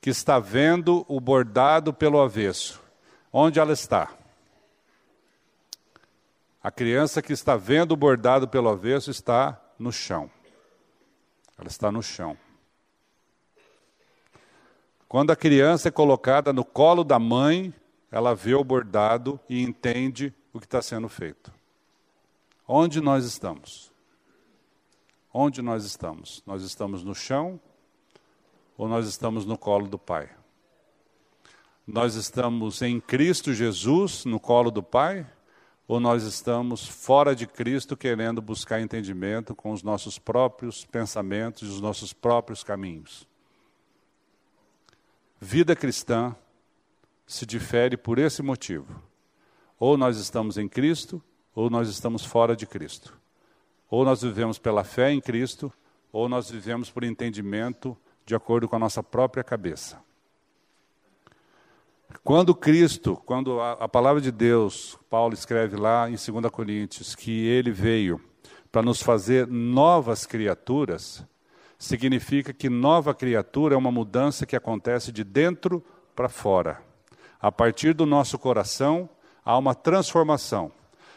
que 0.00 0.10
está 0.10 0.40
vendo 0.40 1.06
o 1.06 1.20
bordado 1.20 1.92
pelo 1.92 2.20
avesso. 2.20 2.80
Onde 3.32 3.60
ela 3.60 3.72
está? 3.72 4.08
A 6.62 6.70
criança 6.70 7.20
que 7.20 7.32
está 7.32 7.56
vendo 7.56 7.92
o 7.92 7.96
bordado 7.96 8.46
pelo 8.46 8.68
avesso 8.68 9.10
está 9.10 9.60
no 9.78 9.90
chão. 9.90 10.30
Ela 11.58 11.68
está 11.68 11.90
no 11.90 12.02
chão. 12.02 12.36
Quando 15.08 15.32
a 15.32 15.36
criança 15.36 15.88
é 15.88 15.90
colocada 15.90 16.52
no 16.52 16.64
colo 16.64 17.02
da 17.02 17.18
mãe, 17.18 17.74
ela 18.10 18.34
vê 18.34 18.54
o 18.54 18.62
bordado 18.62 19.40
e 19.48 19.60
entende 19.60 20.32
o 20.52 20.60
que 20.60 20.66
está 20.66 20.80
sendo 20.80 21.08
feito. 21.08 21.52
Onde 22.66 23.00
nós 23.00 23.24
estamos? 23.24 23.90
Onde 25.34 25.60
nós 25.60 25.84
estamos? 25.84 26.42
Nós 26.46 26.62
estamos 26.62 27.02
no 27.02 27.14
chão 27.14 27.60
ou 28.78 28.86
nós 28.86 29.08
estamos 29.08 29.44
no 29.44 29.58
colo 29.58 29.88
do 29.88 29.98
Pai? 29.98 30.30
Nós 31.86 32.14
estamos 32.14 32.80
em 32.82 33.00
Cristo 33.00 33.52
Jesus, 33.52 34.24
no 34.24 34.38
colo 34.38 34.70
do 34.70 34.82
Pai, 34.82 35.26
ou 35.92 36.00
nós 36.00 36.22
estamos 36.22 36.86
fora 36.86 37.36
de 37.36 37.46
Cristo 37.46 37.94
querendo 37.94 38.40
buscar 38.40 38.80
entendimento 38.80 39.54
com 39.54 39.72
os 39.72 39.82
nossos 39.82 40.18
próprios 40.18 40.86
pensamentos 40.86 41.68
e 41.68 41.70
os 41.70 41.82
nossos 41.82 42.14
próprios 42.14 42.64
caminhos? 42.64 43.28
Vida 45.38 45.76
cristã 45.76 46.34
se 47.26 47.44
difere 47.44 47.98
por 47.98 48.18
esse 48.18 48.42
motivo. 48.42 49.02
Ou 49.78 49.98
nós 49.98 50.16
estamos 50.16 50.56
em 50.56 50.66
Cristo, 50.66 51.22
ou 51.54 51.68
nós 51.68 51.90
estamos 51.90 52.24
fora 52.24 52.56
de 52.56 52.66
Cristo. 52.66 53.12
Ou 53.90 54.02
nós 54.02 54.22
vivemos 54.22 54.58
pela 54.58 54.84
fé 54.84 55.12
em 55.12 55.20
Cristo, 55.20 55.70
ou 56.10 56.26
nós 56.26 56.50
vivemos 56.50 56.90
por 56.90 57.04
entendimento 57.04 57.94
de 58.24 58.34
acordo 58.34 58.66
com 58.66 58.76
a 58.76 58.78
nossa 58.78 59.02
própria 59.02 59.44
cabeça. 59.44 60.02
Quando 62.24 62.54
Cristo, 62.54 63.16
quando 63.24 63.60
a, 63.60 63.72
a, 63.72 63.88
palavra 63.88 64.20
de 64.20 64.30
Deus, 64.30 64.98
Paulo 65.08 65.34
escreve 65.34 65.76
lá 65.76 66.08
em 66.08 66.12
2 66.14 66.50
Coríntios, 66.50 67.14
que 67.14 67.46
ele 67.46 67.70
veio 67.70 68.20
para 68.70 68.82
nos 68.82 69.02
fazer 69.02 69.46
novas 69.46 70.24
criaturas, 70.24 71.24
significa 71.78 72.52
que 72.52 72.68
nova 72.68 73.14
criatura 73.14 73.74
é 73.74 73.78
uma 73.78 73.90
mudança 73.90 74.46
que 74.46 74.56
acontece 74.56 75.10
de 75.10 75.24
dentro 75.24 75.84
para 76.14 76.28
fora. 76.28 76.80
A 77.40 77.50
partir 77.50 77.92
do 77.92 78.06
nosso 78.06 78.38
coração, 78.38 79.08
há 79.44 79.58
uma 79.58 79.74
transformação. 79.74 80.70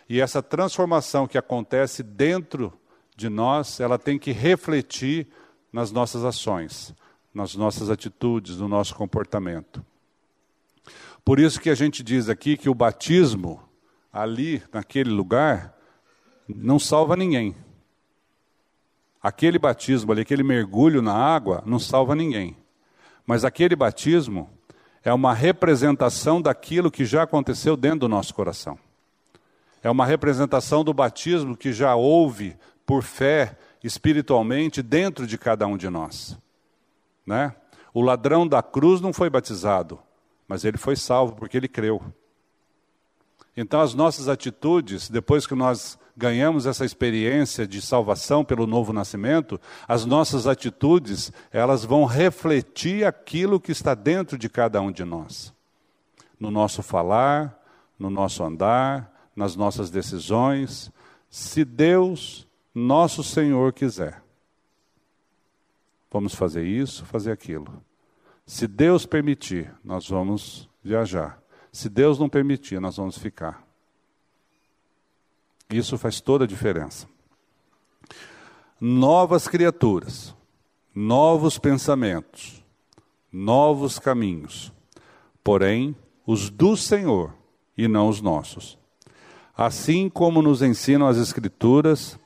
E 0.10 0.20
essa 0.20 0.42
transformação 0.42 1.28
que 1.28 1.38
acontece 1.38 2.02
dentro 2.02 2.74
de 3.16 3.30
nós, 3.30 3.80
ela 3.80 3.98
tem 3.98 4.20
que 4.20 4.32
refletir 4.32 5.28
nas 5.72 5.92
nossas 5.92 6.24
ações, 6.24 6.94
nas 7.34 7.56
nossas 7.56 7.90
atitudes, 7.90 8.58
no 8.58 8.68
nosso 8.68 8.96
comportamento. 8.96 9.86
Por 11.26 11.40
isso 11.40 11.60
que 11.60 11.72
a 11.72 11.76
gente 11.76 12.04
diz 12.04 12.30
aqui 12.30 12.56
que 12.56 12.70
o 12.70 12.76
batismo, 12.76 13.60
ali, 14.14 14.62
naquele 14.72 15.10
lugar, 15.10 15.76
não 16.48 16.78
salva 16.78 17.16
ninguém. 17.16 17.56
Aquele 19.20 19.58
batismo 19.58 20.12
ali, 20.12 20.22
aquele 20.22 20.44
mergulho 20.44 21.02
na 21.02 21.16
água, 21.16 21.64
não 21.66 21.80
salva 21.80 22.14
ninguém. 22.14 22.56
Mas 23.26 23.44
aquele 23.44 23.76
batismo 23.76 24.48
é 25.04 25.12
uma 25.12 25.34
representação 25.34 26.40
daquilo 26.40 26.92
que 26.92 27.04
já 27.06 27.24
aconteceu 27.24 27.76
dentro 27.76 28.02
do 28.02 28.08
nosso 28.08 28.32
coração. 28.36 28.78
É 29.82 29.90
uma 29.90 30.06
representação 30.06 30.84
do 30.84 30.94
batismo 30.94 31.58
que 31.58 31.74
já 31.74 31.96
houve 31.96 32.56
por 32.86 33.02
fé 33.02 33.58
espiritualmente 33.84 34.84
dentro 34.84 35.26
de 35.26 35.40
cada 35.40 35.66
um 35.66 35.76
de 35.76 35.90
nós. 35.90 36.38
Né? 37.26 37.56
O 37.96 38.02
ladrão 38.02 38.48
da 38.48 38.62
cruz 38.62 39.02
não 39.02 39.12
foi 39.12 39.28
batizado, 39.28 40.00
mas 40.48 40.64
ele 40.64 40.78
foi 40.78 40.96
salvo 40.96 41.36
porque 41.36 41.58
ele 41.58 41.68
creu. 41.68 42.02
Então, 43.58 43.80
as 43.80 43.94
nossas 43.94 44.28
atitudes, 44.28 45.10
depois 45.10 45.48
que 45.48 45.56
nós 45.56 45.98
ganhamos 46.16 46.66
essa 46.66 46.86
experiência 46.86 47.66
de 47.68 47.82
salvação 47.82 48.44
pelo 48.44 48.68
novo 48.68 48.94
nascimento, 48.94 49.60
as 49.88 50.06
nossas 50.06 50.46
atitudes, 50.48 51.32
elas 51.52 51.84
vão 51.86 52.06
refletir 52.06 53.06
aquilo 53.06 53.60
que 53.60 53.72
está 53.72 53.94
dentro 53.94 54.38
de 54.38 54.50
cada 54.50 54.82
um 54.82 54.92
de 54.92 55.04
nós. 55.04 55.54
No 56.40 56.52
nosso 56.52 56.84
falar, 56.84 57.58
no 57.98 58.10
nosso 58.10 58.44
andar, 58.44 59.12
nas 59.36 59.56
nossas 59.56 59.90
decisões, 59.90 60.92
se 61.30 61.66
Deus, 61.66 62.48
nosso 62.74 63.24
Senhor, 63.24 63.74
quiser. 63.74 64.22
Vamos 66.12 66.34
fazer 66.34 66.66
isso, 66.66 67.06
fazer 67.06 67.32
aquilo. 67.32 67.84
Se 68.46 68.68
Deus 68.68 69.06
permitir, 69.06 69.74
nós 69.84 70.08
vamos 70.08 70.70
viajar. 70.84 71.42
Se 71.72 71.90
Deus 71.90 72.20
não 72.20 72.30
permitir, 72.30 72.80
nós 72.80 72.98
vamos 72.98 73.18
ficar. 73.18 73.66
Isso 75.70 75.98
faz 75.98 76.22
toda 76.22 76.46
a 76.46 76.48
diferença. 76.48 77.08
Novas 78.80 79.48
criaturas, 79.48 80.36
novos 80.94 81.58
pensamentos, 81.58 82.64
novos 83.32 83.98
caminhos, 83.98 84.72
porém 85.44 85.96
os 86.26 86.50
do 86.50 86.78
Senhor 86.78 87.34
e 87.76 87.88
não 87.88 88.08
os 88.08 88.22
nossos. 88.22 88.78
Assim 89.58 90.08
como 90.08 90.42
nos 90.42 90.62
ensinam 90.62 91.08
as 91.08 91.18
Escrituras 91.18 92.20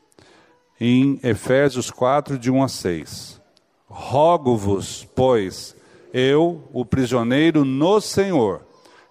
em 0.79 1.19
Efésios 1.23 1.89
4, 1.89 2.37
de 2.37 2.51
1 2.51 2.63
a 2.63 2.67
6. 2.67 3.41
Rogo-vos, 3.87 5.07
pois, 5.15 5.75
eu, 6.13 6.63
o 6.73 6.85
prisioneiro 6.85 7.63
no 7.63 7.99
Senhor, 8.01 8.61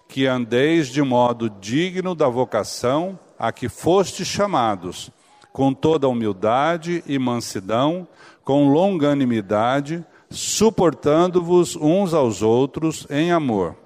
que 0.08 0.26
andeis 0.26 0.88
de 0.88 1.02
modo 1.02 1.50
digno 1.50 2.14
da 2.14 2.28
vocação 2.28 3.18
a 3.38 3.52
que 3.52 3.68
fostes 3.68 4.26
chamados, 4.26 5.10
com 5.52 5.72
toda 5.72 6.08
humildade 6.08 7.02
e 7.06 7.18
mansidão, 7.18 8.06
com 8.44 8.68
longanimidade, 8.68 10.04
suportando-vos 10.30 11.76
uns 11.76 12.14
aos 12.14 12.42
outros 12.42 13.06
em 13.10 13.30
amor, 13.30 13.76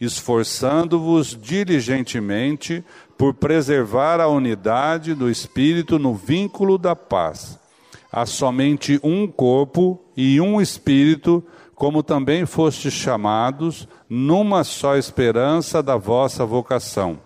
esforçando-vos 0.00 1.38
diligentemente 1.40 2.84
por 3.16 3.34
preservar 3.34 4.20
a 4.20 4.28
unidade 4.28 5.14
do 5.14 5.30
Espírito 5.30 5.98
no 5.98 6.14
vínculo 6.14 6.78
da 6.78 6.94
paz. 6.94 7.58
Há 8.12 8.24
somente 8.24 9.00
um 9.02 9.26
corpo 9.26 10.00
e 10.16 10.40
um 10.40 10.60
Espírito, 10.60 11.44
como 11.76 12.02
também 12.02 12.44
fostes 12.44 12.92
chamados, 12.92 13.86
numa 14.08 14.64
só 14.64 14.96
esperança 14.96 15.80
da 15.80 15.96
vossa 15.96 16.44
vocação 16.44 17.20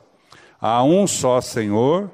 Há 0.61 0.85
um 0.85 1.07
só 1.07 1.41
Senhor, 1.41 2.11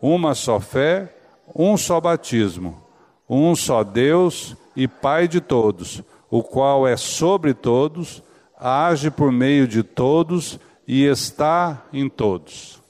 uma 0.00 0.32
só 0.32 0.60
fé, 0.60 1.12
um 1.52 1.76
só 1.76 2.00
batismo, 2.00 2.80
um 3.28 3.56
só 3.56 3.82
Deus 3.82 4.56
e 4.76 4.86
Pai 4.86 5.26
de 5.26 5.40
todos, 5.40 6.00
o 6.30 6.40
qual 6.40 6.86
é 6.86 6.96
sobre 6.96 7.52
todos, 7.52 8.22
age 8.56 9.10
por 9.10 9.32
meio 9.32 9.66
de 9.66 9.82
todos 9.82 10.60
e 10.86 11.04
está 11.04 11.82
em 11.92 12.08
todos. 12.08 12.80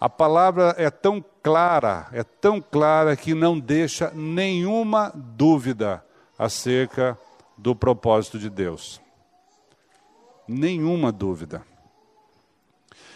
A 0.00 0.08
palavra 0.08 0.72
é 0.78 0.88
tão 0.88 1.22
clara, 1.42 2.06
é 2.12 2.22
tão 2.22 2.60
clara 2.60 3.16
que 3.16 3.34
não 3.34 3.58
deixa 3.58 4.12
nenhuma 4.14 5.12
dúvida 5.12 6.04
acerca 6.38 7.18
do 7.60 7.76
propósito 7.76 8.38
de 8.38 8.48
Deus. 8.48 9.00
Nenhuma 10.48 11.12
dúvida. 11.12 11.62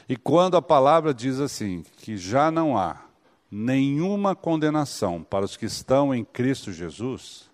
E 0.07 0.16
quando 0.16 0.57
a 0.57 0.62
palavra 0.62 1.14
diz 1.14 1.40
assim, 1.40 1.82
que 1.97 2.16
já 2.16 2.51
não 2.51 2.76
há 2.76 3.07
nenhuma 3.51 4.36
condenação 4.36 5.22
para 5.22 5.47
os 5.47 5.57
que 5.57 5.64
estão 5.64 6.14
em 6.14 6.22
Cristo 6.24 6.72
Jesus, 6.72 7.51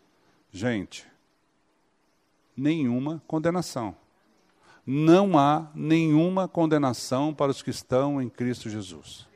gente, 0.50 1.06
nenhuma 2.56 3.22
condenação. 3.26 3.94
Não 4.84 5.38
há 5.38 5.70
nenhuma 5.72 6.48
condenação 6.48 7.32
para 7.32 7.52
os 7.52 7.62
que 7.62 7.70
estão 7.70 8.20
em 8.20 8.28
Cristo 8.28 8.68
Jesus. 8.68 9.28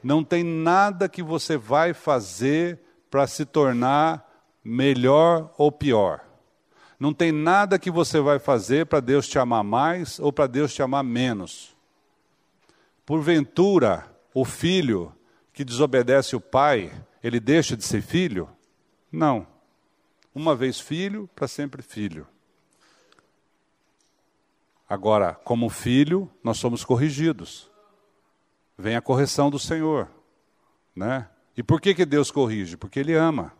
Não 0.00 0.22
tem 0.22 0.44
nada 0.44 1.08
que 1.08 1.24
você 1.24 1.56
vai 1.56 1.92
fazer 1.92 2.78
para 3.10 3.26
se 3.26 3.44
tornar 3.44 4.30
melhor 4.62 5.52
ou 5.58 5.72
pior. 5.72 6.29
Não 7.00 7.14
tem 7.14 7.32
nada 7.32 7.78
que 7.78 7.90
você 7.90 8.20
vai 8.20 8.38
fazer 8.38 8.84
para 8.84 9.00
Deus 9.00 9.26
te 9.26 9.38
amar 9.38 9.64
mais 9.64 10.20
ou 10.20 10.30
para 10.30 10.46
Deus 10.46 10.74
te 10.74 10.82
amar 10.82 11.02
menos. 11.02 11.74
Porventura, 13.06 14.06
o 14.34 14.44
filho 14.44 15.10
que 15.50 15.64
desobedece 15.64 16.36
o 16.36 16.40
pai, 16.40 16.92
ele 17.22 17.40
deixa 17.40 17.74
de 17.74 17.84
ser 17.84 18.02
filho? 18.02 18.50
Não. 19.10 19.46
Uma 20.34 20.54
vez 20.54 20.78
filho, 20.78 21.26
para 21.34 21.48
sempre 21.48 21.80
filho. 21.80 22.26
Agora, 24.86 25.34
como 25.34 25.70
filho, 25.70 26.30
nós 26.44 26.58
somos 26.58 26.84
corrigidos. 26.84 27.70
Vem 28.76 28.94
a 28.94 29.00
correção 29.00 29.48
do 29.48 29.58
Senhor, 29.58 30.06
né? 30.94 31.30
E 31.56 31.62
por 31.62 31.80
que 31.80 31.94
que 31.94 32.04
Deus 32.04 32.30
corrige? 32.30 32.76
Porque 32.76 33.00
ele 33.00 33.14
ama. 33.14 33.54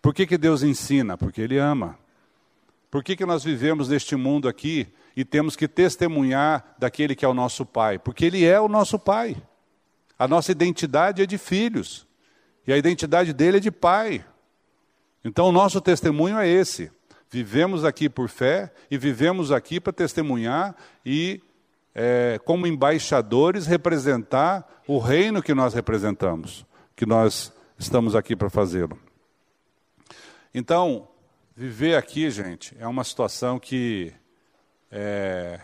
Por 0.00 0.14
que 0.14 0.26
que 0.26 0.38
Deus 0.38 0.62
ensina? 0.62 1.18
Porque 1.18 1.40
ele 1.40 1.58
ama. 1.58 1.98
Por 2.90 3.04
que 3.04 3.16
que 3.16 3.26
nós 3.26 3.44
vivemos 3.44 3.88
neste 3.88 4.16
mundo 4.16 4.48
aqui 4.48 4.88
e 5.14 5.24
temos 5.24 5.56
que 5.56 5.68
testemunhar 5.68 6.74
daquele 6.78 7.14
que 7.14 7.24
é 7.24 7.28
o 7.28 7.34
nosso 7.34 7.66
Pai, 7.66 7.98
porque 7.98 8.24
Ele 8.24 8.44
é 8.44 8.60
o 8.60 8.68
nosso 8.68 8.98
Pai. 8.98 9.36
A 10.18 10.26
nossa 10.26 10.52
identidade 10.52 11.22
é 11.22 11.26
de 11.26 11.38
filhos, 11.38 12.06
e 12.66 12.72
a 12.72 12.76
identidade 12.76 13.32
dele 13.32 13.56
é 13.56 13.60
de 13.60 13.70
Pai. 13.70 14.24
Então, 15.24 15.48
o 15.48 15.52
nosso 15.52 15.80
testemunho 15.80 16.38
é 16.38 16.46
esse. 16.46 16.90
Vivemos 17.30 17.84
aqui 17.84 18.08
por 18.08 18.28
fé 18.28 18.72
e 18.90 18.96
vivemos 18.96 19.52
aqui 19.52 19.80
para 19.80 19.92
testemunhar 19.92 20.74
e, 21.04 21.42
é, 21.94 22.38
como 22.44 22.66
embaixadores, 22.66 23.66
representar 23.66 24.82
o 24.86 24.98
reino 24.98 25.42
que 25.42 25.54
nós 25.54 25.74
representamos, 25.74 26.64
que 26.96 27.04
nós 27.04 27.52
estamos 27.78 28.14
aqui 28.14 28.34
para 28.34 28.48
fazê-lo. 28.48 28.98
Então, 30.54 31.08
viver 31.58 31.96
aqui, 31.96 32.30
gente, 32.30 32.76
é 32.78 32.86
uma 32.86 33.02
situação 33.02 33.58
que 33.58 34.14
é, 34.92 35.60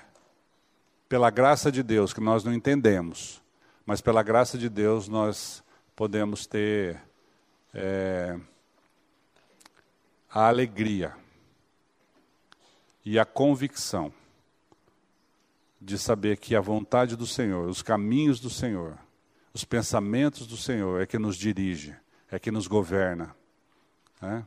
pela 1.09 1.31
graça 1.31 1.71
de 1.71 1.85
Deus, 1.85 2.13
que 2.13 2.21
nós 2.21 2.43
não 2.43 2.53
entendemos, 2.53 3.41
mas 3.87 4.01
pela 4.01 4.21
graça 4.21 4.59
de 4.59 4.69
Deus 4.69 5.07
nós 5.07 5.63
podemos 5.95 6.49
ter 6.49 7.01
é, 7.73 8.37
a 10.29 10.49
alegria 10.49 11.15
e 13.05 13.17
a 13.17 13.25
convicção 13.25 14.13
de 15.81 15.97
saber 15.97 16.39
que 16.39 16.57
a 16.57 16.61
vontade 16.61 17.15
do 17.15 17.27
Senhor, 17.27 17.69
os 17.69 17.83
caminhos 17.83 18.41
do 18.41 18.51
Senhor, 18.51 18.99
os 19.53 19.65
pensamentos 19.65 20.45
do 20.45 20.57
Senhor 20.57 21.01
é 21.01 21.07
que 21.07 21.21
nos 21.21 21.37
dirige, 21.37 21.95
é 22.33 22.37
que 22.41 22.51
nos 22.51 22.67
governa. 22.67 23.33
Né? 24.21 24.45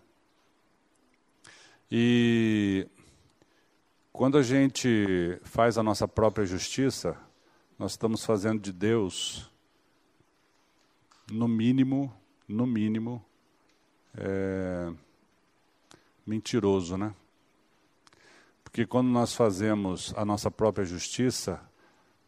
E 1.90 2.86
quando 4.12 4.38
a 4.38 4.42
gente 4.42 5.40
faz 5.44 5.78
a 5.78 5.84
nossa 5.84 6.08
própria 6.08 6.46
justiça, 6.46 7.18
nós 7.80 7.92
estamos 7.92 8.26
fazendo 8.26 8.60
de 8.60 8.74
Deus, 8.74 9.50
no 11.32 11.48
mínimo, 11.48 12.14
no 12.48 12.68
mínimo, 12.68 13.24
é, 14.18 14.92
mentiroso, 16.26 16.98
né? 16.98 17.14
Porque 18.64 18.86
quando 18.86 19.08
nós 19.08 19.34
fazemos 19.34 20.14
a 20.18 20.26
nossa 20.26 20.52
própria 20.52 20.86
justiça, 20.86 21.62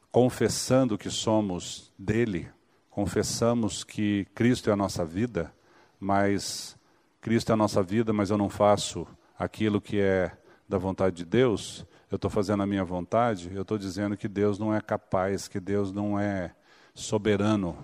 confessando 0.09 0.97
que 0.97 1.09
somos 1.09 1.91
dele, 1.97 2.49
confessamos 2.89 3.83
que 3.83 4.25
Cristo 4.33 4.69
é 4.69 4.73
a 4.73 4.77
nossa 4.77 5.03
vida, 5.03 5.53
mas 5.99 6.77
Cristo 7.19 7.49
é 7.49 7.53
a 7.53 7.57
nossa 7.57 7.83
vida, 7.83 8.13
mas 8.13 8.29
eu 8.29 8.37
não 8.37 8.49
faço 8.49 9.05
aquilo 9.39 9.79
que 9.79 9.99
é 10.01 10.37
da 10.67 10.77
vontade 10.77 11.15
de 11.15 11.25
Deus, 11.25 11.85
eu 12.11 12.17
estou 12.17 12.29
fazendo 12.29 12.61
a 12.61 12.67
minha 12.67 12.83
vontade, 12.83 13.49
eu 13.55 13.61
estou 13.61 13.77
dizendo 13.77 14.17
que 14.17 14.27
Deus 14.27 14.59
não 14.59 14.75
é 14.75 14.81
capaz, 14.81 15.47
que 15.47 15.59
Deus 15.59 15.93
não 15.93 16.19
é 16.19 16.53
soberano, 16.93 17.77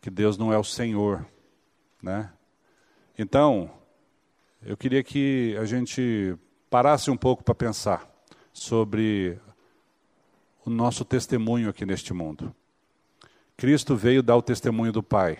que 0.00 0.08
Deus 0.08 0.38
não 0.38 0.52
é 0.52 0.56
o 0.56 0.64
Senhor, 0.64 1.26
né? 2.00 2.32
Então, 3.18 3.70
eu 4.62 4.76
queria 4.76 5.02
que 5.02 5.56
a 5.60 5.64
gente 5.64 6.36
parasse 6.70 7.10
um 7.10 7.16
pouco 7.16 7.42
para 7.42 7.54
pensar 7.54 8.08
sobre 8.52 9.38
o 10.64 10.70
nosso 10.70 11.04
testemunho 11.04 11.68
aqui 11.68 11.84
neste 11.84 12.14
mundo. 12.14 12.54
Cristo 13.56 13.96
veio 13.96 14.22
dar 14.22 14.36
o 14.36 14.42
testemunho 14.42 14.92
do 14.92 15.02
Pai, 15.02 15.38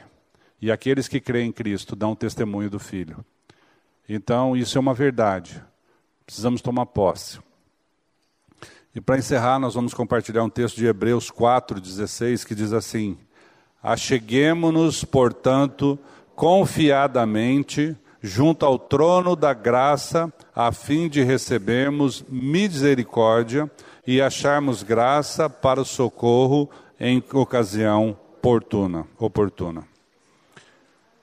e 0.61 0.71
aqueles 0.71 1.09
que 1.09 1.21
creem 1.21 1.49
em 1.49 1.53
Cristo 1.53 1.95
dão 1.95 2.13
o 2.13 2.17
testemunho 2.17 2.69
do 2.69 2.79
Filho. 2.79 3.25
Então, 4.13 4.57
isso 4.57 4.77
é 4.77 4.81
uma 4.81 4.93
verdade. 4.93 5.63
Precisamos 6.27 6.61
tomar 6.61 6.87
posse. 6.87 7.39
E 8.93 9.01
para 9.01 9.17
encerrar, 9.17 9.61
nós 9.61 9.75
vamos 9.75 9.95
compartilhar 9.95 10.43
um 10.43 10.51
texto 10.51 10.79
de 10.79 10.87
Hebreus 10.87 11.31
4,16 11.31 12.45
que 12.45 12.53
diz 12.53 12.73
assim: 12.73 13.17
Acheguemo-nos, 13.81 15.05
portanto, 15.05 15.97
confiadamente 16.35 17.97
junto 18.21 18.67
ao 18.67 18.81
trono 18.81 19.37
da 19.37 19.55
graça, 19.55 20.33
a 20.53 20.73
fim 20.73 21.09
de 21.09 21.23
recebermos 21.23 22.25
misericórdia 22.29 23.71
e 24.05 24.21
acharmos 24.21 24.83
graça 24.83 25.49
para 25.49 25.81
o 25.81 25.85
socorro 25.85 26.69
em 26.99 27.23
ocasião 27.33 28.19
oportuna. 28.39 29.07
oportuna. 29.19 29.85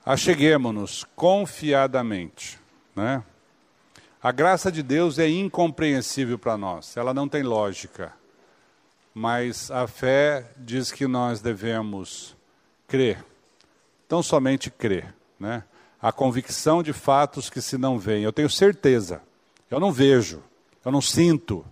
Acheguemo-nos 0.06 1.04
confiadamente, 1.14 2.57
né? 2.98 3.22
A 4.20 4.32
graça 4.32 4.70
de 4.72 4.82
Deus 4.82 5.18
é 5.18 5.28
incompreensível 5.28 6.36
para 6.36 6.58
nós, 6.58 6.96
ela 6.96 7.14
não 7.14 7.28
tem 7.28 7.42
lógica. 7.42 8.12
Mas 9.14 9.70
a 9.70 9.86
fé 9.86 10.50
diz 10.56 10.90
que 10.90 11.06
nós 11.06 11.40
devemos 11.40 12.36
crer, 12.86 13.24
tão 14.08 14.22
somente 14.22 14.70
crer, 14.70 15.14
né? 15.38 15.62
A 16.00 16.12
convicção 16.12 16.82
de 16.82 16.92
fatos 16.92 17.48
que 17.48 17.60
se 17.60 17.76
não 17.76 17.98
veem. 17.98 18.22
Eu 18.22 18.32
tenho 18.32 18.50
certeza, 18.50 19.22
eu 19.70 19.80
não 19.80 19.90
vejo, 19.90 20.42
eu 20.84 20.92
não 20.92 21.00
sinto, 21.00 21.64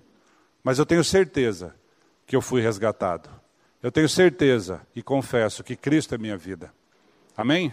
mas 0.62 0.79
eu 0.79 0.87
tenho 0.87 1.05
certeza 1.05 1.74
que 2.27 2.35
eu 2.35 2.41
fui 2.41 2.61
resgatado. 2.61 3.29
Eu 3.83 3.93
tenho 3.93 4.09
certeza 4.09 4.81
e 4.95 5.03
confesso 5.03 5.62
que 5.62 5.77
Cristo 5.77 6.14
é 6.14 6.18
minha 6.18 6.37
vida. 6.37 6.72
Amém? 7.37 7.72